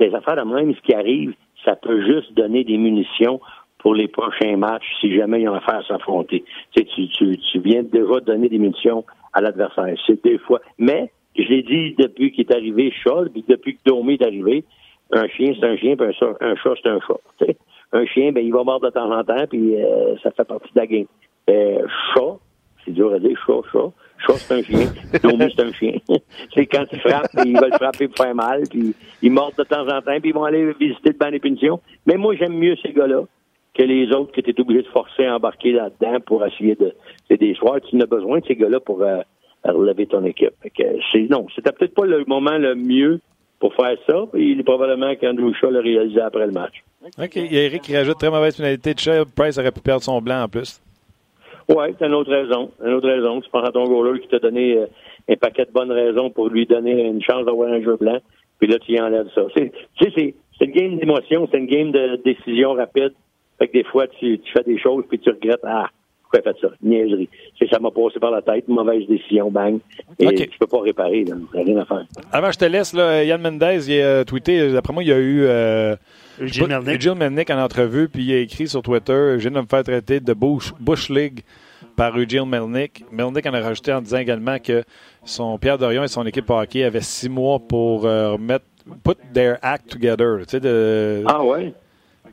des 0.00 0.12
affaires 0.12 0.36
de 0.36 0.42
même, 0.42 0.74
ce 0.74 0.80
qui 0.80 0.92
arrive, 0.92 1.34
ça 1.64 1.76
peut 1.76 2.04
juste 2.04 2.34
donner 2.34 2.64
des 2.64 2.76
munitions 2.76 3.40
pour 3.84 3.94
les 3.94 4.08
prochains 4.08 4.56
matchs 4.56 4.86
si 4.98 5.14
jamais 5.14 5.42
ils 5.42 5.48
ont 5.48 5.54
affaire 5.54 5.80
à 5.80 5.82
s'affronter. 5.82 6.42
Tu, 6.74 6.86
tu, 6.86 7.06
tu, 7.08 7.36
tu 7.36 7.60
viens 7.60 7.82
déjà 7.82 8.18
donner 8.20 8.48
des 8.48 8.58
munitions 8.58 9.04
à 9.34 9.42
l'adversaire. 9.42 9.94
C'est 10.06 10.24
des 10.24 10.38
fois. 10.38 10.60
Mais, 10.78 11.12
je 11.36 11.42
l'ai 11.42 11.62
dit 11.62 11.94
depuis 11.98 12.32
qu'il 12.32 12.46
est 12.48 12.54
arrivé 12.54 12.90
Shaw, 12.90 13.26
puis 13.30 13.44
depuis 13.46 13.74
que 13.74 13.80
Domi 13.84 14.14
est 14.14 14.24
arrivé, 14.24 14.64
un 15.12 15.28
chien, 15.28 15.52
c'est 15.60 15.66
un 15.66 15.76
chien, 15.76 15.96
puis 15.96 16.06
un, 16.06 16.26
un 16.40 16.56
chat, 16.56 16.70
c'est 16.82 16.88
un 16.88 16.98
chat. 17.00 17.20
sais. 17.38 17.56
Un 17.92 18.06
chien, 18.06 18.32
ben, 18.32 18.42
il 18.42 18.54
va 18.54 18.64
mordre 18.64 18.86
de 18.86 18.90
temps 18.90 19.12
en 19.12 19.22
temps, 19.22 19.46
puis 19.50 19.76
euh, 19.76 20.16
ça 20.22 20.30
fait 20.30 20.44
partie 20.44 20.72
de 20.74 20.80
la 20.80 20.86
game. 20.86 21.06
Euh, 21.50 21.86
chat, 22.14 22.38
c'est 22.86 22.92
dur 22.92 23.12
à 23.12 23.18
dire, 23.18 23.38
chat, 23.46 23.60
chat. 23.70 23.92
Chat, 24.26 24.38
c'est 24.38 24.54
un 24.54 24.62
chien. 24.62 24.92
Domi, 25.22 25.52
c'est 25.54 25.62
un 25.62 25.72
chien. 25.74 25.92
c'est 26.54 26.64
quand 26.64 26.86
il 26.90 27.00
frappe, 27.00 27.26
ils 27.44 27.60
veulent 27.60 27.74
frapper 27.74 28.08
pour 28.08 28.24
faire 28.24 28.34
mal, 28.34 28.62
puis 28.70 28.94
ils 29.20 29.30
mordent 29.30 29.56
de 29.58 29.64
temps 29.64 29.86
en 29.86 30.00
temps, 30.00 30.18
puis 30.20 30.30
ils 30.30 30.34
vont 30.34 30.44
aller 30.44 30.72
visiter 30.80 31.10
le 31.10 31.18
banc 31.18 31.30
des 31.30 31.38
punitions. 31.38 31.80
Mais 32.06 32.16
moi, 32.16 32.34
j'aime 32.34 32.54
mieux 32.54 32.76
ces 32.82 32.94
gars-là 32.94 33.24
que 33.74 33.82
les 33.82 34.12
autres 34.12 34.32
qui 34.32 34.40
étaient 34.40 34.58
obligés 34.60 34.82
de 34.82 34.88
forcer 34.88 35.26
à 35.26 35.36
embarquer 35.36 35.72
là-dedans 35.72 36.20
pour 36.24 36.44
essayer 36.44 36.74
de. 36.76 36.94
C'est 37.28 37.38
des 37.38 37.54
tu 37.54 37.96
n'as 37.96 38.06
besoin 38.06 38.38
de 38.38 38.46
ces 38.46 38.54
gars-là 38.54 38.80
pour 38.80 39.02
euh, 39.02 39.20
relever 39.64 40.06
ton 40.06 40.24
équipe. 40.24 40.52
c'est, 41.12 41.30
non, 41.30 41.46
c'était 41.54 41.72
peut-être 41.72 41.94
pas 41.94 42.06
le 42.06 42.24
moment 42.26 42.56
le 42.58 42.74
mieux 42.74 43.20
pour 43.58 43.74
faire 43.74 43.96
ça. 44.06 44.26
Il 44.34 44.60
est 44.60 44.64
probablement 44.64 45.14
qu'Andrew 45.16 45.52
Shaw 45.54 45.70
l'a 45.70 45.80
réalisé 45.80 46.20
après 46.20 46.46
le 46.46 46.52
match. 46.52 46.84
OK. 47.18 47.36
Il 47.36 47.52
y 47.52 47.58
a 47.58 47.62
Eric 47.64 47.82
qui 47.82 47.96
rajoute 47.96 48.18
très 48.18 48.30
mauvaise 48.30 48.56
finalité 48.56 48.94
de 48.94 48.98
Shaw. 48.98 49.24
Price 49.34 49.58
aurait 49.58 49.72
pu 49.72 49.80
perdre 49.80 50.02
son 50.02 50.20
blanc 50.20 50.42
en 50.42 50.48
plus. 50.48 50.80
Oui, 51.68 51.86
c'est 51.98 52.06
une 52.06 52.14
autre 52.14 52.30
raison. 52.30 52.70
Une 52.84 52.92
autre 52.92 53.08
raison. 53.08 53.40
Tu 53.40 53.50
penses 53.50 53.66
à 53.66 53.72
ton 53.72 53.84
goaler 53.84 54.20
qui 54.20 54.28
t'a 54.28 54.38
donné 54.38 54.76
euh, 54.76 54.86
un 55.28 55.36
paquet 55.36 55.64
de 55.64 55.72
bonnes 55.72 55.92
raisons 55.92 56.30
pour 56.30 56.48
lui 56.48 56.66
donner 56.66 57.06
une 57.06 57.22
chance 57.22 57.44
d'avoir 57.46 57.70
un 57.70 57.82
jeu 57.82 57.96
blanc, 57.96 58.18
puis 58.58 58.68
là, 58.68 58.78
tu 58.78 58.92
y 58.92 59.00
enlèves 59.00 59.28
ça. 59.34 59.42
Tu 59.56 59.70
sais, 60.00 60.12
c'est, 60.14 60.34
c'est 60.58 60.64
une 60.66 60.72
game 60.72 60.98
d'émotion, 60.98 61.48
c'est 61.50 61.58
une 61.58 61.66
game 61.66 61.90
de 61.90 62.20
décision 62.24 62.74
rapide. 62.74 63.14
Fait 63.64 63.68
que 63.68 63.78
des 63.78 63.84
fois, 63.84 64.06
tu, 64.08 64.38
tu 64.38 64.52
fais 64.52 64.62
des 64.62 64.78
choses 64.78 65.04
puis 65.08 65.18
tu 65.18 65.30
regrettes, 65.30 65.64
ah, 65.64 65.88
pourquoi 66.22 66.40
j'ai 66.44 66.52
fait 66.52 66.66
ça? 66.66 66.74
Niaiserie. 66.82 67.30
C'est 67.58 67.66
ça 67.70 67.78
m'a 67.78 67.90
passé 67.90 68.20
par 68.20 68.30
la 68.30 68.42
tête, 68.42 68.68
mauvaise 68.68 69.06
décision, 69.08 69.50
bang. 69.50 69.78
Et 70.18 70.26
okay. 70.26 70.48
tu 70.48 70.58
peux 70.58 70.66
pas 70.66 70.82
réparer, 70.82 71.24
là. 71.24 71.36
rien 71.54 71.78
à 71.78 71.86
faire. 71.86 72.04
Avant, 72.30 72.52
je 72.52 72.58
te 72.58 72.66
laisse, 72.66 72.92
là, 72.92 73.24
Yann 73.24 73.40
Mendez, 73.40 73.90
il 73.90 74.02
a 74.02 74.22
tweeté, 74.26 74.70
d'après 74.70 74.92
moi, 74.92 75.02
il 75.02 75.08
y 75.08 75.12
a 75.12 75.18
eu, 75.18 75.44
euh, 75.44 75.96
Jill 76.42 76.66
Melnick. 77.16 77.48
En 77.48 77.58
entrevue, 77.58 78.10
puis 78.10 78.24
il 78.24 78.34
a 78.34 78.40
écrit 78.40 78.68
sur 78.68 78.82
Twitter, 78.82 79.36
je 79.38 79.48
viens 79.48 79.52
de 79.52 79.60
me 79.60 79.66
faire 79.66 79.82
traiter 79.82 80.20
de 80.20 80.34
Bush, 80.34 80.74
Bush 80.78 81.08
League. 81.08 81.40
par 81.96 82.18
Eugene 82.18 82.46
Melnick. 82.46 83.04
Melnick 83.12 83.46
en 83.46 83.54
a 83.54 83.60
rajouté 83.60 83.92
en 83.92 84.02
disant 84.02 84.18
également 84.18 84.58
que 84.58 84.82
son 85.24 85.56
Pierre 85.58 85.78
Dorion 85.78 86.02
et 86.02 86.08
son 86.08 86.26
équipe 86.26 86.50
hockey 86.50 86.82
avaient 86.82 87.00
six 87.00 87.28
mois 87.28 87.60
pour 87.60 88.04
euh, 88.04 88.32
remettre 88.32 88.64
put 89.04 89.16
their 89.32 89.58
act 89.62 89.90
together. 89.90 90.40
Tu 90.40 90.50
sais, 90.50 90.60
de... 90.60 91.22
Ah 91.26 91.42
ouais? 91.44 91.72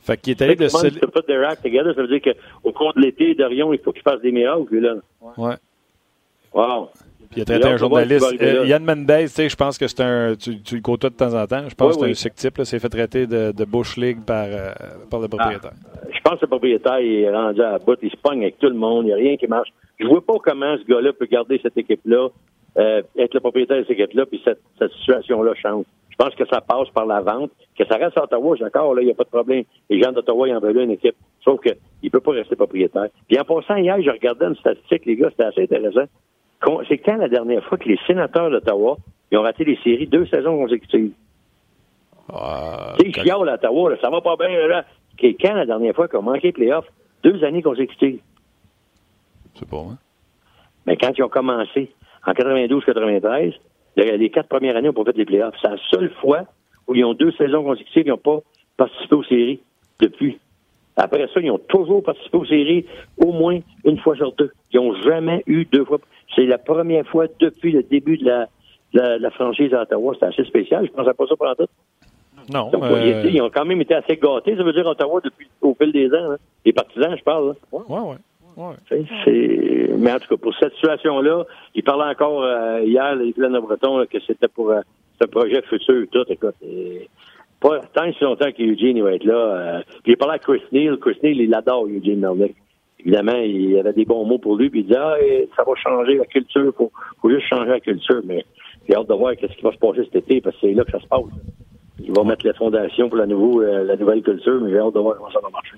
Fait 0.01 0.17
qu'il 0.17 0.31
est 0.31 0.41
allé 0.41 0.55
de... 0.55 0.67
Se... 0.67 0.87
put 0.87 1.23
their 1.27 1.47
act 1.47 1.63
together, 1.63 1.93
ça 1.93 2.01
veut 2.01 2.07
dire 2.07 2.33
qu'au 2.33 2.71
cours 2.71 2.93
de 2.93 3.01
l'été, 3.01 3.35
Dorion, 3.35 3.71
il 3.73 3.79
faut 3.79 3.91
qu'il 3.91 4.01
fasse 4.01 4.21
des 4.21 4.31
miracles, 4.31 4.79
là. 4.79 4.95
Ouais. 5.37 5.55
Wow. 6.53 6.89
Puis 7.29 7.39
il 7.39 7.41
a 7.43 7.45
traité 7.45 7.67
un 7.67 7.77
journaliste. 7.77 8.35
Euh, 8.41 8.65
Yann 8.65 8.83
Mendez, 8.83 9.23
tu 9.23 9.27
sais, 9.29 9.49
je 9.49 9.55
pense 9.55 9.77
que 9.77 9.87
c'est 9.87 10.01
un. 10.01 10.35
Tu, 10.35 10.61
tu, 10.61 10.75
le 10.75 10.81
côtoies 10.81 11.11
de 11.11 11.15
temps 11.15 11.33
en 11.33 11.47
temps. 11.47 11.69
Je 11.69 11.75
pense 11.75 11.95
que 11.95 12.03
c'est 12.03 12.11
un 12.11 12.13
sick 12.13 12.35
type. 12.35 12.59
C'est 12.65 12.79
fait 12.79 12.89
traiter 12.89 13.25
de, 13.25 13.53
de, 13.53 13.65
Bush 13.65 13.95
League 13.95 14.17
par, 14.25 14.47
euh, 14.47 14.73
par 15.09 15.21
le 15.21 15.29
propriétaire. 15.29 15.71
Ah, 15.71 16.07
je 16.11 16.19
pense 16.19 16.35
que 16.35 16.41
le 16.41 16.47
propriétaire 16.47 16.99
il 16.99 17.21
est 17.21 17.31
rendu 17.31 17.61
à 17.61 17.71
la 17.71 17.79
bout. 17.79 17.97
Il 18.01 18.11
se 18.11 18.17
pogne 18.17 18.41
avec 18.41 18.59
tout 18.59 18.67
le 18.67 18.75
monde. 18.75 19.05
Il 19.05 19.07
n'y 19.07 19.13
a 19.13 19.15
rien 19.15 19.37
qui 19.37 19.47
marche. 19.47 19.69
Je 19.97 20.07
vois 20.07 20.19
pas 20.19 20.33
comment 20.43 20.75
ce 20.77 20.83
gars-là 20.83 21.13
peut 21.13 21.27
garder 21.27 21.57
cette 21.63 21.77
équipe-là, 21.77 22.27
euh, 22.77 23.01
être 23.17 23.33
le 23.33 23.39
propriétaire 23.39 23.77
de 23.77 23.83
cette 23.83 23.97
équipe-là, 23.97 24.25
puis 24.25 24.41
cette, 24.43 24.59
cette 24.77 24.91
situation-là 24.93 25.53
change. 25.55 25.85
Je 26.11 26.15
pense 26.17 26.35
que 26.35 26.45
ça 26.45 26.61
passe 26.61 26.89
par 26.89 27.05
la 27.05 27.21
vente. 27.21 27.51
Que 27.77 27.85
ça 27.85 27.97
reste 27.97 28.17
à 28.17 28.23
Ottawa, 28.23 28.55
d'accord, 28.59 28.93
là, 28.93 29.01
il 29.01 29.05
n'y 29.05 29.11
a 29.11 29.15
pas 29.15 29.23
de 29.23 29.29
problème. 29.29 29.63
Les 29.89 30.01
gens 30.01 30.11
d'Ottawa, 30.11 30.47
ils 30.47 30.55
en 30.55 30.59
veulent 30.59 30.77
une 30.77 30.91
équipe. 30.91 31.15
Sauf 31.43 31.59
qu'il 31.61 31.75
ne 32.03 32.09
peut 32.09 32.19
pas 32.19 32.31
rester 32.31 32.55
propriétaire. 32.55 33.07
Puis 33.27 33.39
en 33.39 33.43
passant, 33.43 33.75
hier, 33.77 33.99
je 34.01 34.11
regardais 34.11 34.45
une 34.45 34.55
statistique, 34.55 35.05
les 35.05 35.15
gars, 35.15 35.29
c'était 35.31 35.45
assez 35.45 35.63
intéressant. 35.63 36.05
C'est 36.87 36.99
quand 36.99 37.17
la 37.17 37.27
dernière 37.27 37.63
fois 37.63 37.77
que 37.77 37.89
les 37.89 37.97
sénateurs 38.05 38.51
d'Ottawa 38.51 38.97
ils 39.31 39.37
ont 39.37 39.43
raté 39.43 39.63
les 39.63 39.77
séries 39.77 40.07
deux 40.07 40.25
saisons 40.27 40.57
consécutives? 40.57 41.13
Euh, 42.33 42.95
tu 42.99 43.11
sais, 43.11 43.31
à 43.31 43.39
Ottawa, 43.39 43.97
ça 44.01 44.09
va 44.09 44.21
pas 44.21 44.35
bien. 44.35 44.67
Là. 44.67 44.85
Quand 45.19 45.53
la 45.53 45.65
dernière 45.65 45.95
fois 45.95 46.07
qu'ils 46.07 46.19
ont 46.19 46.23
manqué 46.23 46.47
les 46.47 46.51
playoffs? 46.51 46.87
Deux 47.23 47.43
années 47.43 47.61
consécutives. 47.61 48.19
C'est 49.55 49.69
bon, 49.69 49.91
hein? 49.91 49.97
Mais 50.85 50.97
quand 50.97 51.11
ils 51.15 51.23
ont 51.23 51.29
commencé, 51.29 51.93
en 52.25 52.31
92-93, 52.31 53.53
les 53.95 54.29
quatre 54.29 54.47
premières 54.47 54.75
années, 54.75 54.87
n'ont 54.87 54.93
pas 54.93 55.11
fait 55.11 55.17
les 55.17 55.25
playoffs. 55.25 55.55
C'est 55.61 55.69
la 55.69 55.77
seule 55.89 56.11
fois 56.21 56.45
où 56.87 56.95
ils 56.95 57.05
ont 57.05 57.13
deux 57.13 57.31
saisons 57.33 57.63
consécutives, 57.63 58.03
ils 58.05 58.09
n'ont 58.09 58.17
pas 58.17 58.39
participé 58.77 59.15
aux 59.15 59.23
séries 59.23 59.59
depuis. 59.99 60.39
Après 60.97 61.27
ça, 61.33 61.39
ils 61.39 61.51
ont 61.51 61.59
toujours 61.59 62.03
participé 62.03 62.37
aux 62.37 62.45
séries 62.45 62.85
au 63.17 63.31
moins 63.31 63.59
une 63.85 63.97
fois 63.99 64.15
sur 64.15 64.33
deux. 64.33 64.51
Ils 64.71 64.79
n'ont 64.79 64.95
jamais 65.01 65.43
eu 65.47 65.65
deux 65.65 65.85
fois. 65.85 65.99
C'est 66.35 66.45
la 66.45 66.57
première 66.57 67.07
fois 67.07 67.27
depuis 67.39 67.71
le 67.71 67.83
début 67.83 68.17
de 68.17 68.25
la, 68.25 69.17
la, 69.17 69.31
franchise 69.31 69.73
à 69.73 69.83
Ottawa. 69.83 70.15
C'est 70.19 70.25
assez 70.25 70.43
spécial. 70.45 70.85
Je 70.85 70.91
ne 70.91 70.95
pensais 70.95 71.13
pas 71.13 71.27
ça 71.27 71.35
pendant 71.35 71.55
tout. 71.55 71.67
Non. 72.51 72.71
euh... 72.73 73.23
ils, 73.29 73.41
ont 73.41 73.49
quand 73.49 73.65
même 73.65 73.81
été 73.81 73.93
assez 73.93 74.17
gâtés. 74.17 74.55
Ça 74.55 74.63
veut 74.63 74.73
dire 74.73 74.85
Ottawa 74.85 75.21
depuis 75.23 75.47
au 75.61 75.75
fil 75.75 75.91
des 75.91 76.07
ans. 76.09 76.31
Hein. 76.31 76.37
Les 76.65 76.73
partisans, 76.73 77.15
je 77.17 77.23
parle. 77.23 77.55
Oui, 77.71 77.83
oui. 77.87 77.99
Ouais. 77.99 78.15
Mais 79.97 80.13
en 80.13 80.19
tout 80.19 80.27
cas, 80.29 80.37
pour 80.37 80.53
cette 80.55 80.73
situation-là, 80.73 81.45
il 81.75 81.83
parlait 81.83 82.11
encore 82.11 82.43
euh, 82.43 82.81
hier, 82.83 83.15
les 83.15 83.33
de 83.33 83.59
Breton, 83.59 84.05
que 84.05 84.19
c'était 84.25 84.47
pour 84.47 84.71
euh, 84.71 84.81
ce 85.21 85.27
projet 85.27 85.61
futur. 85.63 86.05
Tout, 86.11 86.25
écoute, 86.29 86.55
pas 87.59 87.79
tant 87.93 88.05
et 88.05 88.13
si 88.13 88.23
longtemps 88.23 88.51
qu'Eugene 88.51 89.01
va 89.01 89.13
être 89.13 89.23
là. 89.23 89.35
Euh, 89.35 89.81
puis 90.03 90.13
il 90.13 90.17
parlait 90.17 90.35
à 90.35 90.39
Chris 90.39 90.61
Neal. 90.71 90.97
Chris 90.97 91.17
Neal, 91.21 91.41
il 91.41 91.53
adore 91.53 91.85
Eugene 91.85 92.19
Melnick 92.19 92.55
évidemment, 93.05 93.37
il 93.37 93.77
avait 93.77 93.93
des 93.93 94.05
bons 94.05 94.25
mots 94.25 94.37
pour 94.37 94.55
lui, 94.55 94.69
puis 94.69 94.81
il 94.81 94.85
disait, 94.85 94.99
ah, 94.99 95.15
ça 95.55 95.63
va 95.63 95.73
changer 95.75 96.17
la 96.17 96.25
culture, 96.25 96.73
faut, 96.77 96.91
faut, 97.21 97.29
juste 97.29 97.47
changer 97.47 97.69
la 97.69 97.79
culture, 97.79 98.21
mais 98.25 98.45
j'ai 98.87 98.95
hâte 98.95 99.09
de 99.09 99.13
voir 99.13 99.33
ce 99.39 99.47
qui 99.47 99.61
va 99.63 99.71
se 99.71 99.77
passer 99.77 100.03
cet 100.05 100.15
été, 100.15 100.41
parce 100.41 100.55
que 100.57 100.67
c'est 100.67 100.73
là 100.73 100.83
que 100.83 100.91
ça 100.91 100.99
se 100.99 101.07
passe. 101.07 101.21
Il 101.99 102.11
va 102.13 102.23
mettre 102.23 102.45
les 102.45 102.53
fondations 102.53 103.09
pour 103.09 103.17
la, 103.17 103.25
nouveau, 103.25 103.61
euh, 103.61 103.83
la 103.83 103.95
nouvelle 103.95 104.21
culture, 104.21 104.59
mais 104.61 104.71
j'ai 104.71 104.79
hâte 104.79 104.93
de 104.93 104.99
voir 104.99 105.17
comment 105.17 105.31
ça 105.31 105.39
va 105.41 105.49
marcher. 105.49 105.77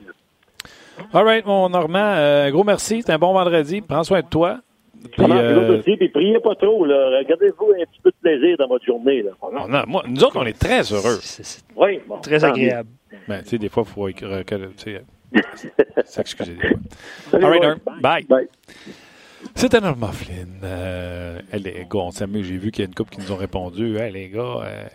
All 1.14 1.24
right, 1.24 1.46
mon 1.46 1.70
Normand, 1.70 2.14
euh, 2.16 2.50
gros 2.52 2.64
merci, 2.64 3.02
c'est 3.06 3.12
un 3.12 3.18
bon 3.18 3.34
vendredi, 3.34 3.82
prends 3.82 4.04
soin 4.04 4.22
de 4.22 4.28
toi. 4.28 4.60
Puis, 5.12 5.26
euh... 5.30 5.80
aussi, 5.80 5.98
puis 5.98 6.10
priez 6.10 6.40
pas 6.40 6.56
trop, 6.56 6.86
là. 6.86 7.20
Regardez-vous 7.20 7.72
un 7.72 7.86
petit 7.86 8.00
peu 8.02 8.12
de 8.12 8.16
plaisir 8.22 8.58
dans 8.58 8.68
votre 8.68 8.86
journée, 8.86 9.22
là. 9.22 9.32
Moi, 9.86 10.04
nous 10.08 10.24
autres, 10.24 10.38
on 10.38 10.46
est 10.46 10.58
très 10.58 10.82
heureux. 10.94 11.20
oui, 11.76 12.00
bon, 12.08 12.20
Très 12.20 12.44
agréable. 12.44 12.90
Ben, 13.28 13.42
tu 13.44 13.50
sais, 13.50 13.58
des 13.58 13.70
fois, 13.70 13.84
il 13.86 13.92
faut 13.92 14.10
S'excuser. 16.06 16.58
All 17.34 17.44
right, 17.44 17.80
Bye. 18.02 18.26
Bye. 18.26 18.48
C'était 19.56 19.82
Norma 19.82 20.12
Flynn. 20.12 20.60
Euh, 20.64 21.40
les 21.54 21.86
gars, 21.90 22.00
on 22.00 22.12
s'amuse. 22.12 22.46
J'ai 22.46 22.58
vu 22.58 22.72
qu'il 22.72 22.84
y 22.84 22.86
a 22.86 22.88
une 22.88 22.96
couple 22.96 23.16
qui 23.16 23.22
nous 23.22 23.32
ont 23.32 23.38
répondu. 23.38 23.98
Hey, 23.98 24.12
les 24.12 24.30
gars, 24.30 24.62
euh, 24.64 24.86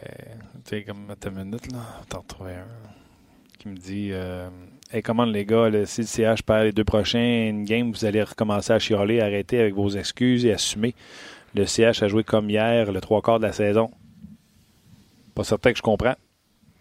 tu 0.64 0.76
sais, 0.76 0.82
comme 0.84 1.06
ta 1.18 1.30
minute, 1.30 1.70
là, 1.72 1.78
t'en 2.08 2.22
trouver 2.22 2.52
un. 2.52 2.68
Qui 3.58 3.68
me 3.68 3.76
dit 3.76 4.10
euh, 4.12 4.48
Hey, 4.90 5.02
comment 5.02 5.26
les 5.26 5.44
gars, 5.44 5.68
si 5.84 6.00
le 6.00 6.06
CH 6.06 6.42
perd 6.42 6.64
les 6.64 6.72
deux 6.72 6.84
prochaines 6.84 7.64
games, 7.64 7.92
vous 7.92 8.06
allez 8.06 8.22
recommencer 8.22 8.72
à 8.72 8.78
chialer, 8.78 9.20
arrêter 9.20 9.60
avec 9.60 9.74
vos 9.74 9.90
excuses 9.90 10.46
et 10.46 10.52
assumer. 10.54 10.94
Le 11.54 11.66
CH 11.66 12.02
a 12.02 12.08
joué 12.08 12.24
comme 12.24 12.48
hier, 12.48 12.90
le 12.90 12.98
trois 13.02 13.20
quarts 13.20 13.38
de 13.38 13.44
la 13.44 13.52
saison. 13.52 13.90
Pas 15.34 15.44
certain 15.44 15.72
que 15.72 15.76
je 15.76 15.82
comprends. 15.82 16.14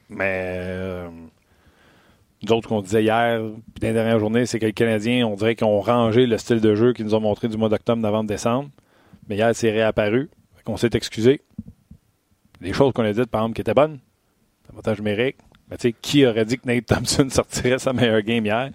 Mais. 0.08 0.56
Euh, 0.58 1.10
nous 2.44 2.62
qu'on 2.62 2.82
disait 2.82 3.04
hier, 3.04 3.42
puis 3.42 3.82
dans 3.82 3.88
les 3.88 3.94
dernières 3.94 4.20
journées, 4.20 4.46
c'est 4.46 4.60
que 4.60 4.68
les 4.68 4.72
Canadiens, 4.74 5.28
on 5.28 5.36
dirait 5.36 5.56
qu'ils 5.56 5.68
ont 5.68 5.82
rangé 5.82 6.28
le 6.28 6.38
style 6.38 6.62
de 6.62 6.76
jeu 6.76 6.94
qu'ils 6.94 7.04
nous 7.04 7.16
ont 7.16 7.20
montré 7.20 7.50
du 7.50 7.58
mois 7.58 7.68
d'octobre, 7.68 8.02
novembre, 8.02 8.30
décembre. 8.30 8.70
Mais 9.28 9.36
hier, 9.36 9.54
c'est 9.54 9.72
réapparu. 9.72 10.30
On 10.66 10.78
s'est 10.78 10.92
excusé. 10.94 11.42
Des 12.62 12.72
choses 12.72 12.94
qu'on 12.94 13.04
a 13.04 13.12
dites, 13.12 13.26
par 13.26 13.42
exemple, 13.42 13.56
qui 13.56 13.62
étaient 13.62 13.74
bonnes. 13.74 14.00
Avantage 14.70 15.00
numérique. 15.00 15.38
Mais 15.70 15.78
tu 15.78 15.90
sais, 15.90 15.96
qui 16.02 16.26
aurait 16.26 16.46
dit 16.46 16.58
que 16.58 16.68
Nate 16.68 16.86
Thompson 16.86 17.28
sortirait 17.30 17.80
sa 17.80 17.94
meilleure 17.94 18.22
game 18.22 18.46
hier? 18.46 18.70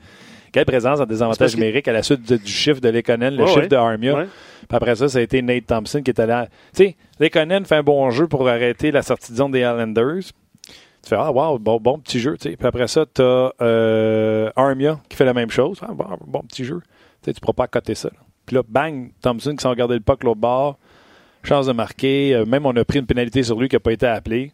Quelle 0.53 0.67
présence 0.67 1.01
en 1.01 1.07
désavantage 1.07 1.55
numérique 1.57 1.89
à 1.89 1.93
la 1.93 2.03
suite 2.03 2.31
du, 2.31 2.47
chiffre 2.47 2.81
de 2.81 2.91
Lekonen, 2.91 3.35
le 3.35 3.47
chiffre 3.47 3.69
de 3.69 3.77
Armia. 3.77 4.27
Puis 4.69 4.77
après 4.77 4.95
ça, 4.95 5.09
ça 5.09 5.19
a 5.19 5.23
été 5.23 5.41
Nate 5.41 5.67
Thompson 5.67 6.03
qui 6.03 6.11
était 6.11 6.27
là. 6.27 6.47
Tu 6.75 6.85
sais, 6.85 6.97
Lekonen 7.19 7.65
fait 7.65 7.77
un 7.77 7.83
bon 7.83 8.11
jeu 8.11 8.29
pour 8.29 8.47
arrêter 8.47 8.91
la 8.91 9.01
sortie 9.01 9.33
de 9.33 9.39
zone 9.39 9.51
des 9.51 9.61
Islanders. 9.61 10.25
Tu 11.03 11.09
fais, 11.09 11.17
ah, 11.19 11.33
wow, 11.33 11.59
bon, 11.59 11.81
bon 11.81 11.99
petit 11.99 12.21
jeu. 12.21 12.37
Puis 12.39 12.57
après 12.63 12.87
ça, 12.87 13.07
tu 13.13 13.23
as 13.23 13.53
euh, 13.63 14.51
Armia 14.55 15.01
qui 15.09 15.17
fait 15.17 15.25
la 15.25 15.35
même 15.35 15.51
chose. 15.51 15.81
Ah, 15.83 15.93
bon, 16.27 16.43
petit 16.43 16.65
jeu. 16.65 16.81
tu 17.23 17.31
ne 17.31 17.35
pourras 17.35 17.55
pas 17.55 17.67
coter 17.67 17.95
ça. 17.95 18.11
Puis 18.45 18.55
là, 18.55 18.63
bang, 18.69 19.11
Thompson 19.23 19.57
qui 19.57 19.63
s'en 19.63 19.71
regardé 19.71 19.95
le 19.95 20.01
puck 20.01 20.23
l'autre 20.23 20.41
bord. 20.41 20.79
Chance 21.43 21.67
de 21.67 21.73
marquer. 21.73 22.35
Euh, 22.35 22.45
même 22.45 22.67
on 22.67 22.77
a 22.77 22.85
pris 22.85 22.99
une 22.99 23.07
pénalité 23.07 23.43
sur 23.43 23.59
lui 23.59 23.69
qui 23.69 23.77
n'a 23.77 23.81
pas 23.81 23.93
été 23.93 24.07
appelée. 24.07 24.53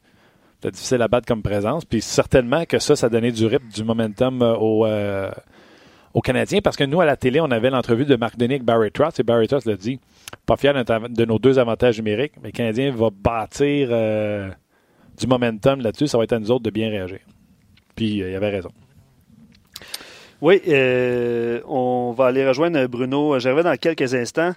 C'est 0.62 0.72
difficile 0.72 1.02
à 1.02 1.08
battre 1.08 1.26
comme 1.26 1.42
présence. 1.42 1.84
Puis 1.84 2.00
certainement 2.00 2.64
que 2.64 2.78
ça, 2.78 2.96
ça 2.96 3.08
donné 3.08 3.30
du 3.32 3.46
rythme, 3.46 3.68
du 3.68 3.84
momentum 3.84 4.42
euh, 4.42 4.56
aux, 4.56 4.86
euh, 4.86 5.30
aux 6.14 6.20
Canadiens. 6.20 6.60
Parce 6.60 6.76
que 6.76 6.84
nous, 6.84 7.00
à 7.00 7.04
la 7.04 7.16
télé, 7.16 7.40
on 7.40 7.50
avait 7.50 7.70
l'entrevue 7.70 8.04
de 8.04 8.16
Marc 8.16 8.36
Denis 8.36 8.54
avec 8.54 8.64
Barry 8.64 8.90
Trotz. 8.90 9.20
Et 9.20 9.22
Barry 9.22 9.46
Trotz 9.46 9.66
l'a 9.66 9.76
dit. 9.76 10.00
Pas 10.46 10.56
fier 10.56 10.74
de 10.74 11.24
nos 11.24 11.38
deux 11.38 11.58
avantages 11.58 11.98
numériques. 11.98 12.34
Mais 12.42 12.48
le 12.48 12.52
Canadien 12.52 12.90
va 12.90 13.10
bâtir 13.10 13.90
du 15.18 15.26
momentum 15.26 15.80
là-dessus, 15.80 16.06
ça 16.06 16.18
va 16.18 16.24
être 16.24 16.32
à 16.32 16.38
nous 16.38 16.50
autres 16.50 16.62
de 16.62 16.70
bien 16.70 16.88
réagir. 16.88 17.18
Puis, 17.94 18.22
euh, 18.22 18.30
il 18.30 18.36
avait 18.36 18.50
raison. 18.50 18.70
Oui, 20.40 20.62
euh, 20.68 21.60
on 21.66 22.12
va 22.12 22.26
aller 22.26 22.46
rejoindre 22.46 22.86
Bruno 22.86 23.38
J'arrive 23.40 23.64
dans 23.64 23.76
quelques 23.76 24.14
instants. 24.14 24.52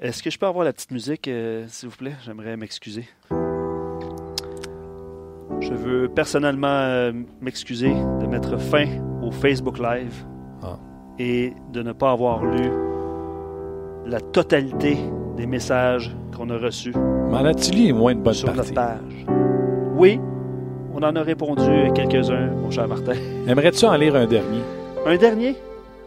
Est-ce 0.00 0.22
que 0.22 0.30
je 0.30 0.38
peux 0.38 0.46
avoir 0.46 0.64
la 0.64 0.72
petite 0.72 0.90
musique, 0.90 1.28
euh, 1.28 1.66
s'il 1.68 1.90
vous 1.90 1.96
plaît? 1.96 2.14
J'aimerais 2.24 2.56
m'excuser. 2.56 3.04
Je 5.60 5.72
veux 5.72 6.08
personnellement 6.08 7.12
m'excuser 7.40 7.92
de 8.20 8.26
mettre 8.26 8.58
fin 8.58 8.86
au 9.22 9.30
Facebook 9.30 9.78
Live 9.78 10.24
ah. 10.62 10.78
et 11.18 11.52
de 11.72 11.82
ne 11.82 11.92
pas 11.92 12.12
avoir 12.12 12.44
lu 12.44 12.70
la 14.06 14.20
totalité 14.20 14.96
des 15.36 15.46
messages 15.46 16.14
qu'on 16.36 16.50
a 16.50 16.56
reçus. 16.56 16.92
M'en 16.92 17.44
as-tu 17.44 17.92
moins 17.92 18.14
de 18.14 18.20
bonne 18.20 18.34
sur 18.34 18.52
notre 18.54 18.72
page? 18.72 19.26
Oui, 19.96 20.20
on 20.94 21.02
en 21.02 21.14
a 21.14 21.22
répondu 21.22 21.92
quelques-uns, 21.94 22.48
mon 22.48 22.70
cher 22.70 22.88
Martin. 22.88 23.14
Aimerais-tu 23.46 23.84
en 23.84 23.96
lire 23.96 24.16
un 24.16 24.26
dernier? 24.26 24.62
Un 25.06 25.16
dernier? 25.16 25.56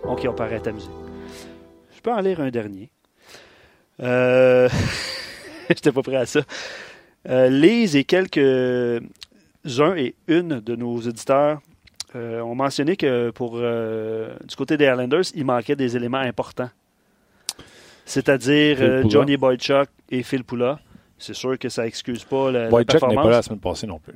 OK, 0.03 0.25
on 0.27 0.33
paraît 0.33 0.67
amuser. 0.67 0.89
Je 1.95 2.01
peux 2.01 2.11
en 2.11 2.19
lire 2.19 2.41
un 2.41 2.49
dernier. 2.49 2.89
Euh... 4.01 4.67
J'étais 5.69 5.91
pas 5.91 6.01
prêt 6.01 6.17
à 6.17 6.25
ça. 6.25 6.41
Euh, 7.29 7.49
Lise 7.49 7.95
et 7.95 8.03
quelques-uns 9.63 9.95
et 9.95 10.15
une 10.27 10.59
de 10.59 10.75
nos 10.75 10.97
auditeurs 10.97 11.61
euh, 12.15 12.41
ont 12.41 12.55
mentionné 12.55 12.95
que 12.95 13.29
pour 13.31 13.53
euh, 13.55 14.35
du 14.45 14.55
côté 14.55 14.77
des 14.77 14.85
Islanders, 14.85 15.23
il 15.35 15.45
manquait 15.45 15.75
des 15.75 15.95
éléments 15.95 16.17
importants. 16.17 16.69
C'est-à-dire 18.05 19.09
Johnny 19.09 19.37
Boychuk 19.37 19.87
et 20.09 20.23
Phil 20.23 20.43
Poula. 20.43 20.79
C'est 21.17 21.35
sûr 21.35 21.57
que 21.57 21.69
ça 21.69 21.85
excuse 21.85 22.23
pas 22.23 22.51
la, 22.51 22.67
Boychuk 22.67 23.01
n'est 23.07 23.15
pas 23.15 23.23
là 23.25 23.29
la 23.29 23.41
semaine 23.41 23.59
passée 23.59 23.87
non 23.87 23.99
plus. 23.99 24.15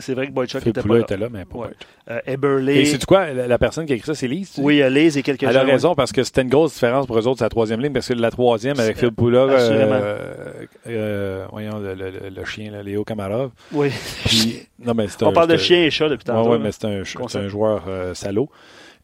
C'est 0.00 0.14
vrai 0.14 0.28
que 0.28 0.32
Boychuk 0.32 0.64
était 0.64 0.80
pas 0.80 0.94
là. 0.94 1.00
était 1.00 1.16
là, 1.16 1.28
mais 1.28 1.44
pas 1.44 1.58
ouais. 1.58 1.68
euh, 2.08 2.20
Eberle. 2.26 2.68
Et 2.68 2.84
c'est 2.84 3.04
quoi, 3.04 3.32
la, 3.32 3.58
personne 3.58 3.84
qui 3.84 3.92
a 3.92 3.96
écrit 3.96 4.06
ça, 4.06 4.14
c'est 4.14 4.28
Lise? 4.28 4.54
Oui, 4.58 4.80
euh, 4.80 4.88
Lise 4.88 5.16
et 5.16 5.22
quelques 5.22 5.42
Elle 5.42 5.56
a 5.56 5.64
raison, 5.64 5.96
parce 5.96 6.12
que 6.12 6.22
c'était 6.22 6.42
une 6.42 6.48
grosse 6.48 6.74
différence 6.74 7.06
pour 7.06 7.18
eux 7.18 7.26
autres, 7.26 7.38
c'est 7.38 7.44
la 7.44 7.48
troisième 7.48 7.80
ligne, 7.80 7.92
parce 7.92 8.06
que 8.06 8.14
la 8.14 8.30
troisième, 8.30 8.78
avec 8.78 8.96
Phil 8.96 9.10
Poula, 9.10 9.40
euh, 9.40 10.64
euh, 10.86 11.46
voyons, 11.50 11.80
le, 11.80 11.94
le, 11.94 12.28
le, 12.30 12.44
chien, 12.44 12.70
là, 12.70 12.82
Léo 12.82 13.02
Kamarov. 13.02 13.50
Oui. 13.72 13.90
Puis, 14.24 14.68
non, 14.78 14.94
mais 14.94 15.06
On 15.22 15.32
parle 15.32 15.50
de 15.50 15.56
chien 15.56 15.82
et 15.82 15.90
chat 15.90 16.08
depuis 16.08 16.24
tantôt. 16.24 16.52
Oui, 16.52 16.58
mais 16.62 16.70
c'est 16.70 16.84
un, 16.84 17.02
un, 17.40 17.48
joueur 17.48 17.82
salaud. 18.14 18.48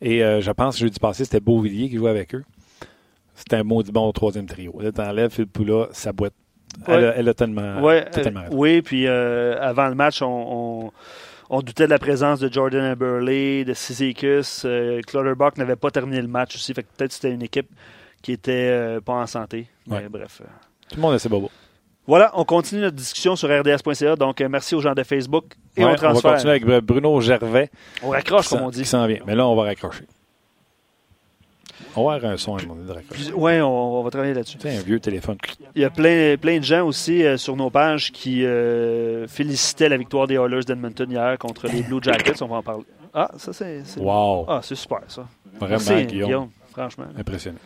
Et 0.01 0.21
je 0.21 0.51
pense, 0.53 0.79
jeudi 0.79 1.01
passé, 1.01 1.25
c'était 1.25 1.41
Beauvillier 1.41 1.89
qui 1.89 1.97
jouait 1.97 2.11
avec 2.11 2.37
eux. 2.37 2.45
c'est 3.35 3.53
un 3.55 3.65
maudit 3.65 3.91
bon 3.91 4.13
troisième 4.13 4.47
trio. 4.47 4.79
Là, 4.81 4.93
t'enlèves 4.93 5.31
Phil 5.31 5.49
Poula, 5.49 5.89
sa 5.91 6.13
Elle, 6.87 7.05
a, 7.05 7.17
elle, 7.17 7.29
a, 7.29 7.35
tellement. 7.35 7.81
Ouais, 7.81 8.05
euh, 8.17 8.31
oui, 8.51 8.83
puis 8.83 9.07
euh, 9.07 9.57
avant 9.61 9.89
le 9.89 9.95
match, 9.95 10.23
on, 10.23 10.27
on, 10.27 10.91
on, 11.51 11.63
doutait 11.63 11.85
de 11.85 11.91
la 11.91 11.99
présence 11.99 12.41
de 12.41 12.53
Jordan 12.53 12.93
Eberle, 12.93 13.65
de 13.65 13.73
Sisykus. 13.75 14.63
Euh, 14.65 15.01
Clutterbuck 15.07 15.57
n'avait 15.59 15.77
pas 15.77 15.91
terminé 15.91 16.21
le 16.21 16.29
match 16.29 16.57
aussi. 16.57 16.75
Fait 16.75 16.83
que 16.83 16.89
peut-être 16.97 17.13
c'était 17.13 17.31
une 17.31 17.43
équipe 17.43 17.69
qui 18.23 18.33
était 18.33 18.69
euh, 18.71 19.01
pas 19.01 19.15
en 19.15 19.27
santé. 19.27 19.69
Ouais. 19.87 20.01
Mais 20.03 20.09
bref. 20.09 20.43
Tout 20.89 20.97
le 20.97 21.03
monde 21.03 21.15
a 21.15 21.19
ses 21.19 21.29
bobos. 21.29 21.51
Voilà, 22.07 22.33
on 22.35 22.45
continue 22.45 22.83
notre 22.83 22.97
discussion 22.97 23.35
sur 23.35 23.49
RDS.ca. 23.49 24.17
Donc, 24.17 24.41
merci 24.43 24.75
aux 24.75 24.81
gens 24.81 24.93
de 24.93 25.03
Facebook. 25.03 25.47
Et 25.75 25.85
on 25.85 25.95
transfère. 25.95 26.33
va 26.33 26.37
continuer 26.37 26.63
avec 26.63 26.85
Bruno 26.85 27.19
Gervais. 27.21 27.71
On 28.03 28.11
raccroche, 28.11 28.49
comme 28.49 28.61
on 28.61 28.71
dit. 28.71 28.83
Qui 28.83 28.89
s'en 28.89 29.07
vient. 29.07 29.21
Mais 29.27 29.35
là, 29.35 29.47
on 29.49 29.57
va 29.57 29.63
raccrocher. 29.63 30.05
On 31.97 32.07
va 32.09 32.15
avoir 32.15 32.33
un 32.33 32.37
son 32.37 32.57
à 32.57 32.61
un 32.61 32.63
moment 32.67 32.75
donné 32.75 32.89
de 32.89 32.93
raccrocher. 32.93 33.33
Oui, 33.35 33.61
on, 33.61 34.01
on 34.01 34.03
va 34.03 34.11
travailler 34.11 34.35
là-dessus. 34.35 34.59
Sais, 34.61 34.77
un 34.77 34.81
vieux 34.83 34.99
téléphone. 35.01 35.37
Il 35.77 35.83
y 35.83 35.85
a 35.85 35.91
plein, 35.91 36.37
plein 36.37 36.59
de 36.59 36.65
gens 36.65 36.85
aussi 36.87 37.25
euh, 37.25 37.37
sur 37.37 37.55
nos 37.57 37.71
pages 37.71 38.11
qui 38.11 38.45
euh, 38.45 39.27
félicitaient 39.29 39.89
la 39.89 39.97
victoire 39.97 40.27
des 40.27 40.35
Oilers 40.35 40.65
d'Edmonton 40.65 41.09
hier 41.11 41.39
contre 41.39 41.69
les 41.69 41.83
Blue 41.83 42.01
Jackets. 42.03 42.43
On 42.43 42.47
va 42.49 42.57
en 42.57 42.63
parler. 42.63 42.85
Ah, 43.13 43.31
ça, 43.37 43.53
c'est. 43.53 43.85
c'est- 43.85 44.01
Wow. 44.01 44.45
Ah, 44.49 44.61
c'est 44.63 44.75
super, 44.75 45.01
ça. 45.07 45.27
Vraiment, 45.61 45.79
Merci, 45.89 46.07
Guillaume. 46.07 46.49
franchement. 46.73 47.05
Impressionné. 47.17 47.59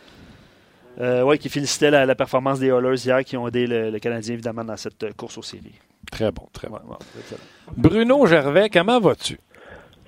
Euh, 1.01 1.23
oui, 1.23 1.39
qui 1.39 1.49
félicitait 1.49 1.89
la, 1.89 2.05
la 2.05 2.13
performance 2.13 2.59
des 2.59 2.67
Oilers 2.67 3.03
hier, 3.03 3.23
qui 3.23 3.35
ont 3.37 3.47
aidé 3.47 3.65
le, 3.65 3.89
le 3.89 3.99
Canadien, 3.99 4.33
évidemment, 4.33 4.63
dans 4.63 4.77
cette 4.77 5.15
course 5.15 5.37
aux 5.37 5.41
séries. 5.41 5.73
Très 6.11 6.31
bon, 6.31 6.43
très 6.53 6.67
bon. 6.67 6.75
Ouais, 6.75 6.81
ouais, 6.89 6.95
excellent. 7.19 7.41
Bruno 7.75 8.25
Gervais, 8.27 8.69
comment 8.69 8.99
vas-tu? 8.99 9.39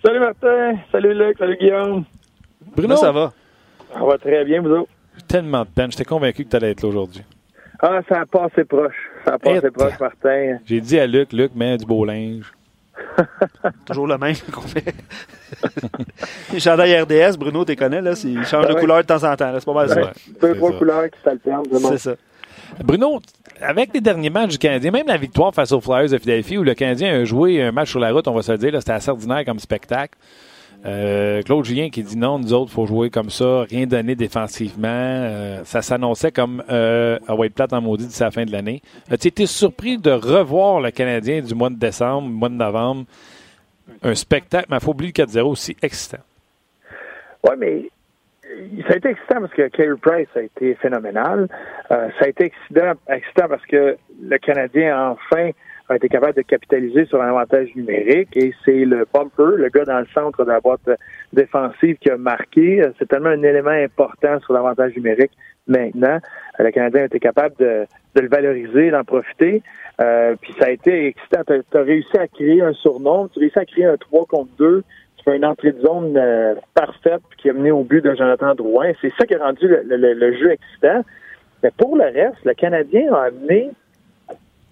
Salut 0.03 0.19
Martin, 0.19 0.75
salut 0.91 1.13
Luc, 1.13 1.37
salut 1.37 1.57
Guillaume. 1.59 2.03
Bruno, 2.75 2.95
Là, 2.95 2.97
ça 2.97 3.11
va. 3.11 3.33
Ça 3.93 4.03
va 4.03 4.17
très 4.17 4.43
bien, 4.45 4.61
vous 4.61 4.69
autres? 4.69 4.89
j'ai 5.17 5.23
tellement 5.23 5.61
de 5.63 5.69
peine. 5.69 5.91
J'étais 5.91 6.05
convaincu 6.05 6.45
que 6.45 6.49
tu 6.49 6.55
allais 6.55 6.71
être 6.71 6.81
là 6.83 6.89
aujourd'hui. 6.89 7.23
Ah, 7.79 7.99
ça 8.07 8.21
a 8.21 8.25
passé 8.25 8.63
proche. 8.63 8.95
Ça 9.25 9.33
a 9.33 9.39
passé 9.39 9.67
Et- 9.67 9.71
proche, 9.71 9.99
Martin. 9.99 10.57
J'ai 10.65 10.81
dit 10.81 10.99
à 10.99 11.07
Luc, 11.07 11.33
Luc, 11.33 11.51
mets 11.55 11.77
du 11.77 11.85
beau 11.85 12.05
linge. 12.05 12.51
Toujours 13.85 14.07
le 14.07 14.17
même 14.17 14.35
qu'on 14.53 14.61
fait. 14.61 14.93
Les 16.53 16.59
chandails 16.59 17.01
RDS, 17.01 17.37
Bruno, 17.37 17.65
tu 17.65 17.75
connais, 17.75 18.01
là, 18.01 18.13
il 18.23 18.43
change 18.45 18.67
de 18.67 18.73
couleur 18.75 18.97
de 18.99 19.07
temps 19.07 19.23
en 19.23 19.35
temps. 19.35 19.51
C'est 19.55 19.65
pas 19.65 19.73
mal 19.73 19.89
ça. 19.89 20.11
Deux, 20.41 20.55
trois 20.55 20.71
ça. 20.71 20.77
couleurs 20.77 21.09
qui 21.09 21.19
s'alternent. 21.23 21.63
c'est 21.71 21.97
ça. 21.97 22.15
Bruno, 22.83 23.19
avec 23.59 23.93
les 23.93 24.01
derniers 24.01 24.29
matchs 24.29 24.51
du 24.51 24.57
Canadien, 24.57 24.91
même 24.91 25.07
la 25.07 25.17
victoire 25.17 25.53
face 25.53 25.71
aux 25.71 25.81
Flyers 25.81 26.09
de 26.09 26.17
Philadelphie, 26.17 26.57
où 26.57 26.63
le 26.63 26.73
Canadien 26.73 27.21
a 27.21 27.23
joué 27.25 27.61
un 27.61 27.71
match 27.71 27.89
sur 27.89 27.99
la 27.99 28.11
route, 28.11 28.27
on 28.27 28.33
va 28.33 28.41
se 28.43 28.51
le 28.51 28.57
dire, 28.57 28.71
là, 28.71 28.79
c'était 28.79 28.93
assez 28.93 29.09
ordinaire 29.09 29.43
comme 29.45 29.59
spectacle. 29.59 30.17
Euh, 30.85 31.41
Claude 31.43 31.63
Julien 31.63 31.89
qui 31.89 32.01
dit 32.01 32.17
non, 32.17 32.39
nous 32.39 32.53
autres, 32.53 32.71
faut 32.71 32.85
jouer 32.87 33.09
comme 33.09 33.29
ça, 33.29 33.63
rien 33.69 33.85
donner 33.85 34.15
défensivement. 34.15 34.87
Euh, 34.87 35.63
ça 35.63 35.81
s'annonçait 35.81 36.31
comme 36.31 36.63
euh, 36.69 37.19
à 37.27 37.35
White 37.35 37.53
Plate 37.53 37.73
en 37.73 37.81
maudit 37.81 38.07
d'ici 38.07 38.23
la 38.23 38.31
fin 38.31 38.45
de 38.45 38.51
l'année. 38.51 38.81
As-tu 39.09 39.27
été 39.27 39.45
surpris 39.45 39.97
de 39.97 40.11
revoir 40.11 40.81
le 40.81 40.89
Canadien 40.91 41.41
du 41.41 41.53
mois 41.53 41.69
de 41.69 41.75
décembre, 41.75 42.27
mois 42.27 42.49
de 42.49 42.55
novembre? 42.55 43.05
Un 44.03 44.15
spectacle, 44.15 44.67
mais 44.69 44.77
il 44.77 44.83
faut 44.83 44.91
oublier 44.91 45.13
le 45.15 45.23
4-0 45.23 45.41
aussi 45.43 45.77
excitant. 45.81 46.23
Oui, 47.43 47.55
mais 47.57 47.89
euh, 48.51 48.67
ça 48.87 48.93
a 48.93 48.97
été 48.97 49.09
excitant 49.09 49.41
parce 49.41 49.53
que 49.53 49.67
Carey 49.67 49.95
Price 50.01 50.27
a 50.35 50.41
été 50.41 50.75
phénoménal. 50.75 51.47
Euh, 51.91 52.09
ça 52.19 52.25
a 52.25 52.27
été 52.27 52.45
excitant, 52.45 52.93
excitant 53.09 53.47
parce 53.47 53.65
que 53.65 53.97
le 54.21 54.37
Canadien, 54.37 55.09
enfin, 55.11 55.51
a 55.91 55.95
été 55.95 56.09
capable 56.09 56.33
de 56.33 56.41
capitaliser 56.41 57.05
sur 57.05 57.21
un 57.21 57.27
avantage 57.29 57.69
numérique 57.75 58.35
et 58.35 58.53
c'est 58.65 58.85
le 58.85 59.05
bumper, 59.13 59.57
le 59.57 59.69
gars 59.69 59.85
dans 59.85 59.99
le 59.99 60.07
centre 60.13 60.43
de 60.43 60.49
la 60.49 60.59
boîte 60.59 60.89
défensive 61.33 61.97
qui 61.97 62.09
a 62.09 62.17
marqué. 62.17 62.81
C'est 62.99 63.07
tellement 63.07 63.29
un 63.29 63.43
élément 63.43 63.69
important 63.69 64.39
sur 64.41 64.53
l'avantage 64.53 64.95
numérique 64.95 65.31
maintenant. 65.67 66.19
Euh, 66.59 66.63
Le 66.63 66.71
Canadien 66.71 67.01
a 67.01 67.05
été 67.05 67.19
capable 67.19 67.55
de, 67.59 67.85
le 68.15 68.27
valoriser, 68.27 68.91
d'en 68.91 69.03
profiter. 69.03 69.61
Euh, 69.99 70.35
puis 70.41 70.53
ça 70.59 70.65
a 70.65 70.69
été 70.71 71.07
excitant. 71.07 71.41
Tu 71.45 71.77
as, 71.77 71.81
réussi 71.81 72.17
à 72.17 72.27
créer 72.27 72.61
un 72.61 72.73
surnom, 72.73 73.27
tu 73.27 73.39
as 73.39 73.41
réussi 73.41 73.59
à 73.59 73.65
créer 73.65 73.85
un 73.85 73.97
3 73.97 74.25
contre 74.25 74.51
2 74.57 74.83
tu 75.17 75.29
fais 75.29 75.37
une 75.37 75.45
entrée 75.45 75.71
de 75.71 75.79
zone 75.81 76.17
euh, 76.17 76.55
parfaite 76.73 77.21
qui 77.37 77.47
a 77.51 77.53
mené 77.53 77.69
au 77.69 77.83
but 77.83 78.03
de 78.03 78.15
Jonathan 78.15 78.55
Drouin. 78.55 78.91
C'est 79.01 79.13
ça 79.19 79.27
qui 79.27 79.35
a 79.35 79.37
rendu 79.37 79.67
le- 79.67 79.83
le 80.15 80.33
jeu 80.35 80.51
excitant. 80.51 81.03
Mais 81.61 81.69
pour 81.77 81.95
le 81.95 82.05
reste, 82.05 82.43
le 82.43 82.55
Canadien 82.55 83.13
a 83.13 83.25
amené, 83.25 83.69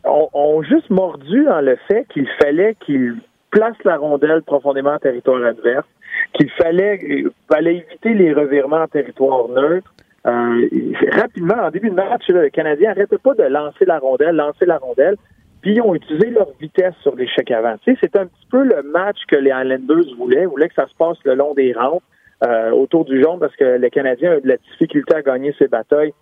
ont, 0.03 0.29
ont 0.33 0.61
juste 0.63 0.89
mordu 0.89 1.45
dans 1.45 1.61
le 1.61 1.77
fait 1.87 2.05
qu'il 2.09 2.27
fallait 2.41 2.75
qu'il 2.85 3.17
place 3.51 3.77
la 3.83 3.97
rondelle 3.97 4.41
profondément 4.43 4.93
en 4.93 4.99
territoire 4.99 5.43
adverse, 5.43 5.87
qu'il 6.33 6.49
fallait, 6.51 6.99
euh, 7.03 7.31
fallait 7.51 7.77
éviter 7.77 8.13
les 8.13 8.33
revirements 8.33 8.83
en 8.83 8.87
territoire 8.87 9.47
neutre. 9.49 9.91
Euh, 10.27 10.67
rapidement, 11.11 11.55
en 11.61 11.71
début 11.71 11.89
de 11.89 11.95
match, 11.95 12.27
le 12.27 12.49
Canadien 12.49 12.89
n'arrêtait 12.89 13.17
pas 13.17 13.33
de 13.33 13.43
lancer 13.43 13.85
la 13.85 13.99
rondelle, 13.99 14.35
lancer 14.35 14.65
la 14.65 14.77
rondelle 14.77 15.15
puis 15.61 15.73
ils 15.73 15.81
ont 15.81 15.93
utilisé 15.93 16.29
leur 16.29 16.47
vitesse 16.59 16.93
sur 17.01 17.15
l'échec 17.15 17.51
avant. 17.51 17.75
Tu 17.83 17.97
c'est 17.99 18.15
un 18.15 18.25
petit 18.25 18.47
peu 18.49 18.63
le 18.63 18.81
match 18.83 19.17
que 19.27 19.35
les 19.35 19.51
Highlanders 19.51 20.15
voulaient, 20.17 20.45
voulaient 20.45 20.69
que 20.69 20.75
ça 20.75 20.87
se 20.87 20.95
passe 20.95 21.17
le 21.25 21.35
long 21.35 21.53
des 21.53 21.73
rampes 21.73 22.03
euh, 22.45 22.71
autour 22.71 23.05
du 23.05 23.21
jaune 23.21 23.39
parce 23.39 23.55
que 23.55 23.77
le 23.77 23.89
Canadien 23.89 24.31
a 24.31 24.37
eu 24.37 24.41
de 24.41 24.47
la 24.47 24.57
difficulté 24.57 25.15
à 25.15 25.21
gagner 25.21 25.53
ses 25.59 25.67
batailles 25.67 26.13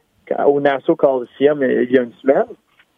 au 0.46 0.60
Nassau 0.60 0.96
Coliseum 0.96 1.64
il 1.64 1.92
y 1.92 1.98
a 1.98 2.02
une 2.02 2.14
semaine. 2.22 2.46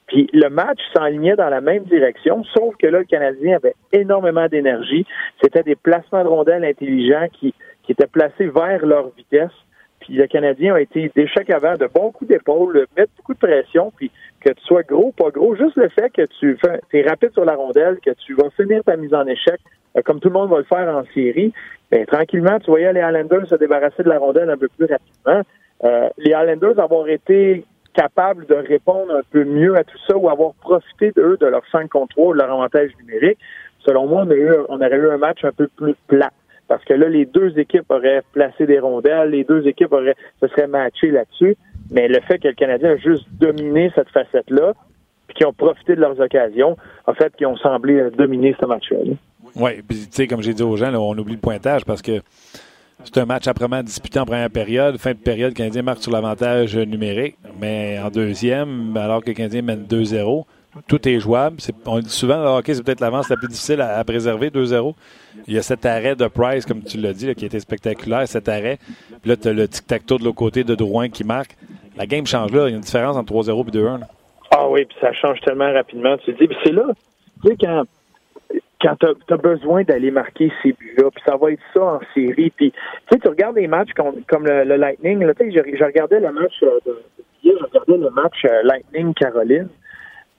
Puis 0.09 0.27
le 0.33 0.49
match 0.49 0.79
s'enlignait 0.93 1.35
dans 1.35 1.49
la 1.49 1.61
même 1.61 1.83
direction, 1.83 2.43
sauf 2.43 2.75
que 2.77 2.87
là, 2.87 2.99
le 2.99 3.05
Canadien 3.05 3.57
avait 3.57 3.75
énormément 3.93 4.47
d'énergie. 4.47 5.05
C'était 5.41 5.63
des 5.63 5.75
placements 5.75 6.23
de 6.23 6.27
rondelles 6.27 6.65
intelligents 6.65 7.27
qui, 7.31 7.53
qui 7.83 7.91
étaient 7.91 8.07
placés 8.07 8.47
vers 8.47 8.85
leur 8.85 9.11
vitesse. 9.15 9.51
Puis 9.99 10.15
le 10.15 10.25
Canadien 10.25 10.73
a 10.73 10.81
été 10.81 11.11
d'échec 11.15 11.49
avant, 11.51 11.75
de 11.75 11.87
bons 11.93 12.11
coups 12.11 12.29
d'épaule, 12.29 12.87
mettre 12.97 13.11
beaucoup 13.17 13.35
de 13.35 13.39
pression, 13.39 13.91
puis 13.95 14.09
que 14.41 14.49
tu 14.49 14.63
sois 14.63 14.81
gros, 14.83 15.11
pas 15.11 15.29
gros, 15.29 15.55
juste 15.55 15.75
le 15.75 15.89
fait 15.89 16.09
que 16.09 16.25
tu 16.39 16.57
es 16.93 17.01
rapide 17.07 17.31
sur 17.33 17.45
la 17.45 17.55
rondelle, 17.55 17.99
que 18.03 18.11
tu 18.25 18.33
vas 18.33 18.49
finir 18.51 18.83
ta 18.83 18.95
mise 18.95 19.13
en 19.13 19.27
échec, 19.27 19.59
euh, 19.95 20.01
comme 20.01 20.19
tout 20.19 20.29
le 20.29 20.33
monde 20.33 20.49
va 20.49 20.57
le 20.57 20.63
faire 20.63 20.87
en 20.95 21.03
série, 21.13 21.53
ben, 21.91 22.05
tranquillement, 22.05 22.59
tu 22.59 22.71
voyais 22.71 22.93
les 22.93 23.01
Highlanders 23.01 23.47
se 23.47 23.55
débarrasser 23.55 24.01
de 24.01 24.09
la 24.09 24.17
rondelle 24.17 24.49
un 24.49 24.57
peu 24.57 24.69
plus 24.69 24.87
rapidement. 24.87 25.43
Euh, 25.83 26.09
les 26.17 26.33
Highlanders 26.33 26.79
avoir 26.79 27.07
été 27.09 27.65
capables 27.93 28.45
de 28.45 28.55
répondre 28.55 29.13
un 29.13 29.21
peu 29.31 29.43
mieux 29.43 29.75
à 29.77 29.83
tout 29.83 29.97
ça 30.07 30.15
ou 30.15 30.29
avoir 30.29 30.53
profité 30.55 31.11
d'eux, 31.11 31.37
de 31.39 31.45
leur 31.45 31.63
5 31.71 31.89
contre 31.89 32.15
3, 32.15 32.33
de 32.33 32.39
leur 32.39 32.51
avantage 32.51 32.91
numérique, 32.99 33.39
selon 33.85 34.07
moi, 34.07 34.23
on, 34.25 34.31
a 34.31 34.35
eu, 34.35 34.51
on 34.69 34.77
aurait 34.77 34.97
eu 34.97 35.09
un 35.09 35.17
match 35.17 35.43
un 35.43 35.51
peu 35.51 35.67
plus 35.67 35.95
plat. 36.07 36.31
Parce 36.67 36.83
que 36.85 36.93
là, 36.93 37.09
les 37.09 37.25
deux 37.25 37.57
équipes 37.57 37.89
auraient 37.89 38.21
placé 38.31 38.65
des 38.67 38.79
rondelles, 38.79 39.31
les 39.31 39.43
deux 39.43 39.67
équipes 39.67 39.91
auraient 39.91 40.15
se 40.41 40.47
seraient 40.47 40.67
matchées 40.67 41.11
là-dessus. 41.11 41.57
Mais 41.91 42.07
le 42.07 42.19
fait 42.21 42.37
que 42.37 42.47
le 42.47 42.53
Canadien 42.53 42.91
a 42.91 42.97
juste 42.97 43.25
dominé 43.39 43.91
cette 43.95 44.09
facette-là, 44.09 44.73
puis 45.27 45.35
qu'ils 45.35 45.47
ont 45.47 45.53
profité 45.53 45.95
de 45.95 46.01
leurs 46.01 46.19
occasions, 46.19 46.77
en 47.07 47.13
fait, 47.13 47.35
qu'ils 47.35 47.47
ont 47.47 47.57
semblé 47.57 47.95
euh, 47.95 48.09
dominer 48.11 48.55
ce 48.59 48.65
match-là. 48.65 48.99
là. 49.03 49.13
Oui, 49.55 49.81
puis 49.87 49.97
tu 49.97 50.07
sais, 50.11 50.27
comme 50.27 50.41
j'ai 50.41 50.53
dit 50.53 50.61
aux 50.61 50.75
gens, 50.75 50.91
là, 50.91 50.99
on 50.99 51.17
oublie 51.17 51.33
le 51.33 51.39
pointage 51.39 51.85
parce 51.85 52.01
que 52.01 52.21
c'est 53.03 53.17
un 53.17 53.25
match 53.25 53.47
âprement 53.47 53.81
disputé 53.83 54.19
en 54.19 54.25
première 54.25 54.49
période. 54.49 54.97
Fin 54.97 55.11
de 55.11 55.17
période, 55.17 55.51
le 55.51 55.55
Canadien 55.55 55.81
marque 55.81 56.01
sur 56.03 56.11
l'avantage 56.11 56.75
numérique, 56.77 57.35
mais 57.59 57.99
en 58.03 58.09
deuxième, 58.09 58.95
alors 58.97 59.21
que 59.23 59.29
le 59.29 59.33
Canadien 59.33 59.61
mène 59.61 59.85
2-0, 59.85 60.45
tout 60.87 61.07
est 61.07 61.19
jouable. 61.19 61.55
C'est- 61.59 61.73
on 61.85 61.99
dit 61.99 62.09
souvent, 62.09 62.37
le 62.41 62.47
hockey, 62.49 62.73
c'est 62.75 62.83
peut-être 62.83 62.99
l'avance 63.01 63.29
la 63.29 63.37
plus 63.37 63.47
difficile 63.47 63.81
à, 63.81 63.97
à 63.97 64.03
préserver, 64.03 64.49
2-0. 64.49 64.95
Il 65.47 65.53
y 65.55 65.57
a 65.57 65.61
cet 65.63 65.85
arrêt 65.85 66.15
de 66.15 66.27
Price, 66.27 66.65
comme 66.65 66.83
tu 66.83 66.97
l'as 66.97 67.13
dit, 67.13 67.25
là, 67.27 67.33
qui 67.33 67.45
était 67.45 67.59
spectaculaire, 67.59 68.27
cet 68.27 68.47
arrêt. 68.49 68.77
Puis 69.21 69.29
là, 69.29 69.35
tu 69.37 69.47
as 69.47 69.53
le 69.53 69.67
tic-tac-toe 69.67 70.19
de 70.19 70.23
l'autre 70.25 70.35
côté 70.37 70.63
de 70.63 70.75
Drouin 70.75 71.09
qui 71.09 71.23
marque. 71.23 71.55
La 71.97 72.05
game 72.05 72.25
change 72.25 72.51
là. 72.51 72.67
Il 72.67 72.71
y 72.71 72.73
a 72.73 72.75
une 72.75 72.81
différence 72.83 73.17
entre 73.17 73.33
3-0 73.33 73.67
et 73.67 73.71
2-1. 73.71 73.97
là. 73.99 74.07
Ah 74.51 74.67
oui, 74.69 74.85
puis 74.85 74.97
ça 75.01 75.11
change 75.13 75.39
tellement 75.41 75.71
rapidement. 75.73 76.17
Tu 76.17 76.33
te 76.33 76.43
dis, 76.43 76.53
c'est 76.63 76.71
là, 76.71 76.83
tu 77.43 77.49
sais, 77.49 77.55
quand, 77.59 77.83
quand 78.81 78.95
tu 78.99 79.33
as, 79.33 79.37
besoin 79.37 79.83
d'aller 79.83 80.11
marquer 80.11 80.51
ces 80.63 80.71
buts-là, 80.73 81.09
puis 81.11 81.23
ça 81.27 81.35
va 81.35 81.51
être 81.51 81.61
ça 81.73 81.83
en 81.83 81.99
série. 82.13 82.49
Puis, 82.51 82.71
tu 82.71 82.79
sais, 83.11 83.19
tu 83.19 83.27
regardes 83.27 83.57
les 83.57 83.67
matchs 83.67 83.91
comme, 83.93 84.45
le, 84.45 84.63
le 84.63 84.75
Lightning, 84.77 85.23
là, 85.23 85.33
je, 85.39 85.45
je 85.51 85.83
regardais 85.83 86.19
le 86.19 86.31
match 86.31 86.63
euh, 86.63 86.79
hier, 87.43 87.55
je 87.59 87.65
regardais 87.65 87.97
le 87.97 88.09
match 88.11 88.45
euh, 88.45 88.63
Lightning-Caroline. 88.63 89.69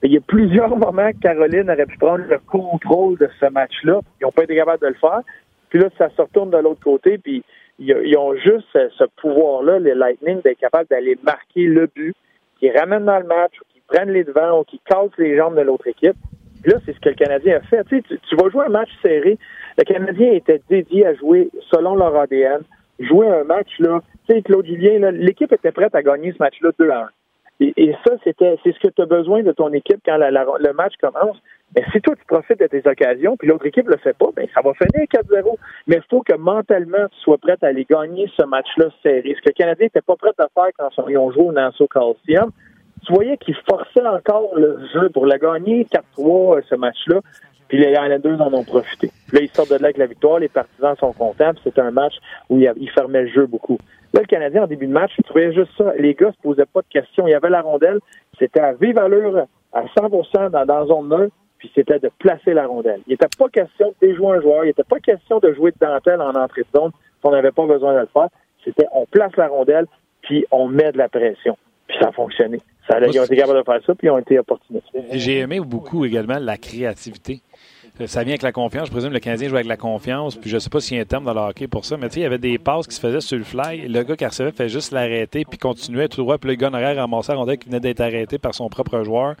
Il 0.03 0.11
y 0.11 0.17
a 0.17 0.21
plusieurs 0.21 0.75
moments 0.77 1.11
que 1.11 1.19
Caroline 1.19 1.69
aurait 1.69 1.85
pu 1.85 1.97
prendre 1.97 2.25
le 2.27 2.39
contrôle 2.39 3.17
de 3.19 3.29
ce 3.39 3.45
match-là. 3.47 3.99
Ils 4.19 4.23
n'ont 4.23 4.31
pas 4.31 4.43
été 4.43 4.55
capables 4.55 4.81
de 4.81 4.87
le 4.87 4.95
faire. 4.95 5.21
Puis 5.69 5.79
là, 5.79 5.89
ça 5.97 6.09
se 6.09 6.21
retourne 6.21 6.49
de 6.49 6.57
l'autre 6.57 6.83
côté, 6.83 7.17
puis 7.17 7.43
ils, 7.79 8.17
ont 8.17 8.35
juste 8.35 8.67
ce, 8.73 9.03
pouvoir-là, 9.21 9.79
les 9.79 9.95
Lightning, 9.95 10.41
d'être 10.41 10.59
capables 10.59 10.87
d'aller 10.89 11.17
marquer 11.23 11.65
le 11.65 11.87
but, 11.87 12.15
qui 12.59 12.69
ramènent 12.71 13.05
dans 13.05 13.19
le 13.19 13.25
match, 13.25 13.53
ou 13.59 13.63
qui 13.73 13.81
prennent 13.87 14.11
les 14.11 14.23
devants, 14.23 14.59
ou 14.59 14.63
qui 14.63 14.79
cassent 14.85 15.17
les 15.17 15.37
jambes 15.37 15.55
de 15.55 15.61
l'autre 15.61 15.87
équipe. 15.87 16.17
Là, 16.65 16.75
c'est 16.85 16.93
ce 16.93 16.99
que 16.99 17.09
le 17.09 17.15
Canadien 17.15 17.57
a 17.57 17.61
fait. 17.61 17.83
Tu, 17.85 17.97
sais, 17.97 18.17
tu, 18.29 18.35
vas 18.35 18.49
jouer 18.49 18.65
un 18.65 18.69
match 18.69 18.89
serré. 19.01 19.37
Le 19.77 19.83
Canadien 19.83 20.33
était 20.33 20.61
dédié 20.69 21.05
à 21.05 21.13
jouer 21.15 21.49
selon 21.71 21.95
leur 21.95 22.15
ADN. 22.15 22.61
Jouer 22.99 23.27
un 23.27 23.43
match, 23.43 23.69
là, 23.79 24.01
tu 24.27 24.35
sais, 24.35 24.41
Claude 24.43 24.65
Julien, 24.65 25.09
l'équipe 25.11 25.51
était 25.51 25.71
prête 25.71 25.95
à 25.95 26.03
gagner 26.03 26.31
ce 26.33 26.37
match-là 26.39 26.69
2 26.77 26.89
à 26.91 27.03
1. 27.03 27.09
Et, 27.77 27.95
ça, 28.05 28.13
c'était 28.23 28.57
c'est 28.63 28.73
ce 28.73 28.79
que 28.79 28.87
tu 28.87 29.01
as 29.03 29.05
besoin 29.05 29.43
de 29.43 29.51
ton 29.51 29.71
équipe 29.71 29.99
quand 30.03 30.17
le 30.17 30.73
match 30.73 30.93
commence. 30.99 31.37
Mais 31.75 31.83
si 31.91 32.01
toi, 32.01 32.15
tu 32.15 32.25
profites 32.25 32.59
de 32.59 32.67
tes 32.67 32.85
occasions, 32.87 33.37
puis 33.37 33.47
l'autre 33.47 33.65
équipe 33.65 33.87
le 33.87 33.97
fait 33.97 34.17
pas, 34.17 34.27
ben 34.35 34.47
ça 34.53 34.61
va 34.61 34.73
finir 34.73 35.07
4-0. 35.07 35.57
Mais 35.87 35.97
il 35.97 36.03
faut 36.09 36.21
que 36.21 36.35
mentalement, 36.35 37.07
tu 37.11 37.19
sois 37.19 37.37
prêt 37.37 37.55
à 37.61 37.67
aller 37.67 37.85
gagner 37.89 38.29
ce 38.35 38.43
match-là 38.45 38.87
serré. 39.03 39.35
Ce 39.37 39.41
que 39.41 39.49
le 39.49 39.53
Canadien 39.53 39.85
n'était 39.85 40.01
pas 40.01 40.15
prêt 40.15 40.31
à 40.39 40.47
faire 40.53 40.71
quand 40.77 41.07
ils 41.07 41.17
ont 41.17 41.31
joué 41.31 41.43
au 41.43 41.51
Nassau 41.51 41.87
Coliseum. 41.87 42.51
Tu 43.05 43.13
voyais 43.13 43.37
qu'ils 43.37 43.55
forçaient 43.69 44.05
encore 44.05 44.55
le 44.55 44.79
jeu 44.93 45.09
pour 45.09 45.25
la 45.25 45.37
gagner 45.37 45.85
4-3, 45.85 46.57
euh, 46.57 46.61
ce 46.69 46.75
match-là. 46.75 47.19
Puis 47.67 47.77
les 47.77 47.91
Islanders 47.91 48.41
en 48.41 48.53
ont 48.53 48.63
profité. 48.63 49.11
là, 49.31 49.39
ils 49.41 49.49
sortent 49.49 49.69
de 49.69 49.75
là 49.75 49.85
avec 49.85 49.97
la 49.97 50.05
victoire, 50.05 50.39
les 50.39 50.49
partisans 50.49 50.95
sont 50.97 51.13
contents, 51.13 51.53
puis 51.53 51.61
c'était 51.63 51.79
un 51.79 51.91
match 51.91 52.15
où 52.49 52.59
ils 52.59 52.89
fermaient 52.89 53.21
le 53.21 53.29
jeu 53.29 53.45
beaucoup. 53.45 53.77
Là, 54.13 54.19
le 54.19 54.27
Canadien, 54.27 54.63
en 54.63 54.67
début 54.67 54.87
de 54.87 54.91
match, 54.91 55.11
tu 55.15 55.23
trouvais 55.23 55.53
juste 55.53 55.71
ça. 55.77 55.93
Les 55.97 56.13
gars 56.13 56.33
se 56.33 56.41
posaient 56.41 56.65
pas 56.65 56.81
de 56.81 56.87
questions. 56.89 57.27
Il 57.27 57.31
y 57.31 57.33
avait 57.33 57.49
la 57.49 57.61
rondelle. 57.61 57.99
C'était 58.37 58.59
à 58.59 58.73
vive 58.73 58.97
allure, 58.97 59.45
à 59.71 59.83
100 59.97 60.49
dans, 60.49 60.65
dans 60.65 60.85
zone 60.85 61.07
neutre, 61.07 61.33
puis 61.59 61.71
c'était 61.73 61.99
de 61.99 62.11
placer 62.19 62.53
la 62.53 62.67
rondelle. 62.67 62.99
Il 63.07 63.11
n'était 63.11 63.27
pas 63.37 63.47
question 63.47 63.87
de 63.87 64.07
déjouer 64.07 64.37
un 64.37 64.41
joueur. 64.41 64.65
Il 64.65 64.67
n'était 64.67 64.83
pas 64.83 64.99
question 64.99 65.39
de 65.39 65.53
jouer 65.53 65.71
de 65.71 65.77
dentelle 65.79 66.19
en 66.19 66.35
entrée 66.35 66.63
de 66.63 66.77
zone 66.77 66.91
on 67.23 67.31
n'avait 67.31 67.51
pas 67.51 67.65
besoin 67.65 67.93
de 67.93 67.99
le 67.99 68.07
faire. 68.07 68.29
C'était 68.63 68.87
on 68.93 69.05
place 69.05 69.35
la 69.37 69.47
rondelle, 69.47 69.85
puis 70.21 70.45
on 70.51 70.67
met 70.67 70.91
de 70.91 70.97
la 70.97 71.09
pression. 71.09 71.57
Puis 71.91 71.99
ça 71.99 72.07
a 72.07 72.11
fonctionné. 72.13 72.57
Ça, 72.89 72.99
ils 72.99 73.19
ont 73.19 73.25
été 73.25 73.35
capables 73.35 73.59
de 73.59 73.63
faire 73.63 73.79
ça, 73.85 73.93
puis 73.93 74.07
ils 74.07 74.11
ont 74.11 74.17
été 74.17 74.39
opportunistes. 74.39 74.85
J'ai 75.11 75.39
aimé 75.39 75.59
beaucoup 75.59 76.05
également 76.05 76.39
la 76.39 76.57
créativité. 76.57 77.41
Ça 78.05 78.23
vient 78.23 78.31
avec 78.31 78.41
la 78.41 78.53
confiance. 78.53 78.87
Je 78.87 78.91
présume 78.91 79.09
que 79.09 79.15
le 79.15 79.19
Canadien 79.19 79.49
joue 79.49 79.55
avec 79.55 79.67
la 79.67 79.75
confiance. 79.75 80.37
Puis 80.37 80.49
je 80.49 80.57
sais 80.57 80.69
pas 80.69 80.79
s'il 80.79 80.95
y 80.95 80.99
a 80.99 81.03
un 81.03 81.05
terme 81.05 81.25
dans 81.25 81.33
le 81.33 81.41
hockey 81.41 81.67
pour 81.67 81.83
ça. 81.83 81.97
Mais 81.97 82.07
tu 82.07 82.15
sais, 82.15 82.19
il 82.21 82.23
y 82.23 82.25
avait 82.25 82.37
des 82.37 82.57
passes 82.57 82.87
qui 82.87 82.95
se 82.95 83.01
faisaient 83.01 83.19
sur 83.19 83.37
le 83.37 83.43
fly. 83.43 83.87
Le 83.87 84.03
gars 84.03 84.15
qui 84.15 84.25
recevait 84.25 84.51
fait 84.51 84.69
juste 84.69 84.93
l'arrêter 84.93 85.43
puis 85.45 85.59
continuait 85.59 86.07
tout 86.07 86.21
droit. 86.21 86.37
Puis 86.37 86.49
le 86.49 86.55
gars 86.55 86.69
en 86.69 86.73
arrière 86.73 86.95
ramassait 86.95 87.35
la 87.35 87.57
qui 87.57 87.67
venait 87.67 87.81
d'être 87.81 87.99
arrêté 87.99 88.37
par 88.37 88.55
son 88.55 88.69
propre 88.69 89.03
joueur. 89.03 89.35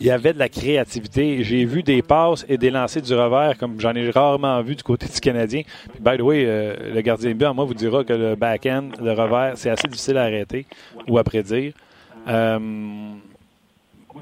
Il 0.00 0.06
y 0.06 0.10
avait 0.10 0.32
de 0.32 0.38
la 0.38 0.48
créativité. 0.48 1.42
J'ai 1.42 1.64
vu 1.64 1.82
des 1.82 2.02
passes 2.02 2.44
et 2.48 2.56
des 2.56 2.70
lancers 2.70 3.02
du 3.02 3.14
revers 3.14 3.58
comme 3.58 3.80
j'en 3.80 3.94
ai 3.94 4.10
rarement 4.10 4.60
vu 4.62 4.76
du 4.76 4.82
côté 4.82 5.06
du 5.06 5.20
Canadien. 5.20 5.62
Puis, 5.92 6.00
by 6.00 6.16
the 6.16 6.22
way, 6.22 6.44
euh, 6.46 6.94
le 6.94 7.00
gardien 7.00 7.30
de 7.30 7.34
but, 7.34 7.52
moi, 7.52 7.64
vous 7.64 7.74
dira 7.74 8.04
que 8.04 8.12
le 8.12 8.34
back-end, 8.36 8.90
le 9.00 9.12
revers, 9.12 9.52
c'est 9.56 9.70
assez 9.70 9.88
difficile 9.88 10.16
à 10.16 10.22
arrêter 10.22 10.66
ou 11.08 11.18
à 11.18 11.24
prédire. 11.24 11.72
Euh, 12.28 12.58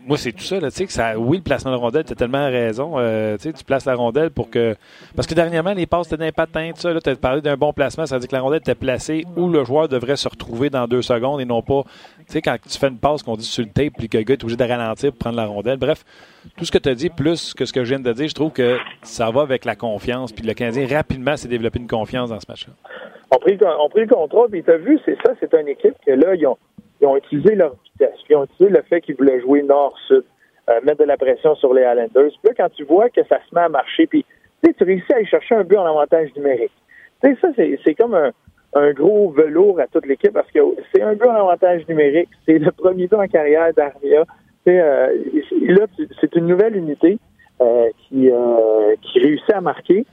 moi, 0.07 0.19
c'est 0.19 0.33
tout 0.33 0.45
ça. 0.45 0.61
Là, 0.61 0.71
que 0.71 0.93
ça 0.93 1.19
oui, 1.19 1.39
le 1.39 1.43
placement 1.43 1.73
de 1.73 1.77
rondelle, 1.77 2.05
tu 2.05 2.13
as 2.13 2.17
tellement 2.17 2.47
raison. 2.47 2.95
Euh, 2.97 3.37
tu 3.39 3.53
places 3.65 3.85
la 3.85 3.95
rondelle 3.95 4.31
pour 4.31 4.51
que. 4.51 4.77
Parce 5.15 5.27
que 5.27 5.35
dernièrement, 5.35 5.73
les 5.73 5.87
passes 5.87 6.07
étaient 6.07 6.17
d'un 6.17 6.33
patin, 6.33 6.73
tu 6.79 6.87
as 6.87 7.17
parlé 7.17 7.41
d'un 7.41 7.57
bon 7.57 7.73
placement, 7.73 8.07
ça 8.07 8.17
veut 8.17 8.21
dire 8.21 8.29
que 8.29 8.35
la 8.35 8.43
rondelle 8.43 8.61
était 8.61 8.75
placée 8.75 9.25
où 9.37 9.49
le 9.49 9.65
joueur 9.65 9.89
devrait 9.89 10.17
se 10.17 10.29
retrouver 10.29 10.71
dans 10.71 10.87
deux 10.87 11.03
secondes 11.03 11.41
et 11.41 11.45
non 11.45 11.63
pas. 11.63 11.83
Tu 12.27 12.33
sais, 12.33 12.43
quand 12.43 12.57
tu 12.61 12.77
fais 12.77 12.89
une 12.89 12.99
passe 12.99 13.23
qu'on 13.23 13.37
dit 13.37 13.45
sur 13.45 13.65
le 13.65 13.71
tape 13.71 13.95
puis 13.97 14.09
que 14.09 14.19
le 14.19 14.25
gars 14.25 14.35
est 14.35 14.43
obligé 14.43 14.57
de 14.57 14.65
ralentir 14.65 15.11
pour 15.13 15.19
prendre 15.19 15.37
la 15.37 15.47
rondelle. 15.47 15.79
Bref, 15.79 16.05
tout 16.57 16.65
ce 16.65 16.73
que 16.73 16.79
tu 16.79 16.89
as 16.89 16.95
dit, 16.95 17.09
plus 17.09 17.55
que 17.55 17.65
ce 17.65 17.73
que 17.73 17.85
je 17.85 17.91
viens 17.91 18.01
de 18.01 18.13
dire, 18.13 18.29
je 18.29 18.35
trouve 18.35 18.53
que 18.53 18.79
ça 19.03 19.31
va 19.31 19.43
avec 19.43 19.65
la 19.65 19.77
confiance. 19.77 20.33
Puis 20.33 20.45
le 20.45 20.55
Canadien, 20.55 20.87
rapidement, 20.89 21.37
s'est 21.37 21.49
développé 21.49 21.79
une 21.79 21.87
confiance 21.87 22.31
dans 22.31 22.41
ce 22.41 22.47
match-là. 22.49 22.73
On 23.31 23.39
prit, 23.39 23.59
on 23.63 23.89
le 23.95 24.07
contrôle, 24.07 24.51
puis 24.51 24.63
tu 24.63 24.71
as 24.71 24.77
vu, 24.77 24.99
c'est 25.05 25.17
ça, 25.25 25.35
c'est 25.41 25.53
une 25.55 25.69
équipe 25.69 25.95
que 26.05 26.13
là, 26.13 26.35
ils 26.35 26.47
ont 26.47 26.59
ils 27.01 27.07
ont 27.07 27.17
utilisé 27.17 27.55
leur 27.55 27.75
vitesse. 27.85 28.19
Ils 28.29 28.37
ont 28.37 28.45
utilisé 28.45 28.71
le 28.71 28.83
fait 28.83 29.01
qu'ils 29.01 29.17
voulaient 29.17 29.41
jouer 29.41 29.63
nord-sud, 29.63 30.25
euh, 30.69 30.81
mettre 30.83 30.99
de 30.99 31.05
la 31.05 31.17
pression 31.17 31.55
sur 31.57 31.75
les 31.75 31.83
Islanders. 31.83 32.09
Puis 32.31 32.41
là, 32.45 32.53
quand 32.57 32.71
tu 32.71 32.85
vois 32.85 33.11
que 33.11 33.23
ça 33.29 33.39
se 33.49 33.55
met 33.55 33.61
à 33.61 33.69
marcher, 33.69 34.07
puis 34.07 34.25
tu 34.63 34.85
réussis 34.85 35.13
à 35.13 35.17
aller 35.17 35.27
chercher 35.27 35.55
un 35.55 35.65
but 35.65 35.77
en 35.77 35.87
avantage 35.87 36.35
numérique. 36.35 36.73
Tu 37.23 37.35
sais, 37.35 37.41
ça, 37.41 37.49
c'est 37.85 37.95
comme 37.95 38.15
un, 38.15 38.33
un, 38.75 38.93
gros 38.93 39.31
velours 39.31 39.81
à 39.81 39.87
toute 39.87 40.07
l'équipe 40.07 40.33
parce 40.33 40.51
que 40.51 40.61
c'est 40.93 41.03
un 41.03 41.17
en 41.19 41.31
avantage 41.31 41.87
numérique. 41.89 42.29
C'est 42.45 42.59
le 42.59 42.71
premier 42.73 43.07
but 43.07 43.17
en 43.17 43.27
carrière 43.27 43.73
d'Armia. 43.75 44.25
Euh, 44.69 45.09
là, 45.69 45.87
c'est 46.21 46.35
une 46.35 46.47
nouvelle 46.47 46.77
unité 46.77 47.19
euh, 47.61 47.89
qui, 47.99 48.31
euh, 48.31 48.95
qui 49.03 49.21
réussit 49.21 49.53
à 49.53 49.61
marquer. 49.61 50.05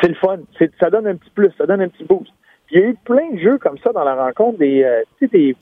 C'est 0.00 0.08
le 0.08 0.14
fun. 0.14 0.38
Ça 0.78 0.90
donne 0.90 1.06
un 1.06 1.16
petit 1.16 1.30
plus, 1.30 1.50
ça 1.58 1.66
donne 1.66 1.82
un 1.82 1.88
petit 1.88 2.04
boost 2.04 2.32
il 2.70 2.80
y 2.80 2.82
a 2.82 2.86
eu 2.86 2.94
plein 3.04 3.30
de 3.32 3.38
jeux 3.38 3.58
comme 3.58 3.78
ça 3.78 3.92
dans 3.92 4.04
la 4.04 4.14
rencontre, 4.14 4.58
des, 4.58 4.86
des 5.20 5.56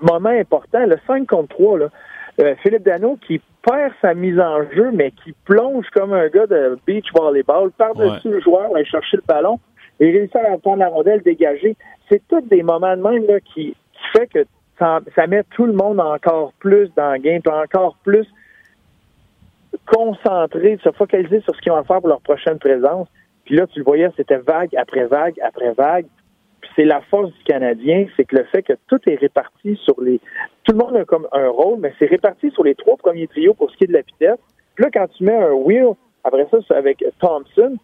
moments 0.00 0.28
importants. 0.28 0.86
Le 0.86 0.96
5 1.06 1.26
contre 1.26 1.48
3, 1.48 1.78
là, 1.78 2.54
Philippe 2.62 2.84
Dano 2.84 3.18
qui 3.26 3.40
perd 3.62 3.92
sa 4.00 4.14
mise 4.14 4.38
en 4.38 4.62
jeu, 4.70 4.90
mais 4.92 5.10
qui 5.10 5.34
plonge 5.44 5.86
comme 5.92 6.12
un 6.12 6.28
gars 6.28 6.46
de 6.46 6.78
beach 6.86 7.06
volleyball 7.14 7.70
par-dessus 7.72 8.30
le 8.30 8.40
joueur, 8.40 8.74
aller 8.74 8.84
chercher 8.84 9.16
le 9.16 9.22
ballon 9.26 9.58
et 10.00 10.10
réussit 10.10 10.36
à 10.36 10.58
prendre 10.58 10.78
la 10.78 10.88
rondelle 10.88 11.22
dégagée. 11.22 11.76
C'est 12.08 12.22
tous 12.28 12.40
des 12.42 12.62
moments 12.62 12.96
de 12.96 13.02
même 13.02 13.26
là, 13.26 13.40
qui, 13.40 13.74
qui 13.92 14.18
fait 14.18 14.26
que 14.26 14.44
ça, 14.78 15.00
ça, 15.14 15.26
met 15.26 15.44
tout 15.54 15.66
le 15.66 15.72
monde 15.72 16.00
encore 16.00 16.52
plus 16.58 16.90
dans 16.96 17.12
le 17.12 17.18
game, 17.18 17.40
encore 17.46 17.96
plus 18.02 18.26
concentré, 19.86 20.78
se 20.82 20.90
focaliser 20.92 21.40
sur 21.40 21.54
ce 21.54 21.60
qu'ils 21.60 21.72
vont 21.72 21.84
faire 21.84 22.00
pour 22.00 22.08
leur 22.08 22.20
prochaine 22.20 22.58
présence. 22.58 23.08
Puis 23.44 23.56
là, 23.56 23.66
tu 23.66 23.78
le 23.78 23.84
voyais, 23.84 24.08
c'était 24.16 24.38
vague 24.38 24.74
après 24.76 25.04
vague 25.04 25.34
après 25.42 25.72
vague 25.72 26.06
c'est 26.76 26.84
la 26.84 27.00
force 27.02 27.32
du 27.32 27.44
Canadien, 27.44 28.06
c'est 28.16 28.24
que 28.24 28.36
le 28.36 28.44
fait 28.44 28.62
que 28.62 28.72
tout 28.88 28.98
est 29.06 29.16
réparti 29.16 29.78
sur 29.84 30.00
les. 30.00 30.20
Tout 30.64 30.72
le 30.72 30.78
monde 30.78 30.96
a 30.96 31.04
comme 31.04 31.28
un 31.32 31.48
rôle, 31.48 31.78
mais 31.80 31.92
c'est 31.98 32.06
réparti 32.06 32.50
sur 32.50 32.64
les 32.64 32.74
trois 32.74 32.96
premiers 32.96 33.26
trios 33.26 33.54
pour 33.54 33.70
ce 33.70 33.76
qui 33.76 33.84
est 33.84 33.88
de 33.88 33.92
la 33.92 34.00
vitesse. 34.00 34.38
Puis 34.74 34.84
là, 34.84 34.90
quand 34.92 35.06
tu 35.08 35.24
mets 35.24 35.36
un 35.36 35.52
wheel, 35.52 35.92
après 36.24 36.46
ça, 36.50 36.76
avec 36.76 37.04
Thompson, 37.20 37.76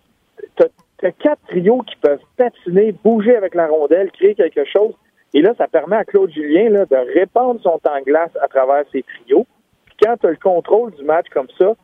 tu 0.57 0.65
quatre 1.09 1.41
trios 1.49 1.83
qui 1.83 1.97
peuvent 1.97 2.23
patiner, 2.37 2.93
bouger 2.93 3.37
avec 3.37 3.55
la 3.55 3.69
rondelle, 3.69 4.11
créer 4.13 4.35
quelque 4.35 4.65
chose. 4.65 4.95
Et 5.33 5.43
là, 5.43 5.55
ça 5.57 5.69
permet 5.69 5.97
à 5.97 6.05
Claude 6.05 6.31
Julien 6.31 6.71
là, 6.71 6.85
de 6.87 6.97
répandre 7.15 7.61
son 7.63 7.79
temps 7.79 7.99
de 7.99 8.05
glace 8.05 8.33
à 8.43 8.49
travers 8.49 8.85
ces 8.93 9.03
trios. 9.03 9.47
Puis 9.87 9.97
quand 10.03 10.17
tu 10.17 10.27
as 10.27 10.31
le 10.31 10.37
contrôle 10.37 10.93
du 10.93 11.05
match 11.05 11.27
comme 11.33 11.49
ça, 11.59 11.75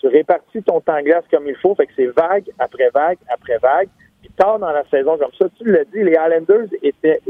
tu 0.00 0.08
répartis 0.08 0.62
ton 0.62 0.80
temps 0.80 0.98
de 0.98 1.04
glace 1.04 1.24
comme 1.30 1.46
il 1.46 1.56
faut, 1.56 1.74
fait 1.74 1.86
que 1.86 1.92
c'est 1.96 2.06
vague 2.06 2.44
après 2.58 2.90
vague 2.92 3.18
après 3.28 3.58
vague 3.58 3.88
tard 4.36 4.58
dans 4.58 4.70
la 4.70 4.84
saison 4.88 5.18
comme 5.18 5.32
ça, 5.38 5.46
tu 5.56 5.70
l'as 5.70 5.84
dit, 5.84 6.02
les 6.02 6.12
Islanders 6.12 6.68
étaient 6.82 7.20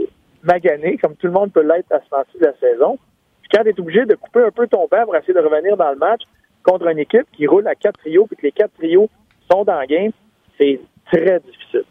maganés, 0.43 0.99
comme 0.99 1.17
tout 1.17 1.27
le 1.27 1.33
monde 1.33 1.53
peut 1.53 1.63
l'être 1.63 1.91
à 1.93 2.01
ce 2.01 2.07
moment 2.11 2.25
de 2.39 2.45
la 2.45 2.55
saison. 2.59 2.99
Puis 3.43 3.51
quand 3.53 3.63
tu 3.63 3.71
es 3.71 3.81
obligé 3.81 4.05
de 4.05 4.15
couper 4.15 4.41
un 4.41 4.51
peu 4.51 4.67
ton 4.67 4.87
banc 4.91 5.05
pour 5.05 5.17
essayer 5.17 5.35
de 5.35 5.41
revenir 5.41 5.77
dans 5.77 5.91
le 5.91 5.97
match 5.97 6.23
contre 6.63 6.87
une 6.89 6.99
équipe 6.99 7.27
qui 7.33 7.47
roule 7.47 7.67
à 7.67 7.75
quatre 7.75 7.99
trios, 8.01 8.27
puis 8.27 8.37
que 8.37 8.43
les 8.43 8.53
quatre 8.53 8.73
trios 8.75 9.09
sont 9.51 9.65
dans 9.65 9.81
le 9.81 9.87
game, 9.87 10.13
c'est 10.59 10.81
très 11.07 11.41
difficile. 11.41 11.85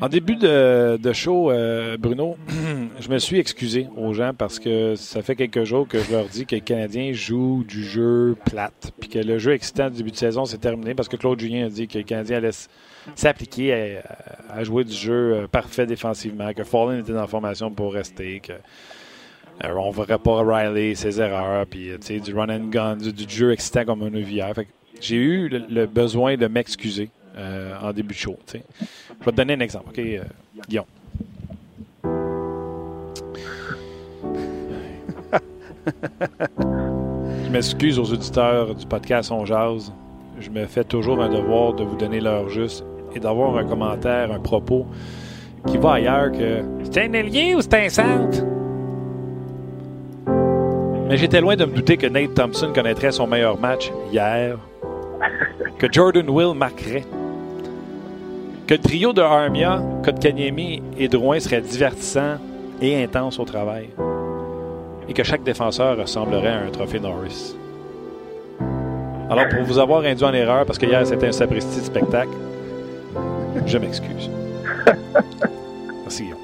En 0.00 0.08
début 0.08 0.34
de, 0.34 1.12
show, 1.12 1.50
euh, 1.50 1.96
Bruno, 1.96 2.36
je 3.00 3.08
me 3.08 3.18
suis 3.18 3.38
excusé 3.38 3.86
aux 3.96 4.12
gens 4.12 4.32
parce 4.36 4.58
que 4.58 4.96
ça 4.96 5.22
fait 5.22 5.36
quelques 5.36 5.64
jours 5.64 5.86
que 5.86 6.00
je 6.00 6.10
leur 6.10 6.24
dis 6.24 6.46
que 6.46 6.56
les 6.56 6.60
Canadiens 6.60 7.12
jouent 7.12 7.64
du 7.66 7.84
jeu 7.84 8.36
plate, 8.44 8.92
puis 8.98 9.08
que 9.08 9.20
le 9.20 9.38
jeu 9.38 9.52
excitant 9.52 9.90
du 9.90 9.98
début 9.98 10.10
de 10.10 10.16
saison 10.16 10.46
s'est 10.46 10.58
terminé 10.58 10.94
parce 10.94 11.08
que 11.08 11.16
Claude 11.16 11.38
Julien 11.38 11.66
a 11.66 11.68
dit 11.68 11.86
que 11.86 11.98
les 11.98 12.04
Canadiens 12.04 12.38
allaient 12.38 12.50
s'appliquer 13.14 14.00
à, 14.48 14.64
jouer 14.64 14.84
du 14.84 14.94
jeu 14.94 15.34
euh, 15.34 15.46
parfait 15.46 15.86
défensivement, 15.86 16.52
que 16.54 16.64
Fallen 16.64 17.00
était 17.00 17.12
la 17.12 17.28
formation 17.28 17.70
pour 17.70 17.92
rester, 17.92 18.40
que 18.40 18.52
euh, 18.52 19.74
on 19.76 19.90
ne 19.90 19.94
verrait 19.94 20.18
pas 20.18 20.42
Riley, 20.42 20.96
ses 20.96 21.20
erreurs, 21.20 21.66
puis 21.66 21.90
du 22.20 22.34
run 22.34 22.48
and 22.48 22.68
gun, 22.70 22.96
du, 22.96 23.28
jeu 23.28 23.52
excitant 23.52 23.84
comme 23.84 24.02
un 24.02 24.10
hier. 24.10 24.54
J'ai 25.00 25.16
eu 25.16 25.48
le 25.48 25.86
besoin 25.86 26.36
de 26.36 26.46
m'excuser 26.48 27.10
euh, 27.36 27.74
en 27.80 27.92
début 27.92 28.14
de 28.14 28.18
show. 28.18 28.36
Je 28.52 28.58
vais 29.24 29.30
te 29.30 29.36
donner 29.36 29.54
un 29.54 29.60
exemple, 29.60 29.88
OK, 29.90 29.98
euh, 29.98 30.22
Guillaume? 30.68 30.84
Je 37.44 37.50
m'excuse 37.50 37.98
aux 37.98 38.12
auditeurs 38.12 38.74
du 38.74 38.86
podcast 38.86 39.30
On 39.30 39.44
Jazz. 39.44 39.92
Je 40.40 40.50
me 40.50 40.66
fais 40.66 40.84
toujours 40.84 41.22
un 41.22 41.28
devoir 41.28 41.74
de 41.74 41.84
vous 41.84 41.96
donner 41.96 42.20
l'heure 42.20 42.48
juste 42.48 42.84
et 43.14 43.20
d'avoir 43.20 43.56
un 43.56 43.64
commentaire, 43.64 44.32
un 44.32 44.40
propos 44.40 44.86
qui 45.66 45.78
va 45.78 45.94
ailleurs 45.94 46.32
que 46.32 46.62
c'est 46.90 47.04
un 47.04 47.12
ailier 47.12 47.54
ou 47.54 47.60
c'est 47.60 47.74
un 47.74 47.88
centre? 47.88 48.44
Mais 51.08 51.16
j'étais 51.16 51.40
loin 51.40 51.54
de 51.56 51.64
me 51.64 51.74
douter 51.74 51.96
que 51.96 52.06
Nate 52.06 52.34
Thompson 52.34 52.72
connaîtrait 52.74 53.12
son 53.12 53.26
meilleur 53.26 53.58
match 53.58 53.92
hier, 54.10 54.58
que 55.78 55.86
Jordan 55.90 56.28
Will 56.28 56.54
marquerait 56.54 57.04
que 58.66 58.74
le 58.74 58.80
trio 58.80 59.12
de 59.12 59.20
Armia, 59.20 59.82
Kotkaniemi 60.02 60.82
et 60.98 61.08
Drouin 61.08 61.38
serait 61.38 61.60
divertissant 61.60 62.38
et 62.80 63.02
intense 63.02 63.38
au 63.38 63.44
travail. 63.44 63.90
Et 65.08 65.12
que 65.12 65.22
chaque 65.22 65.42
défenseur 65.42 65.98
ressemblerait 65.98 66.48
à 66.48 66.60
un 66.60 66.70
trophée 66.70 66.98
Norris. 66.98 67.54
Alors, 69.28 69.48
pour 69.48 69.62
vous 69.62 69.78
avoir 69.78 70.04
induit 70.04 70.24
en 70.24 70.32
erreur, 70.32 70.64
parce 70.64 70.78
que 70.78 70.86
hier 70.86 71.06
c'était 71.06 71.28
un 71.28 71.32
sapristi 71.32 71.80
de 71.80 71.84
spectacle, 71.84 72.32
je 73.66 73.78
m'excuse. 73.78 74.30
Merci, 76.02 76.24
Guillaume. 76.24 76.38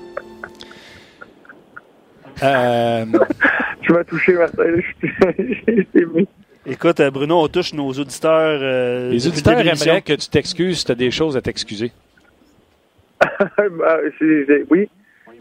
Euh... 2.42 3.04
Tu 3.82 3.92
m'as 3.92 4.04
touché, 4.04 4.32
Marcel. 4.34 4.82
Écoute, 6.66 7.00
euh, 7.00 7.10
Bruno, 7.10 7.42
on 7.42 7.48
touche 7.48 7.72
nos 7.72 7.90
auditeurs. 7.90 8.60
Euh, 8.62 9.10
Les 9.10 9.26
auditeurs 9.26 9.58
aimeraient 9.58 10.02
que 10.02 10.12
tu 10.12 10.28
t'excuses 10.28 10.80
si 10.80 10.84
tu 10.84 10.92
as 10.92 10.94
des 10.94 11.10
choses 11.10 11.36
à 11.36 11.40
t'excuser. 11.40 11.92
Bah, 13.78 13.98
oui. 14.70 14.88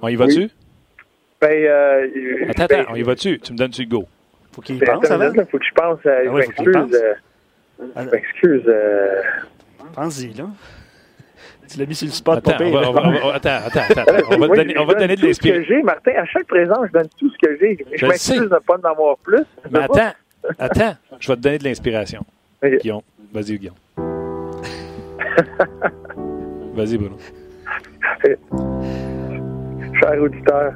On 0.01 0.07
y 0.07 0.15
va-tu? 0.15 0.49
Ben, 1.41 1.51
euh, 1.51 2.07
attends, 2.49 2.65
ben, 2.69 2.79
attends, 2.81 2.91
on 2.91 2.95
y 2.95 3.01
va-tu? 3.03 3.39
Tu 3.39 3.53
me 3.53 3.57
donnes-tu 3.57 3.83
le 3.83 3.87
go? 3.89 4.05
Faut 4.51 4.61
qu'il 4.61 4.75
y 4.75 4.79
pense 4.79 5.03
attends 5.05 5.15
une 5.15 5.21
avant. 5.21 5.33
là, 5.35 5.45
faut 5.45 5.57
que 5.57 5.65
je 5.65 5.71
pense. 5.73 5.99
euh, 6.05 6.09
Ah 6.19 6.23
je 6.25 6.29
ouais, 6.29 6.43
faut 6.43 6.51
qu'il 6.51 6.69
m'excuse. 6.69 7.01
euh, 7.01 7.13
je 7.95 8.09
m'excuse. 8.09 8.63
euh, 8.67 9.21
Pense-y, 9.93 10.33
là. 10.33 10.45
Tu 11.71 11.77
l'as 11.77 11.85
mis 11.85 11.93
sur 11.95 12.07
le 12.07 12.11
spot, 12.11 12.37
Attends, 12.39 12.65
on 12.65 12.71
va, 12.71 12.81
va- 12.81 12.91
va- 12.91 13.33
attends, 13.35 13.49
attends, 13.67 13.79
attends, 13.89 14.01
attends. 14.01 14.27
On 14.29 14.29
va 14.29 14.35
te 14.35 14.37
moi, 14.47 14.55
donner, 14.57 14.73
je 14.75 14.79
on 14.79 14.85
va 14.85 14.93
te 14.95 14.99
donne 14.99 15.07
donner 15.07 15.15
de 15.15 15.21
tout 15.27 15.33
ce 15.33 15.39
que 15.39 15.47
l'inspiration. 15.49 15.75
j'ai, 15.77 15.83
Martin. 15.83 16.11
À 16.17 16.25
chaque 16.25 16.47
présent, 16.47 16.75
je 16.87 16.91
donne 16.91 17.07
tout 17.19 17.29
ce 17.29 17.37
que 17.47 17.57
j'ai. 17.59 17.77
Je 17.91 17.97
Je 17.97 18.05
m'excuse 18.07 18.39
de 18.39 18.43
ne 18.45 18.59
pas 18.59 18.75
en 18.77 18.89
avoir 18.89 19.17
plus. 19.19 19.43
Mais 19.69 19.79
attends, 19.79 20.13
attends, 20.59 20.95
je 21.19 21.27
vais 21.27 21.35
te 21.35 21.41
donner 21.41 21.57
de 21.59 21.63
l'inspiration. 21.65 22.25
Ok. 22.63 22.77
Guillaume, 22.81 23.01
vas-y, 23.31 23.57
Guillaume. 23.59 23.75
Vas-y, 26.73 26.97
Bruno. 26.97 27.17
Cher 28.23 30.21
auditeur, 30.21 30.73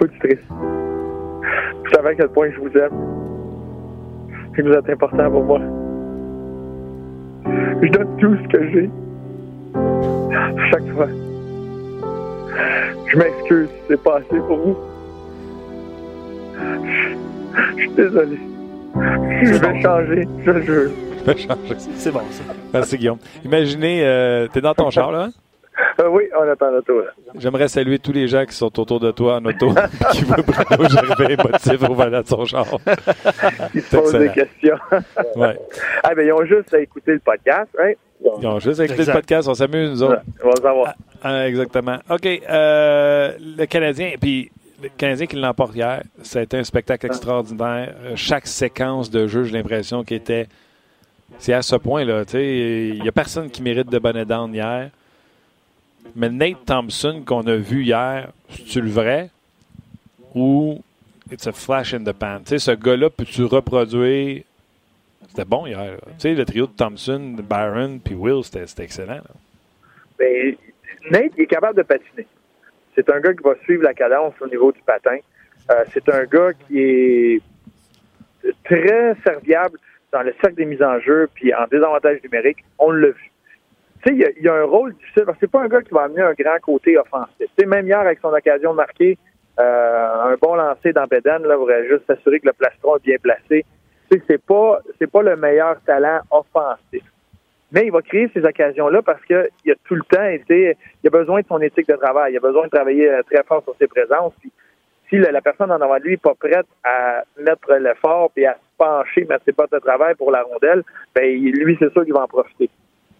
auditrice, 0.00 0.38
vous 0.50 1.90
savez 1.94 2.08
à 2.10 2.14
quel 2.14 2.28
point 2.28 2.50
je 2.50 2.60
vous 2.60 2.76
aime. 2.78 2.92
Et 4.56 4.62
vous 4.62 4.72
êtes 4.72 4.90
important 4.90 5.30
pour 5.30 5.44
moi. 5.44 5.60
Je 7.82 7.88
donne 7.88 8.16
tout 8.18 8.36
ce 8.36 8.48
que 8.48 8.70
j'ai. 8.70 8.90
Chaque 10.70 10.88
fois. 10.94 11.08
Je 13.06 13.16
m'excuse 13.18 13.68
si 13.68 13.74
c'est 13.88 14.02
pas 14.02 14.18
assez 14.18 14.38
pour 14.46 14.58
vous. 14.58 14.76
Je 17.76 17.80
suis 17.80 17.90
désolé. 17.90 18.38
Je 19.42 19.54
vais 19.54 19.82
changer, 19.82 20.28
je 20.44 20.60
jure. 20.60 20.90
Je 21.24 21.30
vais 21.30 21.38
changer. 21.38 21.76
C'est 21.94 22.10
bon, 22.10 22.20
ça. 22.30 22.42
Merci, 22.72 22.98
Guillaume. 22.98 23.18
Imaginez, 23.44 24.04
euh, 24.04 24.48
t'es 24.52 24.60
dans 24.60 24.74
ton 24.74 24.90
char, 24.90 25.12
là? 25.12 25.28
Hein? 25.78 25.82
Euh, 26.00 26.08
oui, 26.08 26.24
on 26.38 26.48
attend 26.50 26.66
tour. 26.86 27.02
J'aimerais 27.38 27.68
saluer 27.68 27.98
tous 27.98 28.12
les 28.12 28.28
gens 28.28 28.44
qui 28.44 28.54
sont 28.54 28.78
autour 28.80 29.00
de 29.00 29.10
toi 29.10 29.36
en 29.36 29.44
auto, 29.44 29.68
qui 30.12 30.22
voient 30.24 30.36
Bruno 30.36 30.88
Gervais 30.88 31.34
émotif 31.34 31.88
au 31.88 31.94
volant 31.94 32.20
de 32.22 32.26
son 32.26 32.44
char. 32.44 32.66
Ils 33.74 33.82
se 33.82 33.96
posent 33.96 34.12
des 34.12 34.28
questions. 34.30 34.76
Ouais. 35.36 35.58
ah, 36.02 36.14
ben, 36.16 36.26
ils 36.26 36.32
ont 36.32 36.44
juste 36.44 36.72
à 36.74 36.80
écouter 36.80 37.12
le 37.12 37.20
podcast, 37.20 37.68
right? 37.78 37.98
Ils 38.40 38.46
ont 38.46 38.60
juste 38.60 38.80
écouté 38.80 39.00
Exact. 39.00 39.14
le 39.14 39.20
podcast, 39.20 39.48
on 39.48 39.54
s'amuse, 39.54 40.00
nous 40.00 40.06
Ouais, 40.08 40.14
autres. 40.14 40.22
on 40.44 40.48
va 40.48 40.52
le 40.56 40.62
savoir. 40.62 40.94
Ah, 41.24 41.48
exactement. 41.48 41.98
OK. 42.08 42.26
euh, 42.48 43.32
le 43.40 43.64
Canadien, 43.66 44.12
puis 44.20 44.50
le 44.82 44.88
Canadien 44.96 45.26
qui 45.26 45.36
l'emporte 45.36 45.74
hier, 45.74 46.02
ça 46.22 46.38
a 46.38 46.42
été 46.42 46.56
un 46.56 46.62
spectacle 46.64 47.06
extraordinaire. 47.06 47.94
Euh, 48.04 48.12
Chaque 48.14 48.46
séquence 48.46 49.10
de 49.10 49.26
jeu, 49.26 49.44
j'ai 49.44 49.52
l'impression 49.52 50.04
qu'il 50.04 50.16
était. 50.18 50.46
C'est 51.38 51.52
à 51.52 51.62
ce 51.62 51.74
point-là. 51.76 52.24
tu 52.24 52.32
sais, 52.32 52.88
Il 52.94 53.02
n'y 53.02 53.08
a 53.08 53.12
personne 53.12 53.50
qui 53.50 53.62
mérite 53.62 53.90
de 53.90 53.98
bonne 53.98 54.22
down 54.24 54.54
hier. 54.54 54.90
Mais 56.14 56.28
Nate 56.28 56.64
Thompson 56.66 57.22
qu'on 57.24 57.46
a 57.46 57.56
vu 57.56 57.84
hier, 57.84 58.30
c'est-tu 58.50 58.80
le 58.80 58.90
vrai? 58.90 59.30
Ou 60.34 60.82
it's 61.30 61.46
a 61.46 61.52
flash 61.52 61.94
in 61.94 62.04
the 62.04 62.12
pan? 62.12 62.40
Tu 62.40 62.50
sais, 62.50 62.58
ce 62.58 62.70
gars-là, 62.72 63.10
peux-tu 63.10 63.44
reproduire? 63.44 64.42
C'était 65.28 65.44
bon 65.44 65.66
hier. 65.66 65.96
Tu 66.06 66.12
sais, 66.18 66.34
le 66.34 66.44
trio 66.44 66.66
de 66.66 66.72
Thompson, 66.72 67.36
Byron 67.38 67.98
puis 68.00 68.14
Will, 68.14 68.44
c'était 68.44 68.84
excellent. 68.84 69.14
là. 69.14 69.22
Ben, 70.18 70.54
Nate, 71.10 71.32
il 71.38 71.44
est 71.44 71.46
capable 71.46 71.76
de 71.78 71.82
patiner. 71.82 72.26
C'est 72.94 73.08
un 73.10 73.20
gars 73.20 73.32
qui 73.32 73.42
va 73.42 73.54
suivre 73.64 73.82
la 73.82 73.94
cadence 73.94 74.34
au 74.40 74.46
niveau 74.46 74.70
du 74.72 74.80
patin. 74.82 75.16
Euh, 75.70 75.84
c'est 75.94 76.06
un 76.10 76.24
gars 76.24 76.52
qui 76.52 76.78
est 76.78 77.40
très 78.64 79.14
serviable 79.24 79.78
dans 80.12 80.22
le 80.22 80.34
cercle 80.40 80.56
des 80.56 80.66
mises 80.66 80.82
en 80.82 81.00
jeu, 81.00 81.28
puis 81.34 81.54
en 81.54 81.66
désavantage 81.70 82.18
numérique. 82.22 82.58
On 82.78 82.90
l'a 82.90 83.08
vu. 83.08 83.31
Tu 84.04 84.08
sais, 84.08 84.14
il 84.14 84.20
y 84.20 84.24
a- 84.24 84.30
il 84.40 84.48
un 84.48 84.64
rôle 84.64 84.94
difficile 84.94 85.24
que 85.24 85.32
c'est 85.40 85.50
pas 85.50 85.62
un 85.62 85.68
gars 85.68 85.82
qui 85.82 85.94
va 85.94 86.02
amener 86.02 86.22
un 86.22 86.32
grand 86.32 86.58
côté 86.60 86.98
offensif. 86.98 87.46
Tu 87.56 87.66
même 87.66 87.86
hier, 87.86 88.00
avec 88.00 88.18
son 88.20 88.32
occasion 88.32 88.72
de 88.72 88.76
marquer 88.76 89.16
euh, 89.60 90.32
un 90.32 90.34
bon 90.40 90.54
lancer 90.54 90.92
dans 90.94 91.04
Beden, 91.04 91.42
là, 91.42 91.56
voudrait 91.56 91.86
juste 91.86 92.06
s'assurer 92.06 92.40
que 92.40 92.46
le 92.46 92.54
plastron 92.54 92.96
est 92.96 93.02
bien 93.04 93.16
placé. 93.22 93.64
Tu 94.10 94.18
sais, 94.18 94.24
c'est 94.26 94.42
pas, 94.42 94.80
c'est 94.98 95.10
pas 95.10 95.22
le 95.22 95.36
meilleur 95.36 95.76
talent 95.84 96.20
offensif. 96.30 97.02
Mais 97.70 97.84
il 97.86 97.92
va 97.92 98.00
créer 98.02 98.30
ces 98.34 98.44
occasions-là 98.44 99.02
parce 99.02 99.22
qu'il 99.24 99.36
a 99.36 99.74
tout 99.84 99.94
le 99.94 100.02
temps 100.10 100.24
été, 100.24 100.76
il 101.02 101.06
a 101.06 101.10
besoin 101.10 101.40
de 101.42 101.46
son 101.46 101.60
éthique 101.60 101.86
de 101.88 101.96
travail, 101.96 102.32
il 102.32 102.36
a 102.38 102.40
besoin 102.40 102.64
de 102.64 102.70
travailler 102.70 103.10
euh, 103.10 103.22
très 103.30 103.42
fort 103.44 103.62
sur 103.62 103.74
ses 103.78 103.86
présences. 103.86 104.32
Si 105.10 105.18
la, 105.18 105.40
personne 105.42 105.70
en 105.70 105.80
avant 105.80 105.98
de 105.98 106.04
lui 106.04 106.12
n'est 106.12 106.16
pas 106.16 106.34
prête 106.34 106.66
à 106.82 107.22
mettre 107.38 107.74
l'effort 107.74 108.32
et 108.36 108.46
à 108.46 108.54
se 108.54 108.58
pencher, 108.78 109.26
mettre 109.26 109.44
ses 109.44 109.52
potes 109.52 109.72
de 109.72 109.78
travail 109.78 110.14
pour 110.14 110.30
la 110.30 110.42
rondelle, 110.42 110.82
ben 111.14 111.24
il- 111.24 111.52
lui, 111.62 111.76
c'est 111.78 111.92
sûr 111.92 112.04
qu'il 112.04 112.14
va 112.14 112.22
en 112.22 112.26
profiter. 112.28 112.70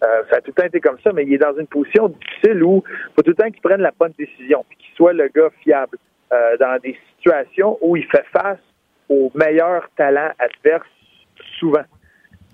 Euh, 0.03 0.23
ça 0.31 0.39
a 0.39 0.41
tout 0.41 0.53
le 0.57 0.61
temps 0.61 0.67
été 0.67 0.81
comme 0.81 0.99
ça, 1.05 1.13
mais 1.13 1.25
il 1.25 1.35
est 1.35 1.39
dans 1.39 1.57
une 1.57 1.67
position 1.67 2.09
difficile 2.09 2.63
où 2.65 2.83
il 2.87 3.15
faut 3.15 3.23
tout 3.23 3.31
le 3.31 3.37
temps 3.37 3.51
qu'il 3.51 3.61
prenne 3.61 3.81
la 3.81 3.93
bonne 3.99 4.13
décision, 4.19 4.65
puis 4.69 4.77
qu'il 4.79 4.95
soit 4.97 5.13
le 5.13 5.29
gars 5.29 5.51
fiable 5.63 5.97
euh, 6.33 6.57
dans 6.57 6.79
des 6.83 6.97
situations 7.15 7.79
où 7.81 7.97
il 7.97 8.05
fait 8.07 8.25
face 8.33 8.59
aux 9.09 9.31
meilleurs 9.35 9.89
talents 9.97 10.33
adverses 10.39 10.89
souvent. 11.59 11.85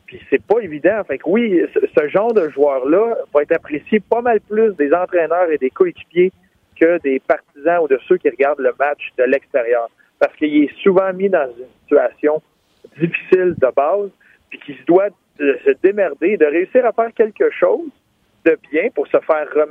Puis 0.06 0.20
c'est 0.30 0.42
pas 0.42 0.58
évident. 0.60 1.02
Fait 1.06 1.18
que 1.18 1.24
oui, 1.26 1.62
ce, 1.74 2.08
genre 2.08 2.32
de 2.32 2.48
joueur-là 2.50 3.16
va 3.32 3.42
être 3.42 3.52
apprécié 3.52 4.00
pas 4.00 4.20
mal 4.20 4.40
plus 4.40 4.74
des 4.76 4.92
entraîneurs 4.92 5.50
et 5.50 5.58
des 5.58 5.70
coéquipiers 5.70 6.32
que 6.78 6.98
des 7.00 7.20
partisans 7.20 7.80
ou 7.82 7.88
de 7.88 7.98
ceux 8.08 8.16
qui 8.16 8.28
regardent 8.28 8.60
le 8.60 8.74
match 8.78 9.12
de 9.18 9.24
l'extérieur. 9.24 9.88
Parce 10.18 10.34
qu'il 10.36 10.64
est 10.64 10.74
souvent 10.82 11.12
mis 11.12 11.28
dans 11.28 11.46
une 11.58 11.66
situation 11.82 12.42
difficile 12.98 13.54
de 13.58 13.74
base, 13.74 14.10
puis 14.50 14.58
qu'il 14.60 14.76
se 14.76 14.84
doit 14.84 15.08
de 15.38 15.58
se 15.64 15.70
démerder, 15.82 16.36
de 16.36 16.46
réussir 16.46 16.84
à 16.84 16.92
faire 16.92 17.12
quelque 17.14 17.50
chose 17.50 17.90
de 18.44 18.58
bien 18.70 18.88
pour 18.94 19.06
se 19.06 19.18
faire 19.20 19.48
remettre 19.54 19.66